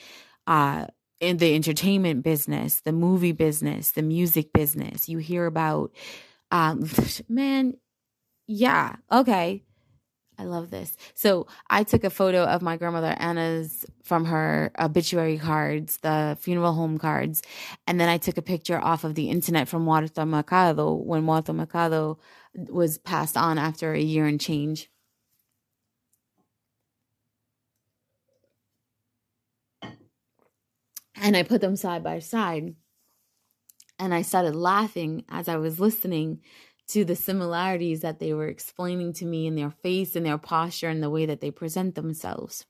uh 0.47 0.86
in 1.19 1.38
the 1.38 1.55
entertainment 1.55 2.23
business 2.23 2.81
the 2.81 2.91
movie 2.91 3.31
business 3.31 3.91
the 3.91 4.01
music 4.01 4.51
business 4.53 5.07
you 5.07 5.17
hear 5.17 5.45
about 5.45 5.91
um 6.51 6.89
man 7.29 7.75
yeah, 8.47 8.95
okay. 9.11 9.63
I 10.37 10.43
love 10.43 10.69
this. 10.69 10.97
So 11.13 11.47
I 11.69 11.83
took 11.83 12.03
a 12.03 12.09
photo 12.09 12.43
of 12.43 12.61
my 12.61 12.75
grandmother 12.77 13.15
Anna's 13.17 13.85
from 14.03 14.25
her 14.25 14.71
obituary 14.79 15.37
cards, 15.37 15.97
the 15.97 16.37
funeral 16.39 16.73
home 16.73 16.97
cards, 16.97 17.41
and 17.87 17.99
then 17.99 18.09
I 18.09 18.17
took 18.17 18.37
a 18.37 18.41
picture 18.41 18.79
off 18.79 19.03
of 19.05 19.15
the 19.15 19.29
internet 19.29 19.67
from 19.69 19.85
Marta 19.85 20.25
Mercado 20.25 20.93
when 20.93 21.23
Marta 21.23 21.53
Mercado 21.53 22.19
was 22.69 22.97
passed 22.97 23.37
on 23.37 23.57
after 23.57 23.93
a 23.93 24.01
year 24.01 24.25
and 24.25 24.39
change. 24.39 24.89
And 31.15 31.37
I 31.37 31.43
put 31.43 31.61
them 31.61 31.75
side 31.75 32.03
by 32.03 32.19
side. 32.19 32.75
And 33.97 34.13
I 34.13 34.21
started 34.21 34.55
laughing 34.55 35.23
as 35.29 35.47
I 35.47 35.55
was 35.55 35.79
listening 35.79 36.41
to 36.88 37.03
the 37.03 37.15
similarities 37.15 38.01
that 38.01 38.19
they 38.19 38.33
were 38.33 38.47
explaining 38.47 39.13
to 39.13 39.25
me 39.25 39.47
in 39.47 39.55
their 39.55 39.71
face 39.71 40.15
and 40.15 40.25
their 40.25 40.38
posture 40.38 40.89
and 40.89 41.01
the 41.01 41.09
way 41.09 41.25
that 41.25 41.41
they 41.41 41.51
present 41.51 41.95
themselves. 41.95 42.65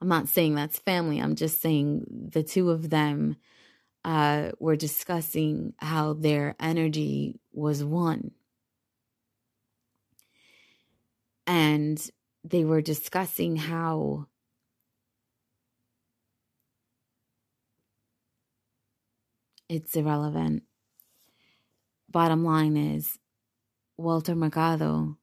I'm 0.00 0.08
not 0.08 0.28
saying 0.28 0.54
that's 0.54 0.78
family, 0.78 1.18
I'm 1.18 1.34
just 1.34 1.60
saying 1.60 2.04
the 2.32 2.42
two 2.42 2.70
of 2.70 2.90
them 2.90 3.36
uh, 4.04 4.52
were 4.60 4.76
discussing 4.76 5.74
how 5.78 6.12
their 6.12 6.54
energy 6.60 7.40
was 7.52 7.82
one. 7.82 8.30
And 11.46 12.00
they 12.44 12.64
were 12.64 12.82
discussing 12.82 13.56
how 13.56 14.26
it's 19.68 19.96
irrelevant. 19.96 20.62
Bottom 22.16 22.46
line 22.46 22.78
is, 22.78 23.18
Walter 23.98 24.34
Mercado 24.34 25.18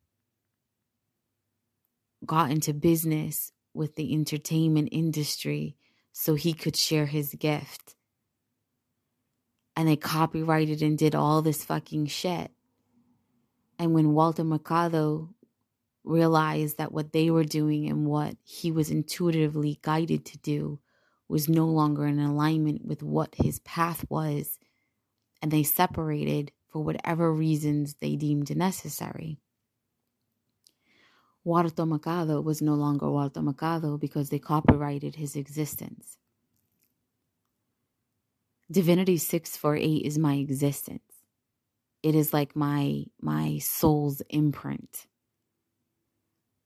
got 2.23 2.51
into 2.51 2.71
business 2.71 3.51
with 3.73 3.95
the 3.95 4.13
entertainment 4.13 4.89
industry 4.91 5.75
so 6.11 6.35
he 6.35 6.53
could 6.53 6.75
share 6.75 7.07
his 7.07 7.33
gift. 7.33 7.95
And 9.75 9.87
they 9.87 9.95
copyrighted 9.95 10.83
and 10.83 10.95
did 10.95 11.15
all 11.15 11.41
this 11.41 11.65
fucking 11.65 12.05
shit. 12.05 12.51
And 13.79 13.95
when 13.95 14.13
Walter 14.13 14.43
Mercado 14.43 15.33
realized 16.03 16.77
that 16.77 16.91
what 16.91 17.11
they 17.11 17.31
were 17.31 17.43
doing 17.43 17.89
and 17.89 18.05
what 18.05 18.37
he 18.43 18.71
was 18.71 18.91
intuitively 18.91 19.79
guided 19.81 20.25
to 20.25 20.37
do 20.37 20.79
was 21.27 21.49
no 21.49 21.65
longer 21.65 22.05
in 22.05 22.19
alignment 22.19 22.85
with 22.85 23.01
what 23.01 23.33
his 23.33 23.57
path 23.61 24.05
was, 24.09 24.59
and 25.41 25.51
they 25.51 25.63
separated 25.63 26.51
for 26.73 26.83
whatever 26.83 27.31
reasons 27.31 27.95
they 28.01 28.17
deemed 28.17 28.55
necessary. 28.57 29.39
Walter 31.43 31.85
Mercado 31.85 32.41
was 32.41 32.61
no 32.61 32.73
longer 32.73 33.11
Walter 33.11 33.43
Mercado 33.43 33.97
because 33.97 34.29
they 34.29 34.39
copyrighted 34.39 35.15
his 35.15 35.35
existence. 35.35 36.17
Divinity 38.71 39.17
648 39.17 40.05
is 40.05 40.17
my 40.17 40.35
existence. 40.35 41.03
It 42.01 42.15
is 42.15 42.33
like 42.33 42.55
my 42.55 43.05
my 43.21 43.59
soul's 43.59 44.21
imprint. 44.29 45.07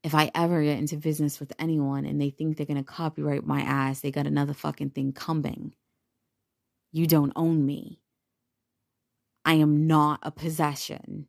If 0.02 0.14
I 0.14 0.30
ever 0.34 0.62
get 0.62 0.78
into 0.78 0.96
business 0.96 1.38
with 1.40 1.52
anyone 1.58 2.06
and 2.06 2.20
they 2.20 2.30
think 2.30 2.56
they're 2.56 2.66
going 2.66 2.78
to 2.78 2.84
copyright 2.84 3.46
my 3.46 3.60
ass, 3.60 4.00
they 4.00 4.10
got 4.10 4.26
another 4.26 4.54
fucking 4.54 4.90
thing 4.90 5.12
coming. 5.12 5.74
You 6.92 7.06
don't 7.06 7.32
own 7.36 7.66
me. 7.66 8.00
I 9.48 9.54
am 9.54 9.86
not 9.86 10.20
a 10.22 10.30
possession. 10.30 11.26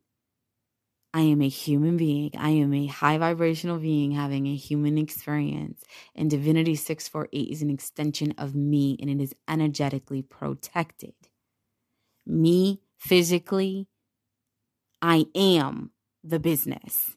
I 1.14 1.22
am 1.22 1.40
a 1.40 1.48
human 1.48 1.96
being. 1.96 2.32
I 2.36 2.50
am 2.50 2.74
a 2.74 2.84
high 2.84 3.16
vibrational 3.16 3.78
being 3.78 4.10
having 4.10 4.46
a 4.46 4.54
human 4.54 4.98
experience. 4.98 5.82
And 6.14 6.28
Divinity 6.28 6.74
648 6.74 7.50
is 7.50 7.62
an 7.62 7.70
extension 7.70 8.34
of 8.36 8.54
me 8.54 8.98
and 9.00 9.08
it 9.08 9.22
is 9.22 9.34
energetically 9.48 10.20
protected. 10.20 11.14
Me 12.26 12.82
physically, 12.98 13.88
I 15.00 15.24
am 15.34 15.92
the 16.22 16.38
business. 16.38 17.16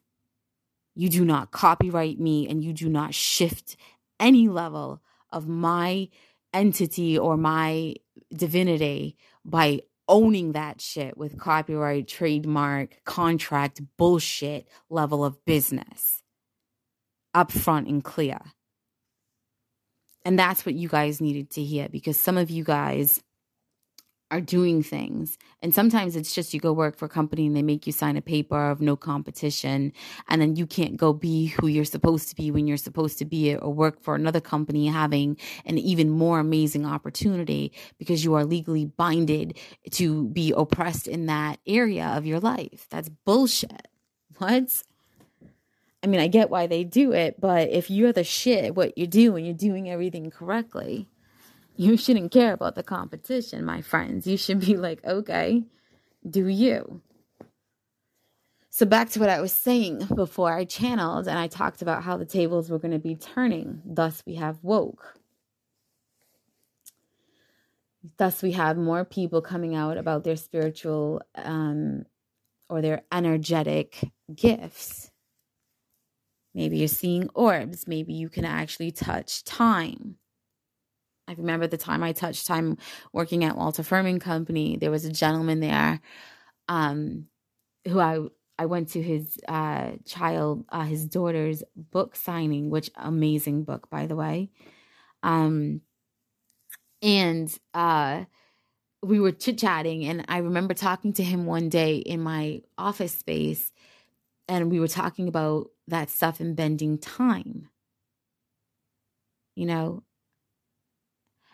You 0.95 1.10
do 1.10 1.26
not 1.26 1.51
copyright 1.51 2.18
me 2.18 2.47
and 2.47 2.64
you 2.64 2.72
do 2.72 2.88
not 2.88 3.14
shift 3.14 3.76
any 4.22 4.47
level 4.47 5.01
of 5.34 5.49
my 5.49 6.08
entity 6.54 7.18
or 7.18 7.36
my 7.36 7.95
divinity 8.34 9.18
by 9.43 9.82
owning 10.08 10.54
that 10.54 10.82
shit 10.82 11.18
with 11.18 11.38
copyright, 11.38 12.08
trademark, 12.08 12.97
contract 13.06 13.82
bullshit 13.97 14.68
level 14.89 15.24
of 15.24 15.43
business 15.45 16.22
upfront 17.36 17.89
and 17.89 18.04
clear. 18.04 18.39
And 20.26 20.39
that's 20.39 20.66
what 20.66 20.76
you 20.76 20.88
guys 20.88 21.20
needed 21.20 21.49
to 21.51 21.64
hear 21.64 21.89
because 21.89 22.20
some 22.20 22.38
of 22.38 22.49
you 22.49 22.64
guys 22.64 23.22
are 24.34 24.42
doing 24.42 24.82
things. 24.82 25.38
And 25.62 25.76
sometimes 25.76 26.16
it's 26.16 26.34
just 26.34 26.56
you 26.56 26.60
go 26.60 26.74
work 26.74 26.98
for 26.98 27.06
a 27.06 27.10
company 27.10 27.46
and 27.46 27.56
they 27.56 27.62
make 27.62 27.86
you 27.86 27.94
sign 27.94 28.18
a 28.18 28.22
paper 28.22 28.72
of 28.72 28.82
no 28.82 28.96
competition. 28.96 29.94
And 30.28 30.42
then 30.42 30.56
you 30.56 30.66
can't 30.66 30.98
go 30.98 31.14
be 31.14 31.46
who 31.46 31.68
you're 31.68 31.86
supposed 31.86 32.30
to 32.30 32.36
be 32.36 32.50
when 32.50 32.66
you're 32.66 32.78
supposed 32.78 33.20
to 33.20 33.26
be 33.26 33.56
or 33.56 33.72
work 33.72 34.02
for 34.02 34.16
another 34.16 34.42
company 34.42 34.88
having 34.88 35.38
an 35.68 35.78
even 35.78 36.10
more 36.10 36.40
amazing 36.40 36.84
opportunity 36.84 37.72
because 38.00 38.24
you 38.24 38.34
are 38.34 38.44
legally 38.44 38.86
binded 38.86 39.60
to 39.92 40.26
be 40.30 40.52
oppressed 40.58 41.08
in 41.08 41.28
that 41.28 41.60
area 41.68 42.08
of 42.08 42.26
your 42.26 42.40
life. 42.40 42.88
That's 42.90 43.10
bullshit. 43.10 43.88
What? 44.40 44.82
I 46.02 46.08
mean, 46.08 46.20
I 46.20 46.28
get 46.28 46.50
why 46.50 46.66
they 46.66 46.84
do 46.84 47.12
it, 47.14 47.40
but 47.40 47.70
if 47.70 47.92
you're 47.92 48.12
the 48.12 48.24
shit, 48.24 48.74
what 48.74 48.98
you 48.98 49.06
do 49.06 49.36
and 49.36 49.46
you're 49.46 49.56
doing 49.56 49.92
everything 49.92 50.32
correctly, 50.32 51.08
you 51.78 51.97
shouldn't 51.97 52.32
care 52.32 52.53
about 52.53 52.76
the 52.76 52.84
competition, 52.84 53.65
my 53.65 53.82
friends. 53.82 54.28
You 54.28 54.38
should 54.38 54.59
be 54.59 54.78
like, 54.78 55.03
okay, 55.05 55.63
do 56.28 56.47
you? 56.47 57.01
So, 58.69 58.86
back 58.88 59.09
to 59.11 59.19
what 59.19 59.30
I 59.30 59.39
was 59.39 59.53
saying 59.53 60.07
before 60.15 60.51
I 60.51 60.65
channeled 60.65 61.28
and 61.28 61.38
I 61.38 61.47
talked 61.47 61.82
about 61.84 62.03
how 62.03 62.17
the 62.17 62.26
tables 62.26 62.69
were 62.71 62.80
going 62.80 62.91
to 62.93 62.99
be 62.99 63.15
turning. 63.15 63.82
Thus, 63.86 64.24
we 64.26 64.36
have 64.36 64.63
woke. 64.63 65.19
Thus, 68.17 68.41
we 68.41 68.53
have 68.53 68.78
more 68.78 69.05
people 69.05 69.41
coming 69.41 69.76
out 69.76 69.97
about 69.97 70.24
their 70.24 70.36
spiritual 70.36 71.21
um, 71.36 72.05
or 72.67 72.82
their 72.82 73.03
energetic 73.11 74.11
gifts. 74.34 75.11
Maybe 76.55 76.78
you're 76.78 76.88
seeing 76.88 77.30
orbs. 77.34 77.88
Maybe 77.88 78.13
you 78.13 78.30
can 78.30 78.43
actually 78.43 78.91
touch 78.91 79.43
time. 79.43 80.17
I 81.28 81.34
remember 81.34 81.67
the 81.67 81.78
time 81.78 82.03
I 82.03 82.11
touched 82.11 82.47
time 82.47 82.78
working 83.13 83.43
at 83.43 83.57
Walter 83.57 83.84
Furman 83.84 84.19
Company. 84.19 84.78
There 84.78 84.91
was 84.91 85.05
a 85.05 85.11
gentleman 85.11 85.59
there, 85.59 86.01
um, 86.67 87.28
who 87.88 87.99
I 87.99 88.19
I 88.59 88.67
went 88.67 88.89
to 88.89 89.01
his 89.01 89.38
uh, 89.47 89.93
child, 90.05 90.65
uh, 90.69 90.84
his 90.84 91.07
daughter's 91.07 91.63
book 91.76 92.15
signing, 92.15 92.69
which 92.69 92.91
amazing 92.95 93.63
book 93.63 93.89
by 93.89 94.07
the 94.07 94.15
way. 94.15 94.51
Um, 95.24 95.82
and 97.01 97.55
uh, 97.74 98.26
we 99.01 99.19
were 99.19 99.32
chit 99.32 99.59
chatting, 99.59 100.05
and 100.05 100.26
I 100.30 100.38
remember 100.39 100.74
talking 100.74 101.13
to 101.13 101.24
him 101.24 101.45
one 101.45 101.69
day 101.69 101.97
in 101.97 102.21
my 102.21 102.61
office 102.78 103.13
space, 103.13 103.71
and 104.47 104.71
we 104.71 104.80
were 104.80 104.88
talking 104.88 105.28
about 105.28 105.69
that 105.88 106.09
stuff 106.09 106.39
and 106.39 106.55
bending 106.55 106.97
time. 106.97 107.69
You 109.55 109.65
know, 109.67 110.03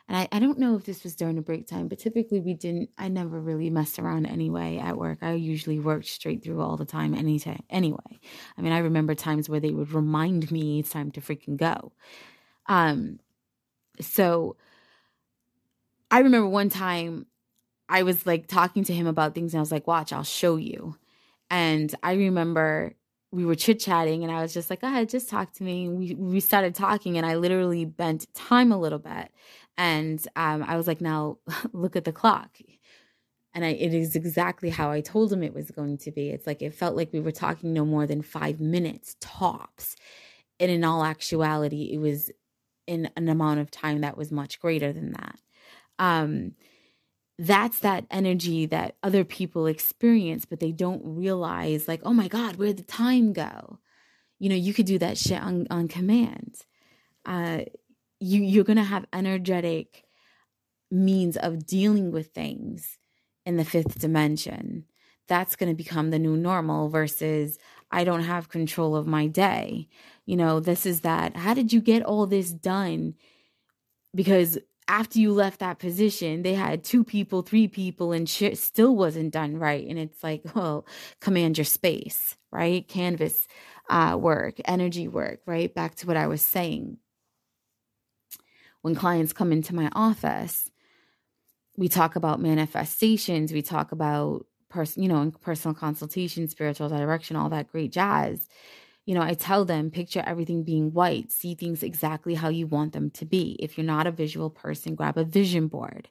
and 0.09 0.17
I, 0.17 0.27
I 0.31 0.39
don't 0.39 0.57
know 0.57 0.75
if 0.75 0.85
this 0.85 1.03
was 1.03 1.15
during 1.15 1.37
a 1.37 1.41
break 1.43 1.67
time, 1.67 1.87
but 1.87 1.99
typically 1.99 2.39
we 2.39 2.55
didn't, 2.55 2.89
I 2.97 3.09
never 3.09 3.39
really 3.39 3.69
messed 3.69 3.99
around 3.99 4.25
anyway 4.25 4.79
at 4.79 4.97
work. 4.97 5.19
I 5.21 5.33
usually 5.33 5.79
worked 5.79 6.07
straight 6.07 6.43
through 6.43 6.61
all 6.61 6.77
the 6.77 6.85
time, 6.85 7.13
anytime, 7.13 7.61
anyway. 7.69 8.19
I 8.57 8.61
mean, 8.61 8.73
I 8.73 8.79
remember 8.79 9.13
times 9.13 9.47
where 9.47 9.59
they 9.59 9.69
would 9.69 9.91
remind 9.91 10.51
me 10.51 10.79
it's 10.79 10.89
time 10.89 11.11
to 11.11 11.21
freaking 11.21 11.57
go. 11.57 11.93
Um, 12.65 13.19
so 14.01 14.57
I 16.09 16.19
remember 16.19 16.49
one 16.49 16.69
time 16.69 17.27
I 17.87 18.01
was 18.01 18.25
like 18.25 18.47
talking 18.47 18.83
to 18.85 18.93
him 18.93 19.05
about 19.05 19.35
things 19.35 19.53
and 19.53 19.59
I 19.59 19.61
was 19.61 19.71
like, 19.71 19.85
watch, 19.85 20.11
I'll 20.11 20.23
show 20.23 20.55
you. 20.55 20.95
And 21.51 21.93
I 22.01 22.13
remember 22.13 22.95
we 23.31 23.45
were 23.45 23.55
chit 23.55 23.79
chatting 23.79 24.23
and 24.23 24.31
I 24.31 24.41
was 24.41 24.53
just 24.53 24.69
like, 24.69 24.83
ahead, 24.83 25.09
just 25.09 25.29
talk 25.29 25.53
to 25.53 25.63
me. 25.63 25.87
We 25.87 26.15
we 26.15 26.39
started 26.39 26.75
talking 26.75 27.17
and 27.17 27.25
I 27.25 27.35
literally 27.35 27.85
bent 27.85 28.25
time 28.33 28.71
a 28.71 28.79
little 28.79 28.99
bit. 28.99 29.31
And 29.77 30.25
um, 30.35 30.63
I 30.63 30.75
was 30.75 30.87
like, 30.87 30.99
now 31.01 31.37
look 31.73 31.95
at 31.95 32.05
the 32.05 32.11
clock. 32.11 32.57
And 33.53 33.65
I, 33.65 33.69
it 33.69 33.93
is 33.93 34.15
exactly 34.15 34.69
how 34.69 34.91
I 34.91 35.01
told 35.01 35.33
him 35.33 35.43
it 35.43 35.53
was 35.53 35.71
going 35.71 35.97
to 35.99 36.11
be. 36.11 36.29
It's 36.29 36.45
like 36.47 36.61
it 36.61 36.73
felt 36.73 36.95
like 36.95 37.11
we 37.13 37.19
were 37.19 37.31
talking 37.31 37.73
no 37.73 37.85
more 37.85 38.05
than 38.05 38.21
five 38.21 38.59
minutes 38.59 39.15
tops. 39.19 39.95
And 40.59 40.69
in 40.69 40.83
all 40.83 41.03
actuality, 41.03 41.91
it 41.93 41.97
was 41.99 42.31
in 42.87 43.09
an 43.15 43.29
amount 43.29 43.59
of 43.59 43.71
time 43.71 44.01
that 44.01 44.17
was 44.17 44.31
much 44.31 44.59
greater 44.59 44.91
than 44.91 45.13
that. 45.13 45.39
Um, 45.99 46.53
that's 47.39 47.79
that 47.79 48.05
energy 48.11 48.65
that 48.67 48.97
other 49.01 49.23
people 49.23 49.65
experience, 49.65 50.45
but 50.45 50.59
they 50.59 50.71
don't 50.71 51.01
realize, 51.03 51.87
like, 51.87 52.01
oh 52.03 52.13
my 52.13 52.27
God, 52.27 52.57
where'd 52.57 52.77
the 52.77 52.83
time 52.83 53.33
go? 53.33 53.79
You 54.39 54.49
know, 54.49 54.55
you 54.55 54.73
could 54.73 54.85
do 54.85 54.99
that 54.99 55.17
shit 55.17 55.41
on, 55.41 55.65
on 55.71 55.87
command. 55.87 56.55
Uh, 57.25 57.61
you 58.19 58.41
you're 58.41 58.63
going 58.65 58.77
to 58.77 58.83
have 58.83 59.05
energetic 59.13 60.03
means 60.91 61.37
of 61.37 61.65
dealing 61.65 62.11
with 62.11 62.27
things 62.33 62.97
in 63.45 63.57
the 63.57 63.65
fifth 63.65 63.99
dimension 63.99 64.85
that's 65.29 65.55
going 65.55 65.69
to 65.69 65.75
become 65.75 66.09
the 66.09 66.19
new 66.19 66.35
normal 66.35 66.89
versus 66.89 67.57
I 67.91 68.03
don't 68.03 68.23
have 68.23 68.49
control 68.49 68.95
of 68.95 69.07
my 69.07 69.27
day. 69.27 69.87
You 70.25 70.35
know, 70.35 70.59
this 70.59 70.85
is 70.85 71.01
that. 71.01 71.37
How 71.37 71.53
did 71.53 71.71
you 71.71 71.79
get 71.79 72.03
all 72.03 72.25
this 72.25 72.51
done? 72.51 73.13
Because 74.13 74.57
after 74.89 75.19
you 75.19 75.31
left 75.31 75.59
that 75.59 75.77
position, 75.77 76.41
they 76.41 76.55
had 76.55 76.83
two 76.83 77.03
people, 77.03 77.43
three 77.43 77.67
people, 77.67 78.11
and 78.11 78.27
shit 78.27 78.57
still 78.57 78.95
wasn't 78.95 79.31
done 79.31 79.55
right. 79.55 79.87
And 79.87 79.99
it's 79.99 80.23
like, 80.23 80.41
well, 80.55 80.85
command 81.21 81.57
your 81.57 81.65
space, 81.65 82.35
right? 82.51 82.85
Canvas 82.87 83.47
uh, 83.89 84.17
work, 84.19 84.55
energy 84.65 85.07
work, 85.07 85.41
right? 85.45 85.73
Back 85.73 85.95
to 85.97 86.07
what 86.07 86.17
I 86.17 86.27
was 86.27 86.41
saying. 86.41 86.97
When 88.81 88.95
clients 88.95 89.31
come 89.31 89.51
into 89.51 89.75
my 89.75 89.89
office, 89.93 90.71
we 91.77 91.87
talk 91.87 92.15
about 92.15 92.41
manifestations, 92.41 93.53
we 93.53 93.61
talk 93.61 93.91
about 93.91 94.45
person, 94.69 95.03
you 95.03 95.09
know, 95.09 95.31
personal 95.41 95.75
consultation, 95.75 96.47
spiritual 96.47 96.89
direction, 96.89 97.35
all 97.35 97.49
that 97.49 97.71
great 97.71 97.91
jazz 97.91 98.47
you 99.09 99.15
know, 99.15 99.23
I 99.23 99.33
tell 99.33 99.65
them 99.65 99.89
picture 99.89 100.21
everything 100.23 100.61
being 100.61 100.93
white, 100.93 101.31
see 101.31 101.55
things 101.55 101.81
exactly 101.81 102.35
how 102.35 102.49
you 102.49 102.67
want 102.67 102.93
them 102.93 103.09
to 103.09 103.25
be. 103.25 103.57
If 103.59 103.75
you're 103.75 103.83
not 103.83 104.05
a 104.05 104.11
visual 104.11 104.51
person, 104.51 104.93
grab 104.93 105.17
a 105.17 105.23
vision 105.23 105.67
board. 105.67 106.09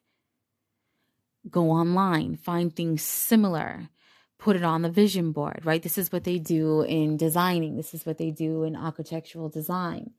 Go 1.48 1.70
online, 1.70 2.34
find 2.34 2.74
things 2.74 3.04
similar, 3.04 3.88
put 4.36 4.56
it 4.56 4.64
on 4.64 4.82
the 4.82 4.90
vision 4.90 5.30
board, 5.30 5.60
right? 5.62 5.80
This 5.80 5.96
is 5.96 6.10
what 6.10 6.24
they 6.24 6.40
do 6.40 6.82
in 6.82 7.16
designing, 7.16 7.76
this 7.76 7.94
is 7.94 8.04
what 8.04 8.18
they 8.18 8.32
do 8.32 8.64
in 8.64 8.74
architectural 8.74 9.48
design. 9.48 10.10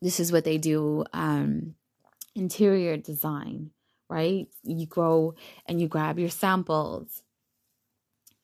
This 0.00 0.20
is 0.20 0.30
what 0.30 0.44
they 0.44 0.58
do 0.58 1.04
um, 1.12 1.74
interior 2.36 2.96
design, 2.96 3.72
right? 4.08 4.46
You 4.62 4.86
go 4.86 5.34
and 5.66 5.80
you 5.80 5.88
grab 5.88 6.20
your 6.20 6.30
samples 6.30 7.24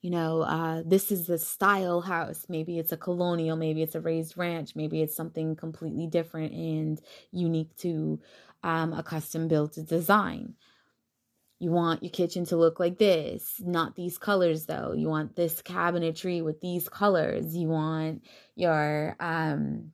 you 0.04 0.10
know, 0.10 0.42
uh, 0.42 0.82
this 0.84 1.10
is 1.10 1.26
the 1.26 1.38
style 1.38 2.02
house. 2.02 2.44
Maybe 2.46 2.78
it's 2.78 2.92
a 2.92 2.96
colonial, 2.98 3.56
maybe 3.56 3.82
it's 3.82 3.94
a 3.94 4.02
raised 4.02 4.36
ranch, 4.36 4.76
maybe 4.76 5.00
it's 5.00 5.16
something 5.16 5.56
completely 5.56 6.06
different 6.06 6.52
and 6.52 7.00
unique 7.30 7.74
to 7.76 8.20
um, 8.62 8.92
a 8.92 9.02
custom 9.02 9.48
built 9.48 9.78
design. 9.86 10.56
You 11.58 11.70
want 11.70 12.02
your 12.02 12.10
kitchen 12.10 12.44
to 12.46 12.56
look 12.58 12.78
like 12.78 12.98
this, 12.98 13.54
not 13.60 13.96
these 13.96 14.18
colors 14.18 14.66
though. 14.66 14.92
You 14.92 15.08
want 15.08 15.36
this 15.36 15.62
cabinetry 15.62 16.44
with 16.44 16.60
these 16.60 16.86
colors. 16.86 17.56
You 17.56 17.68
want 17.68 18.26
your 18.56 19.16
um, 19.18 19.92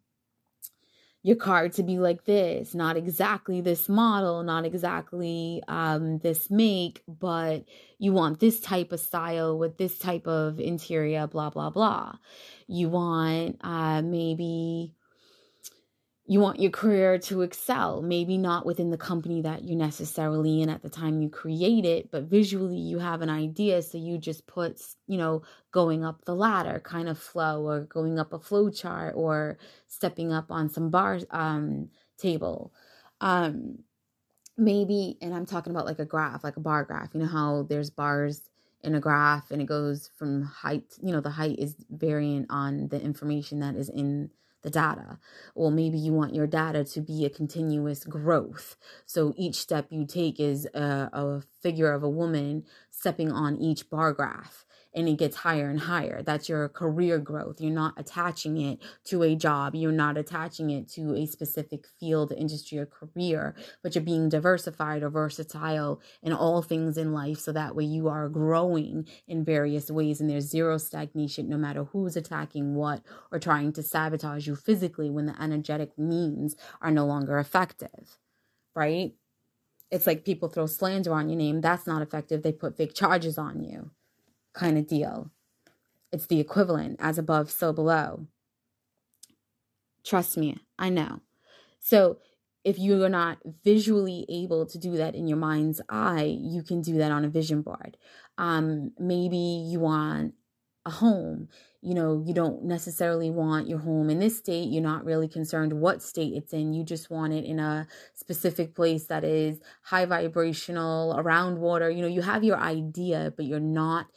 your 1.23 1.37
car 1.37 1.69
to 1.69 1.83
be 1.83 1.99
like 1.99 2.25
this, 2.25 2.75
not 2.75 2.97
exactly 2.97 3.61
this 3.61 3.89
model, 3.89 4.43
not 4.43 4.65
exactly 4.65 5.63
um, 5.69 6.19
this 6.19 6.51
make, 6.51 7.03
but 7.07 7.65
you 7.99 8.13
want 8.13 8.41
this 8.41 8.61
type 8.61 8.91
of 8.93 9.01
style 9.01 9.59
with 9.59 9.77
this 9.77 9.99
type 9.99 10.27
of 10.27 10.59
interior, 10.59 11.27
blah, 11.27 11.51
blah, 11.51 11.69
blah. 11.69 12.15
You 12.67 12.89
want 12.89 13.59
uh, 13.61 14.01
maybe 14.01 14.95
you 16.31 16.39
want 16.39 16.61
your 16.61 16.71
career 16.71 17.19
to 17.19 17.43
excel, 17.43 18.03
maybe 18.03 18.39
not 18.39 18.65
within 18.65 18.91
the 18.91 18.97
company 18.97 19.43
that 19.43 19.65
you're 19.65 19.77
necessarily 19.77 20.63
in 20.63 20.69
at 20.69 20.81
the 20.81 20.89
time 20.89 21.21
you 21.21 21.29
create 21.29 21.85
it, 21.85 22.09
but 22.13 22.23
visually 22.23 22.77
you 22.77 23.01
have 23.01 23.21
an 23.21 23.29
idea. 23.29 23.83
So 23.83 23.99
you 23.99 24.17
just 24.17 24.47
put, 24.47 24.81
you 25.09 25.19
know, 25.19 25.43
going 25.73 26.05
up 26.05 26.25
the 26.27 26.37
ladder 26.37 26.81
kind 26.85 27.09
of 27.09 27.19
flow 27.19 27.67
or 27.67 27.81
going 27.81 28.21
up 28.21 28.33
a 28.33 28.39
flow 28.39 28.71
chart 28.71 29.15
or 29.17 29.59
stepping 29.89 30.33
up 30.33 30.53
on 30.53 30.69
some 30.69 30.89
bar 30.89 31.19
um, 31.33 31.89
table. 32.17 32.73
Um, 33.21 33.81
maybe, 34.57 35.19
and 35.21 35.35
I'm 35.35 35.47
talking 35.47 35.73
about 35.73 35.87
like 35.87 35.99
a 35.99 36.05
graph, 36.05 36.45
like 36.45 36.57
a 36.57 36.61
bar 36.61 36.85
graph, 36.85 37.09
you 37.13 37.19
know, 37.19 37.27
how 37.27 37.67
there's 37.69 37.91
bars 37.91 38.43
in 38.85 38.95
a 38.95 39.01
graph 39.01 39.51
and 39.51 39.61
it 39.61 39.67
goes 39.67 40.11
from 40.17 40.43
height, 40.43 40.85
you 41.03 41.11
know, 41.11 41.21
the 41.21 41.31
height 41.31 41.59
is 41.59 41.75
variant 41.91 42.47
on 42.51 42.87
the 42.87 43.03
information 43.03 43.59
that 43.59 43.75
is 43.75 43.89
in 43.89 44.31
the 44.63 44.71
data. 44.71 45.19
Or 45.55 45.71
maybe 45.71 45.99
you 45.99 46.13
want 46.13 46.35
your 46.35 46.47
data 46.47 46.85
to 46.85 47.01
be 47.01 47.25
a 47.25 47.31
continuous 47.31 48.05
growth. 48.05 48.77
So 49.07 49.35
each 49.37 49.57
step 49.57 49.87
you 49.91 50.07
take 50.07 50.39
is 50.41 50.67
a, 50.75 51.11
a 51.13 51.43
figure 51.63 51.93
of 51.93 52.03
a 52.03 52.09
woman 52.09 52.65
stepping 52.91 53.33
on 53.33 53.57
each 53.57 53.89
bar 53.91 54.13
graph 54.13 54.65
and 54.95 55.09
it 55.09 55.19
gets 55.19 55.37
higher 55.37 55.69
and 55.71 55.81
higher. 55.81 56.23
That's 56.23 56.49
your 56.49 56.69
career 56.69 57.19
growth. 57.19 57.61
You're 57.61 57.73
not 57.73 57.95
attaching 57.97 58.61
it 58.61 58.81
to 59.05 59.23
a 59.23 59.35
job, 59.37 59.75
you're 59.75 59.93
not 59.93 60.17
attaching 60.17 60.71
it 60.71 60.89
to 60.93 61.15
a 61.15 61.27
specific 61.27 61.87
field, 61.99 62.33
industry, 62.33 62.79
or 62.79 62.87
career, 62.87 63.55
but 63.83 63.95
you're 63.95 64.05
being 64.05 64.29
diversified 64.29 65.03
or 65.03 65.11
versatile 65.11 66.01
in 66.23 66.33
all 66.33 66.63
things 66.63 66.99
in 66.99 67.13
life. 67.13 67.39
So 67.39 67.53
that 67.53 67.77
way 67.77 67.85
you 67.85 68.09
are 68.09 68.29
growing 68.29 69.07
in 69.29 69.45
various 69.45 69.91
ways 69.91 70.21
and 70.21 70.29
there's 70.29 70.49
zero 70.49 70.79
stagnation 70.79 71.49
no 71.49 71.57
matter 71.57 71.85
who's 71.85 72.17
attacking 72.17 72.75
what 72.75 73.03
or 73.31 73.39
trying 73.39 73.73
to 73.75 73.83
sabotage 73.83 74.47
you 74.47 74.57
physically 74.57 75.11
when 75.11 75.27
the 75.27 75.41
energetic 75.41 75.97
means 75.99 76.57
are 76.81 76.91
no 76.91 77.07
longer 77.07 77.39
effective, 77.39 78.19
right? 78.75 79.13
It's 79.91 80.07
like 80.07 80.25
people 80.25 80.49
throw 80.49 80.67
slander 80.67 81.13
on 81.13 81.29
your 81.29 81.39
name. 81.39 81.61
That's 81.61 81.87
not 81.87 82.03
effective. 82.03 82.43
They 82.43 82.53
put 82.53 82.77
fake 82.77 82.95
charges 82.95 83.39
on 83.39 83.65
you 83.65 83.91
kind 84.55 84.79
of 84.79 84.87
deal. 84.87 85.31
It's 86.13 86.27
the 86.27 86.41
equivalent 86.41 86.97
as 87.01 87.19
above, 87.19 87.51
so 87.51 87.73
below. 87.73 88.27
Trust 90.05 90.37
me, 90.37 90.59
I 90.79 90.89
know. 90.89 91.21
So 91.79 92.19
if 92.65 92.79
you 92.79 93.03
are 93.05 93.09
not 93.09 93.39
visually 93.65 94.27
able 94.29 94.67
to 94.67 94.79
do 94.79 94.97
that 94.97 95.15
in 95.15 95.27
your 95.27 95.39
mind's 95.39 95.81
eye, 95.89 96.37
you 96.41 96.63
can 96.63 96.83
do 96.83 96.99
that 96.99 97.13
on 97.13 97.25
a 97.25 97.29
vision 97.29 97.63
board. 97.63 97.97
Um, 98.39 98.93
maybe 98.99 99.37
you 99.37 99.81
want 99.81 100.35
a 100.85 100.91
home 100.91 101.49
you 101.83 101.95
know, 101.95 102.23
you 102.27 102.35
don't 102.35 102.65
necessarily 102.65 103.31
want 103.31 103.67
your 103.67 103.79
home 103.79 104.11
in 104.11 104.19
this 104.19 104.37
state. 104.37 104.69
You're 104.69 104.83
not 104.83 105.05
really 105.05 105.29
concerned 105.29 105.73
what 105.73 106.03
state 106.03 106.35
it's 106.35 106.53
in. 106.53 106.75
You 106.75 106.85
just 106.85 107.09
want 107.09 107.33
it 107.33 107.47
in 107.47 107.59
a 107.59 107.87
specific 108.15 108.75
place 108.75 109.07
that 109.07 109.25
is 109.25 109.61
high 109.83 110.05
vibrational, 110.05 111.15
around 111.17 111.59
water. 111.59 111.89
You 111.89 112.03
know, 112.03 112.09
you 112.09 112.21
have 112.21 112.45
your 112.45 112.59
idea, 112.59 113.33
but 113.35 113.47
you're 113.47 113.61
not 113.61 114.09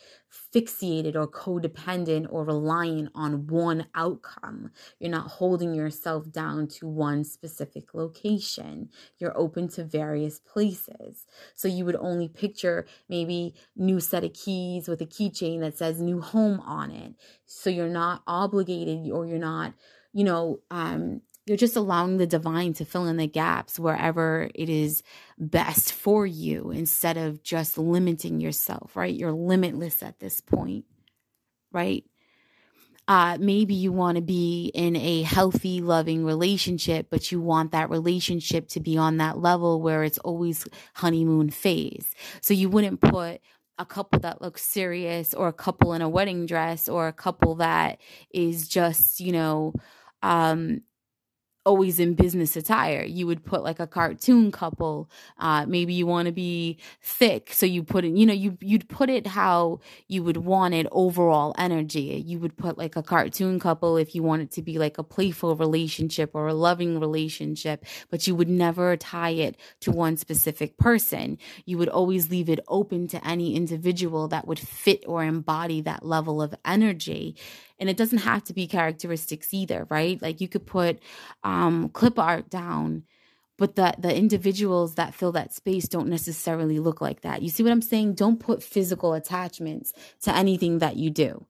fixated 0.54 1.16
or 1.16 1.28
codependent 1.28 2.28
or 2.30 2.44
reliant 2.44 3.10
on 3.16 3.48
one 3.48 3.88
outcome. 3.96 4.72
You're 5.00 5.12
not 5.12 5.28
holding 5.28 5.74
yourself 5.74 6.32
down 6.32 6.68
to 6.80 6.88
one 6.88 7.24
specific 7.24 7.94
location. 7.94 8.90
You're 9.20 9.38
open 9.38 9.68
to 9.70 9.84
various 9.84 10.40
places. 10.40 11.26
So 11.56 11.68
you 11.68 11.86
would 11.86 11.96
only 11.96 12.28
picture 12.28 12.86
maybe 13.10 13.56
new 13.76 14.00
set 14.00 14.24
of 14.24 14.34
keys 14.34 14.88
with 14.88 15.02
a 15.02 15.06
keychain 15.06 15.60
that 15.62 15.78
says 15.78 16.02
new 16.02 16.22
home 16.22 16.60
on 16.62 16.92
it. 16.92 17.14
So 17.46 17.70
you're 17.70 17.88
not 17.88 18.24
obligated 18.28 19.12
or 19.12 19.26
you're 19.26 19.38
not, 19.38 19.74
you 20.14 20.24
know, 20.24 20.60
um, 20.72 21.22
you're 21.46 21.58
just 21.58 21.76
allowing 21.76 22.18
the 22.18 22.28
divine 22.28 22.74
to 22.74 22.86
fill 22.86 23.08
in 23.08 23.18
the 23.18 23.28
gaps 23.28 23.78
wherever 23.78 24.50
it 24.56 24.70
is 24.70 25.04
best 25.38 25.92
for 25.92 26.26
you 26.26 26.72
instead 26.72 27.18
of 27.18 27.44
just 27.44 27.78
limiting 27.78 28.40
yourself, 28.40 28.96
right? 28.96 29.14
You're 29.14 29.34
limitless 29.34 30.02
at 30.02 30.20
this 30.20 30.40
point, 30.40 30.86
right? 31.72 32.06
Uh, 33.06 33.38
maybe 33.42 33.74
you 33.74 33.92
want 33.92 34.16
to 34.16 34.22
be 34.22 34.72
in 34.74 34.96
a 34.96 35.24
healthy, 35.24 35.82
loving 35.82 36.24
relationship, 36.24 37.08
but 37.10 37.34
you 37.34 37.42
want 37.42 37.74
that 37.74 37.90
relationship 37.90 38.70
to 38.70 38.80
be 38.80 38.98
on 38.98 39.18
that 39.18 39.38
level 39.38 39.82
where 39.82 40.06
it's 40.06 40.20
always 40.20 40.66
honeymoon 40.94 41.50
phase. 41.50 42.16
So 42.40 42.54
you 42.54 42.70
wouldn't 42.70 43.02
put 43.02 43.42
a 43.78 43.86
couple 43.86 44.20
that 44.20 44.42
looks 44.42 44.64
serious 44.64 45.34
or 45.34 45.50
a 45.50 45.54
couple 45.54 45.94
in 45.94 46.02
a 46.02 46.08
wedding 46.08 46.46
dress 46.46 46.88
or 46.88 47.10
a 47.10 47.14
couple 47.14 47.56
that 47.56 48.00
is 48.34 48.70
just, 48.70 49.20
you 49.20 49.34
know, 49.34 49.74
um, 50.22 50.82
always 51.66 52.00
in 52.00 52.14
business 52.14 52.56
attire. 52.56 53.04
You 53.04 53.28
would 53.28 53.46
put 53.46 53.64
like 53.64 53.80
a 53.80 53.88
cartoon 53.88 54.52
couple. 54.52 55.10
Uh, 55.38 55.66
maybe 55.66 55.94
you 55.94 56.06
want 56.06 56.26
to 56.28 56.32
be 56.32 56.78
thick, 57.02 57.54
so 57.54 57.66
you 57.66 57.84
put 57.84 58.06
it. 58.06 58.16
You 58.16 58.26
know, 58.26 58.34
you 58.34 58.58
you'd 58.62 58.90
put 58.90 59.10
it 59.10 59.28
how 59.28 59.80
you 60.08 60.24
would 60.24 60.38
want 60.38 60.74
it 60.74 60.88
overall 60.92 61.56
energy. 61.58 62.24
You 62.26 62.40
would 62.40 62.58
put 62.58 62.78
like 62.78 62.96
a 62.96 63.04
cartoon 63.04 63.60
couple 63.60 63.98
if 63.98 64.16
you 64.16 64.24
want 64.24 64.42
it 64.42 64.52
to 64.52 64.62
be 64.62 64.78
like 64.78 64.98
a 64.98 65.04
playful 65.04 65.56
relationship 65.56 66.32
or 66.34 66.48
a 66.48 66.54
loving 66.54 67.00
relationship, 67.00 67.86
but 68.10 68.28
you 68.28 68.36
would 68.36 68.50
never 68.50 68.98
tie 68.98 69.32
it 69.32 69.58
to 69.82 69.92
one 69.92 70.18
specific 70.18 70.78
person. 70.78 71.38
You 71.66 71.78
would 71.78 71.90
always 71.90 72.30
leave 72.30 72.50
it 72.50 72.60
open 72.68 73.08
to 73.08 73.28
any 73.28 73.56
individual 73.56 74.28
that 74.30 74.48
would 74.48 74.60
fit 74.60 75.04
or 75.08 75.24
embody 75.24 75.82
that 75.82 76.06
level 76.06 76.42
of 76.42 76.54
energy 76.66 77.36
and 77.80 77.90
it 77.90 77.98
doesn't 77.98 78.20
have 78.20 78.44
to 78.46 78.54
be 78.54 78.68
characteristics 78.68 79.54
either 79.54 79.88
right? 79.90 80.22
Like 80.22 80.42
you 80.42 80.48
could 80.48 80.66
put 80.66 81.00
um 81.44 81.90
clip 81.90 82.20
art 82.20 82.50
down 82.50 83.04
but 83.58 83.76
the 83.76 83.94
the 84.00 84.16
individuals 84.16 84.96
that 84.96 85.14
fill 85.14 85.32
that 85.34 85.54
space 85.54 85.88
don't 85.88 86.08
necessarily 86.10 86.80
look 86.80 87.02
like 87.02 87.22
that. 87.22 87.42
You 87.42 87.50
see 87.50 87.64
what 87.64 87.72
i'm 87.72 87.82
saying? 87.82 88.16
Don't 88.16 88.40
put 88.40 88.64
physical 88.64 89.14
attachments 89.14 89.94
to 90.24 90.36
anything 90.36 90.80
that 90.80 90.98
you 90.98 91.10
do. 91.10 91.46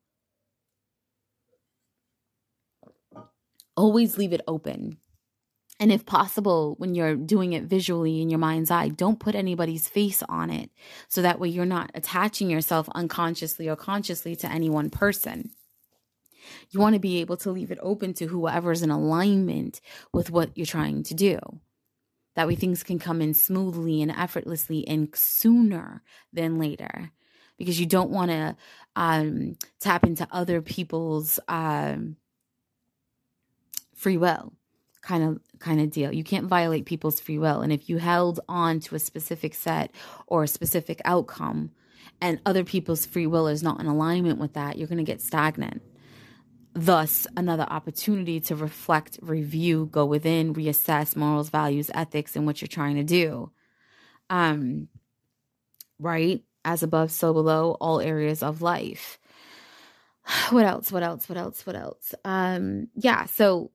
Always 3.76 4.18
leave 4.18 4.34
it 4.34 4.42
open. 4.48 4.98
And 5.80 5.92
if 5.92 6.06
possible, 6.06 6.76
when 6.78 6.94
you're 6.94 7.16
doing 7.16 7.54
it 7.54 7.64
visually 7.64 8.22
in 8.22 8.30
your 8.30 8.40
mind's 8.40 8.70
eye, 8.70 8.90
don't 8.90 9.20
put 9.20 9.34
anybody's 9.34 9.90
face 9.90 10.22
on 10.30 10.50
it. 10.50 10.70
So 11.08 11.22
that 11.24 11.40
way 11.40 11.50
you're 11.50 11.66
not 11.66 11.90
attaching 11.96 12.50
yourself 12.50 12.88
unconsciously 12.94 13.68
or 13.68 13.76
consciously 13.76 14.36
to 14.38 14.48
any 14.52 14.70
one 14.70 14.92
person. 14.92 15.50
You 16.70 16.80
want 16.80 16.94
to 16.94 17.00
be 17.00 17.22
able 17.22 17.38
to 17.38 17.52
leave 17.52 17.72
it 17.72 17.80
open 17.82 18.14
to 18.16 18.28
whoever's 18.28 18.82
in 18.82 18.90
alignment 18.90 19.82
with 20.12 20.30
what 20.30 20.56
you're 20.56 20.66
trying 20.66 21.04
to 21.04 21.14
do. 21.14 21.40
That 22.36 22.48
way 22.48 22.56
things 22.56 22.84
can 22.84 23.00
come 23.00 23.22
in 23.22 23.34
smoothly 23.34 24.02
and 24.02 24.12
effortlessly 24.12 24.88
and 24.88 25.10
sooner 25.16 26.02
than 26.32 26.58
later. 26.58 27.12
Because 27.58 27.80
you 27.80 27.86
don't 27.86 28.10
want 28.10 28.32
to 28.32 28.56
um, 28.96 29.58
tap 29.80 30.04
into 30.04 30.28
other 30.32 30.62
people's 30.62 31.40
um, 31.48 32.18
free 33.94 34.18
will 34.18 34.54
kind 35.04 35.24
of 35.24 35.40
kind 35.60 35.80
of 35.80 35.92
deal. 35.92 36.12
You 36.12 36.24
can't 36.24 36.48
violate 36.48 36.86
people's 36.86 37.20
free 37.20 37.38
will. 37.38 37.62
And 37.62 37.72
if 37.72 37.90
you 37.90 37.98
held 37.98 38.40
on 38.50 38.80
to 38.82 38.96
a 38.96 39.00
specific 39.00 39.54
set 39.54 39.92
or 40.28 40.44
a 40.44 40.48
specific 40.48 41.02
outcome 41.06 41.72
and 42.22 42.40
other 42.46 42.64
people's 42.64 43.06
free 43.06 43.28
will 43.28 43.48
is 43.48 43.62
not 43.62 43.80
in 43.80 43.86
alignment 43.86 44.40
with 44.40 44.54
that, 44.54 44.78
you're 44.78 44.88
going 44.88 44.98
to 44.98 45.04
get 45.04 45.22
stagnant. 45.22 45.84
Thus, 46.76 47.28
another 47.38 47.68
opportunity 47.70 48.40
to 48.42 48.56
reflect, 48.56 49.20
review, 49.22 49.90
go 49.92 50.06
within, 50.06 50.56
reassess 50.56 51.16
morals, 51.16 51.50
values, 51.50 51.92
ethics, 51.94 52.36
and 52.36 52.48
what 52.48 52.62
you're 52.62 52.68
trying 52.68 52.96
to 52.96 53.04
do. 53.04 53.52
Um, 54.30 54.88
right? 56.00 56.44
As 56.66 56.82
above, 56.82 57.12
so 57.12 57.32
below, 57.34 57.78
all 57.80 58.00
areas 58.00 58.42
of 58.42 58.62
life. 58.62 59.20
What 60.52 60.66
else? 60.66 60.92
What 60.92 61.04
else? 61.04 61.28
What 61.28 61.38
else? 61.38 61.66
What 61.66 61.76
else? 61.76 62.16
Um, 62.24 62.88
yeah, 62.96 63.26
so 63.26 63.72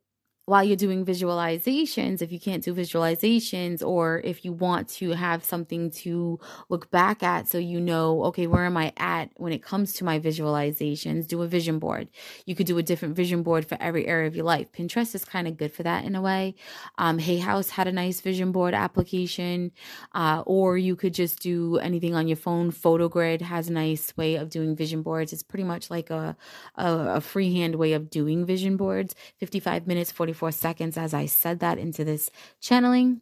while 0.49 0.65
you're 0.65 0.77
doing 0.77 1.05
visualizations, 1.05 2.23
if 2.23 2.33
you 2.33 2.41
can't 2.41 2.65
do 2.65 2.73
visualizations, 2.73 3.87
or 3.87 4.23
if 4.25 4.47
you 4.47 4.53
want 4.55 4.89
to 4.89 5.11
have 5.11 5.45
something 5.45 5.91
to 5.91 6.41
look 6.71 6.91
back 6.91 7.23
at 7.23 7.47
so 7.47 7.59
you 7.59 7.79
know, 7.79 8.25
okay, 8.25 8.47
where 8.47 8.65
am 8.65 8.75
I 8.75 8.95
at 8.97 9.29
when 9.37 9.53
it 9.53 9.63
comes 9.63 9.93
to 9.95 10.05
my 10.05 10.19
visualizations, 10.19 11.29
do 11.29 11.43
a 11.43 11.47
vision 11.47 11.79
board. 11.79 12.09
You 12.47 12.55
could 12.55 12.67
do 12.67 12.79
a 12.79 12.83
different 12.83 13.15
vision 13.15 13.43
board 13.43 13.67
for 13.67 13.77
every 13.79 14.07
area 14.07 14.27
of 14.27 14.35
your 14.35 14.47
life. 14.47 14.73
Pinterest 14.73 15.15
is 15.15 15.23
kind 15.23 15.47
of 15.47 15.59
good 15.59 15.71
for 15.71 15.83
that 15.83 16.07
in 16.07 16.15
a 16.15 16.23
way. 16.23 16.55
Um, 16.97 17.19
Hay 17.19 17.37
House 17.37 17.69
had 17.69 17.87
a 17.87 17.93
nice 17.93 18.23
vision 18.23 18.51
board 18.51 18.73
application, 18.73 19.71
uh, 20.15 20.43
or 20.47 20.79
you 20.79 20.97
could 20.97 21.13
just 21.13 21.41
do 21.43 21.77
anything 21.77 22.15
on 22.15 22.27
your 22.27 22.39
phone. 22.39 22.73
PhotoGrid 22.73 23.43
has 23.43 23.69
a 23.69 23.73
nice 23.75 24.17
way 24.17 24.37
of 24.37 24.49
doing 24.49 24.75
vision 24.75 25.03
boards. 25.03 25.35
It's 25.35 25.43
pretty 25.43 25.65
much 25.65 25.91
like 25.91 26.09
a, 26.09 26.39
a, 26.75 27.17
a 27.17 27.21
freehand 27.21 27.75
way 27.75 27.93
of 27.93 28.09
doing 28.09 28.47
vision 28.47 28.79
boards, 28.79 29.15
55 29.37 29.87
minutes, 29.87 30.11
45 30.11 30.38
44 30.39 30.53
seconds 30.53 30.97
as 30.97 31.15
I 31.15 31.27
said 31.27 31.61
that 31.61 31.79
into 31.79 32.05
this 32.05 32.31
channeling. 32.61 33.21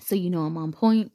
So 0.00 0.14
you 0.14 0.30
know 0.30 0.42
I'm 0.42 0.56
on 0.56 0.72
point. 0.72 1.12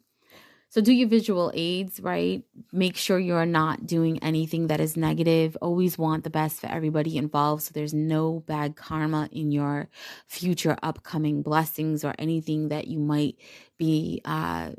So 0.70 0.80
do 0.80 0.92
your 0.92 1.08
visual 1.08 1.52
aids, 1.54 2.00
right? 2.00 2.42
Make 2.72 2.96
sure 2.96 3.20
you're 3.20 3.46
not 3.46 3.86
doing 3.86 4.20
anything 4.24 4.66
that 4.66 4.80
is 4.80 4.96
negative. 4.96 5.56
Always 5.62 5.96
want 5.96 6.24
the 6.24 6.30
best 6.30 6.60
for 6.60 6.66
everybody 6.66 7.16
involved 7.16 7.62
so 7.62 7.70
there's 7.72 7.94
no 7.94 8.40
bad 8.46 8.74
karma 8.74 9.28
in 9.30 9.52
your 9.52 9.88
future 10.26 10.76
upcoming 10.82 11.42
blessings 11.42 12.04
or 12.04 12.14
anything 12.18 12.70
that 12.70 12.88
you 12.88 12.98
might 12.98 13.36
be 13.78 14.20
uh 14.24 14.70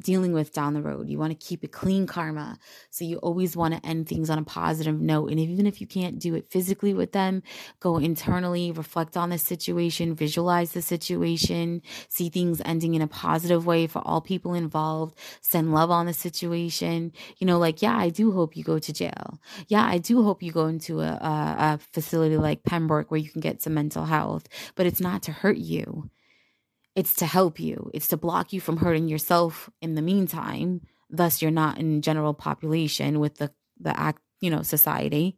dealing 0.00 0.32
with 0.32 0.52
down 0.52 0.74
the 0.74 0.82
road. 0.82 1.08
You 1.08 1.18
want 1.18 1.38
to 1.38 1.46
keep 1.46 1.64
it 1.64 1.72
clean 1.72 2.06
karma. 2.06 2.58
So 2.90 3.04
you 3.04 3.16
always 3.18 3.56
want 3.56 3.74
to 3.74 3.86
end 3.86 4.08
things 4.08 4.30
on 4.30 4.38
a 4.38 4.44
positive 4.44 5.00
note. 5.00 5.30
And 5.30 5.40
even 5.40 5.66
if 5.66 5.80
you 5.80 5.86
can't 5.86 6.18
do 6.18 6.34
it 6.34 6.50
physically 6.50 6.94
with 6.94 7.12
them, 7.12 7.42
go 7.80 7.98
internally, 7.98 8.72
reflect 8.72 9.16
on 9.16 9.30
the 9.30 9.38
situation, 9.38 10.14
visualize 10.14 10.72
the 10.72 10.82
situation, 10.82 11.82
see 12.08 12.28
things 12.28 12.60
ending 12.64 12.94
in 12.94 13.02
a 13.02 13.08
positive 13.08 13.66
way 13.66 13.86
for 13.86 14.00
all 14.04 14.20
people 14.20 14.54
involved, 14.54 15.18
send 15.40 15.72
love 15.72 15.90
on 15.90 16.06
the 16.06 16.14
situation. 16.14 17.12
You 17.38 17.46
know, 17.46 17.58
like, 17.58 17.82
yeah, 17.82 17.96
I 17.96 18.08
do 18.08 18.32
hope 18.32 18.56
you 18.56 18.64
go 18.64 18.78
to 18.78 18.92
jail. 18.92 19.38
Yeah, 19.68 19.84
I 19.84 19.98
do 19.98 20.22
hope 20.22 20.42
you 20.42 20.52
go 20.52 20.66
into 20.66 21.00
a, 21.00 21.08
a, 21.08 21.56
a 21.58 21.80
facility 21.92 22.36
like 22.36 22.62
Pembroke 22.64 23.10
where 23.10 23.20
you 23.20 23.30
can 23.30 23.40
get 23.40 23.62
some 23.62 23.74
mental 23.74 24.04
health, 24.04 24.48
but 24.74 24.86
it's 24.86 25.00
not 25.00 25.22
to 25.24 25.32
hurt 25.32 25.58
you. 25.58 26.10
It's 26.96 27.14
to 27.16 27.26
help 27.26 27.60
you. 27.60 27.90
It's 27.94 28.08
to 28.08 28.16
block 28.16 28.52
you 28.52 28.60
from 28.60 28.78
hurting 28.78 29.06
yourself 29.06 29.70
in 29.80 29.94
the 29.94 30.02
meantime. 30.02 30.80
Thus, 31.10 31.40
you're 31.40 31.50
not 31.52 31.78
in 31.78 32.02
general 32.02 32.34
population 32.34 33.20
with 33.20 33.36
the 33.36 33.52
the 33.78 33.98
act, 33.98 34.22
you 34.40 34.50
know, 34.50 34.62
society. 34.62 35.36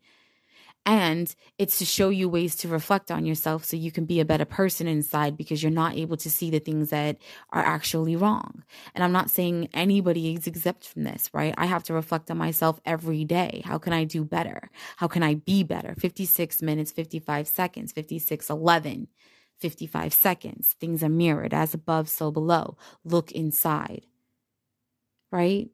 And 0.87 1.35
it's 1.59 1.79
to 1.81 1.85
show 1.85 2.09
you 2.09 2.31
ways 2.31 2.57
to 2.57 2.69
reflect 2.69 3.11
on 3.11 3.27
yourself 3.27 3.65
so 3.65 3.77
you 3.77 3.93
can 3.93 4.07
be 4.07 4.21
a 4.21 4.25
better 4.25 4.47
person 4.47 4.87
inside 4.87 5.37
because 5.37 5.63
you're 5.63 5.71
not 5.71 5.97
able 5.97 6.17
to 6.17 6.31
see 6.31 6.49
the 6.49 6.61
things 6.61 6.89
that 6.89 7.19
are 7.51 7.63
actually 7.63 8.17
wrong. 8.17 8.63
And 8.95 9.05
I'm 9.05 9.13
not 9.13 9.29
saying 9.29 9.69
anybody 9.75 10.33
is 10.33 10.47
exempt 10.47 10.87
from 10.87 11.05
this, 11.05 11.29
right? 11.35 11.53
I 11.59 11.67
have 11.67 11.83
to 11.85 11.93
reflect 11.93 12.31
on 12.31 12.39
myself 12.39 12.81
every 12.87 13.27
day. 13.27 13.61
How 13.67 13.77
can 13.77 13.93
I 13.93 14.05
do 14.05 14.25
better? 14.25 14.71
How 14.97 15.09
can 15.09 15.23
I 15.23 15.35
be 15.35 15.63
better? 15.63 15.95
56 15.99 16.63
minutes, 16.63 16.91
55 16.91 17.49
seconds, 17.49 17.93
56, 17.93 18.49
11. 18.49 19.09
55 19.61 20.13
seconds. 20.13 20.75
Things 20.81 21.03
are 21.03 21.09
mirrored 21.09 21.55
as 21.55 21.75
above, 21.75 22.09
so 22.09 22.31
below. 22.31 22.77
Look 23.05 23.33
inside. 23.33 24.07
Right? 25.31 25.71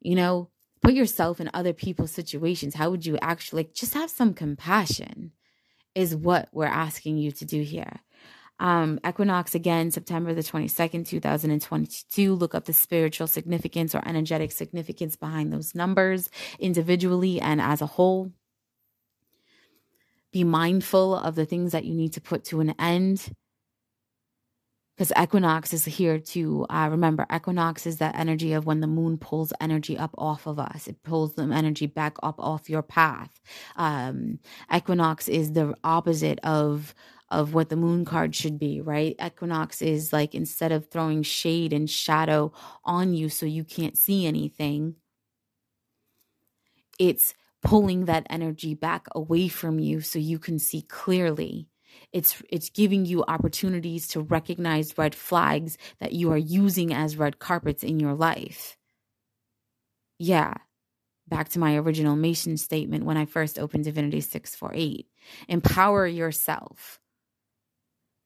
You 0.00 0.16
know, 0.16 0.50
put 0.80 0.94
yourself 0.94 1.40
in 1.40 1.50
other 1.52 1.72
people's 1.72 2.12
situations. 2.12 2.74
How 2.74 2.90
would 2.90 3.06
you 3.06 3.18
actually 3.20 3.70
just 3.72 3.94
have 3.94 4.10
some 4.10 4.34
compassion? 4.34 5.32
Is 5.94 6.16
what 6.16 6.48
we're 6.52 6.64
asking 6.64 7.18
you 7.18 7.32
to 7.32 7.44
do 7.44 7.60
here. 7.60 8.00
Um, 8.58 9.00
equinox 9.06 9.54
again, 9.54 9.90
September 9.90 10.32
the 10.32 10.42
22nd, 10.42 11.06
2022. 11.06 12.34
Look 12.34 12.54
up 12.54 12.64
the 12.64 12.72
spiritual 12.72 13.26
significance 13.26 13.94
or 13.94 14.06
energetic 14.06 14.52
significance 14.52 15.16
behind 15.16 15.52
those 15.52 15.74
numbers 15.74 16.30
individually 16.58 17.40
and 17.40 17.60
as 17.60 17.82
a 17.82 17.86
whole. 17.86 18.30
Be 20.32 20.44
mindful 20.44 21.14
of 21.14 21.34
the 21.34 21.46
things 21.46 21.72
that 21.72 21.84
you 21.84 21.94
need 21.94 22.14
to 22.14 22.20
put 22.20 22.44
to 22.44 22.60
an 22.60 22.74
end. 22.78 23.32
Because 24.96 25.12
equinox 25.20 25.72
is 25.72 25.84
here 25.86 26.18
to 26.18 26.66
uh, 26.68 26.88
remember, 26.90 27.26
equinox 27.34 27.86
is 27.86 27.96
that 27.98 28.14
energy 28.16 28.52
of 28.52 28.66
when 28.66 28.80
the 28.80 28.86
moon 28.86 29.16
pulls 29.16 29.52
energy 29.60 29.96
up 29.96 30.14
off 30.18 30.46
of 30.46 30.58
us. 30.58 30.86
It 30.86 31.02
pulls 31.02 31.34
the 31.34 31.42
energy 31.44 31.86
back 31.86 32.16
up 32.22 32.38
off 32.38 32.68
your 32.68 32.82
path. 32.82 33.40
Um, 33.76 34.38
equinox 34.74 35.28
is 35.28 35.52
the 35.52 35.74
opposite 35.82 36.38
of 36.40 36.94
of 37.30 37.54
what 37.54 37.70
the 37.70 37.76
moon 37.76 38.04
card 38.04 38.36
should 38.36 38.58
be, 38.58 38.82
right? 38.82 39.16
Equinox 39.24 39.80
is 39.80 40.12
like 40.12 40.34
instead 40.34 40.70
of 40.70 40.90
throwing 40.90 41.22
shade 41.22 41.72
and 41.72 41.88
shadow 41.88 42.52
on 42.84 43.14
you 43.14 43.30
so 43.30 43.46
you 43.46 43.64
can't 43.64 43.96
see 43.96 44.26
anything, 44.26 44.96
it's 46.98 47.34
pulling 47.62 48.06
that 48.06 48.26
energy 48.28 48.74
back 48.74 49.06
away 49.14 49.48
from 49.48 49.78
you 49.78 50.00
so 50.00 50.18
you 50.18 50.38
can 50.38 50.58
see 50.58 50.82
clearly. 50.82 51.68
It's 52.12 52.42
it's 52.50 52.70
giving 52.70 53.06
you 53.06 53.24
opportunities 53.26 54.08
to 54.08 54.20
recognize 54.20 54.98
red 54.98 55.14
flags 55.14 55.78
that 56.00 56.12
you 56.12 56.32
are 56.32 56.38
using 56.38 56.92
as 56.92 57.16
red 57.16 57.38
carpets 57.38 57.82
in 57.82 58.00
your 58.00 58.14
life. 58.14 58.76
Yeah. 60.18 60.54
Back 61.28 61.50
to 61.50 61.58
my 61.58 61.76
original 61.76 62.16
mission 62.16 62.56
statement 62.56 63.04
when 63.04 63.16
i 63.16 63.24
first 63.24 63.58
opened 63.58 63.84
divinity 63.84 64.20
648 64.20 65.06
empower 65.48 66.06
yourself 66.06 67.00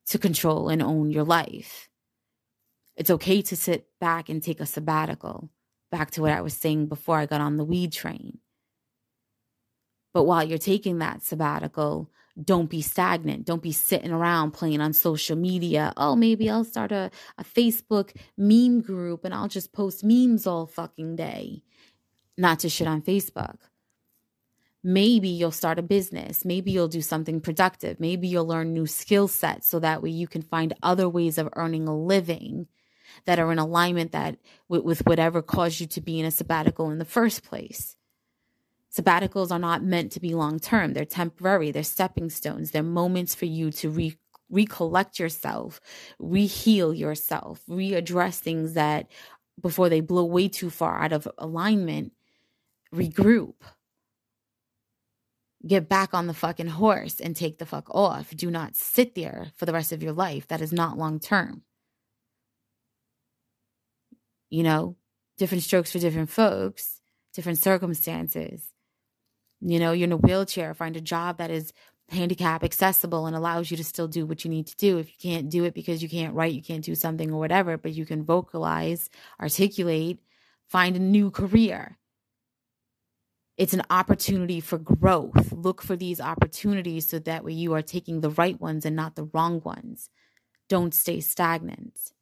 to 0.06 0.18
control 0.18 0.68
and 0.68 0.82
own 0.82 1.10
your 1.10 1.24
life. 1.24 1.88
It's 2.96 3.10
okay 3.10 3.42
to 3.42 3.56
sit 3.56 3.86
back 4.00 4.28
and 4.28 4.42
take 4.42 4.60
a 4.60 4.66
sabbatical. 4.66 5.50
Back 5.90 6.10
to 6.12 6.22
what 6.22 6.32
i 6.32 6.40
was 6.40 6.54
saying 6.54 6.86
before 6.86 7.18
i 7.18 7.26
got 7.26 7.40
on 7.40 7.56
the 7.58 7.64
weed 7.64 7.92
train 7.92 8.38
but 10.16 10.24
while 10.24 10.42
you're 10.42 10.56
taking 10.56 11.00
that 11.00 11.22
sabbatical, 11.22 12.10
don't 12.42 12.70
be 12.70 12.80
stagnant. 12.80 13.44
Don't 13.44 13.62
be 13.62 13.70
sitting 13.70 14.10
around 14.10 14.52
playing 14.52 14.80
on 14.80 14.94
social 14.94 15.36
media. 15.36 15.92
Oh, 15.94 16.16
maybe 16.16 16.48
I'll 16.48 16.64
start 16.64 16.90
a, 16.90 17.10
a 17.36 17.44
Facebook 17.44 18.16
meme 18.38 18.80
group 18.80 19.26
and 19.26 19.34
I'll 19.34 19.46
just 19.46 19.74
post 19.74 20.02
memes 20.02 20.46
all 20.46 20.64
fucking 20.66 21.16
day. 21.16 21.64
Not 22.38 22.60
to 22.60 22.70
shit 22.70 22.86
on 22.86 23.02
Facebook. 23.02 23.58
Maybe 24.82 25.28
you'll 25.28 25.50
start 25.50 25.78
a 25.78 25.82
business. 25.82 26.46
Maybe 26.46 26.70
you'll 26.70 26.88
do 26.88 27.02
something 27.02 27.42
productive. 27.42 28.00
Maybe 28.00 28.26
you'll 28.26 28.46
learn 28.46 28.72
new 28.72 28.86
skill 28.86 29.28
sets 29.28 29.68
so 29.68 29.80
that 29.80 30.02
way 30.02 30.08
you 30.08 30.26
can 30.26 30.40
find 30.40 30.72
other 30.82 31.10
ways 31.10 31.36
of 31.36 31.50
earning 31.56 31.86
a 31.88 31.94
living 31.94 32.68
that 33.26 33.38
are 33.38 33.52
in 33.52 33.58
alignment 33.58 34.12
that 34.12 34.38
with, 34.66 34.82
with 34.82 35.04
whatever 35.04 35.42
caused 35.42 35.78
you 35.78 35.86
to 35.88 36.00
be 36.00 36.18
in 36.18 36.24
a 36.24 36.30
sabbatical 36.30 36.90
in 36.90 36.96
the 36.96 37.04
first 37.04 37.44
place. 37.44 37.95
Sabbaticals 38.96 39.50
are 39.50 39.58
not 39.58 39.82
meant 39.82 40.12
to 40.12 40.20
be 40.20 40.34
long 40.34 40.58
term. 40.58 40.94
They're 40.94 41.04
temporary. 41.04 41.70
They're 41.70 41.82
stepping 41.82 42.30
stones. 42.30 42.70
They're 42.70 42.82
moments 42.82 43.34
for 43.34 43.44
you 43.44 43.70
to 43.72 43.90
re- 43.90 44.18
recollect 44.48 45.18
yourself, 45.18 45.80
reheal 46.20 46.96
yourself, 46.96 47.60
readdress 47.68 48.38
things 48.38 48.72
that 48.72 49.10
before 49.60 49.90
they 49.90 50.00
blow 50.00 50.24
way 50.24 50.48
too 50.48 50.70
far 50.70 51.02
out 51.02 51.12
of 51.12 51.28
alignment, 51.36 52.12
regroup. 52.94 53.54
Get 55.66 55.88
back 55.88 56.14
on 56.14 56.26
the 56.26 56.34
fucking 56.34 56.68
horse 56.68 57.20
and 57.20 57.36
take 57.36 57.58
the 57.58 57.66
fuck 57.66 57.94
off. 57.94 58.30
Do 58.34 58.50
not 58.50 58.76
sit 58.76 59.14
there 59.14 59.52
for 59.56 59.66
the 59.66 59.72
rest 59.72 59.92
of 59.92 60.02
your 60.02 60.12
life. 60.12 60.46
That 60.46 60.62
is 60.62 60.72
not 60.72 60.96
long 60.96 61.18
term. 61.18 61.62
You 64.48 64.62
know, 64.62 64.96
different 65.36 65.64
strokes 65.64 65.90
for 65.90 65.98
different 65.98 66.30
folks, 66.30 67.00
different 67.34 67.58
circumstances 67.58 68.72
You 69.60 69.78
know, 69.78 69.92
you're 69.92 70.04
in 70.04 70.12
a 70.12 70.16
wheelchair, 70.16 70.74
find 70.74 70.96
a 70.96 71.00
job 71.00 71.38
that 71.38 71.50
is 71.50 71.72
handicap 72.08 72.62
accessible 72.62 73.26
and 73.26 73.34
allows 73.34 73.70
you 73.70 73.76
to 73.76 73.84
still 73.84 74.06
do 74.06 74.26
what 74.26 74.44
you 74.44 74.50
need 74.50 74.66
to 74.68 74.76
do. 74.76 74.98
If 74.98 75.08
you 75.08 75.30
can't 75.30 75.50
do 75.50 75.64
it 75.64 75.74
because 75.74 76.02
you 76.02 76.08
can't 76.08 76.34
write, 76.34 76.54
you 76.54 76.62
can't 76.62 76.84
do 76.84 76.94
something 76.94 77.32
or 77.32 77.38
whatever, 77.40 77.76
but 77.76 77.92
you 77.92 78.06
can 78.06 78.24
vocalize, 78.24 79.10
articulate, 79.40 80.20
find 80.68 80.96
a 80.96 81.00
new 81.00 81.30
career. 81.30 81.98
It's 83.56 83.72
an 83.72 83.82
opportunity 83.88 84.60
for 84.60 84.78
growth. 84.78 85.50
Look 85.52 85.80
for 85.80 85.96
these 85.96 86.20
opportunities 86.20 87.08
so 87.08 87.18
that 87.20 87.44
way 87.44 87.52
you 87.52 87.72
are 87.72 87.82
taking 87.82 88.20
the 88.20 88.30
right 88.30 88.60
ones 88.60 88.84
and 88.84 88.94
not 88.94 89.16
the 89.16 89.30
wrong 89.32 89.62
ones. 89.64 90.10
Don't 90.68 90.92
stay 90.92 91.20
stagnant. 91.20 92.12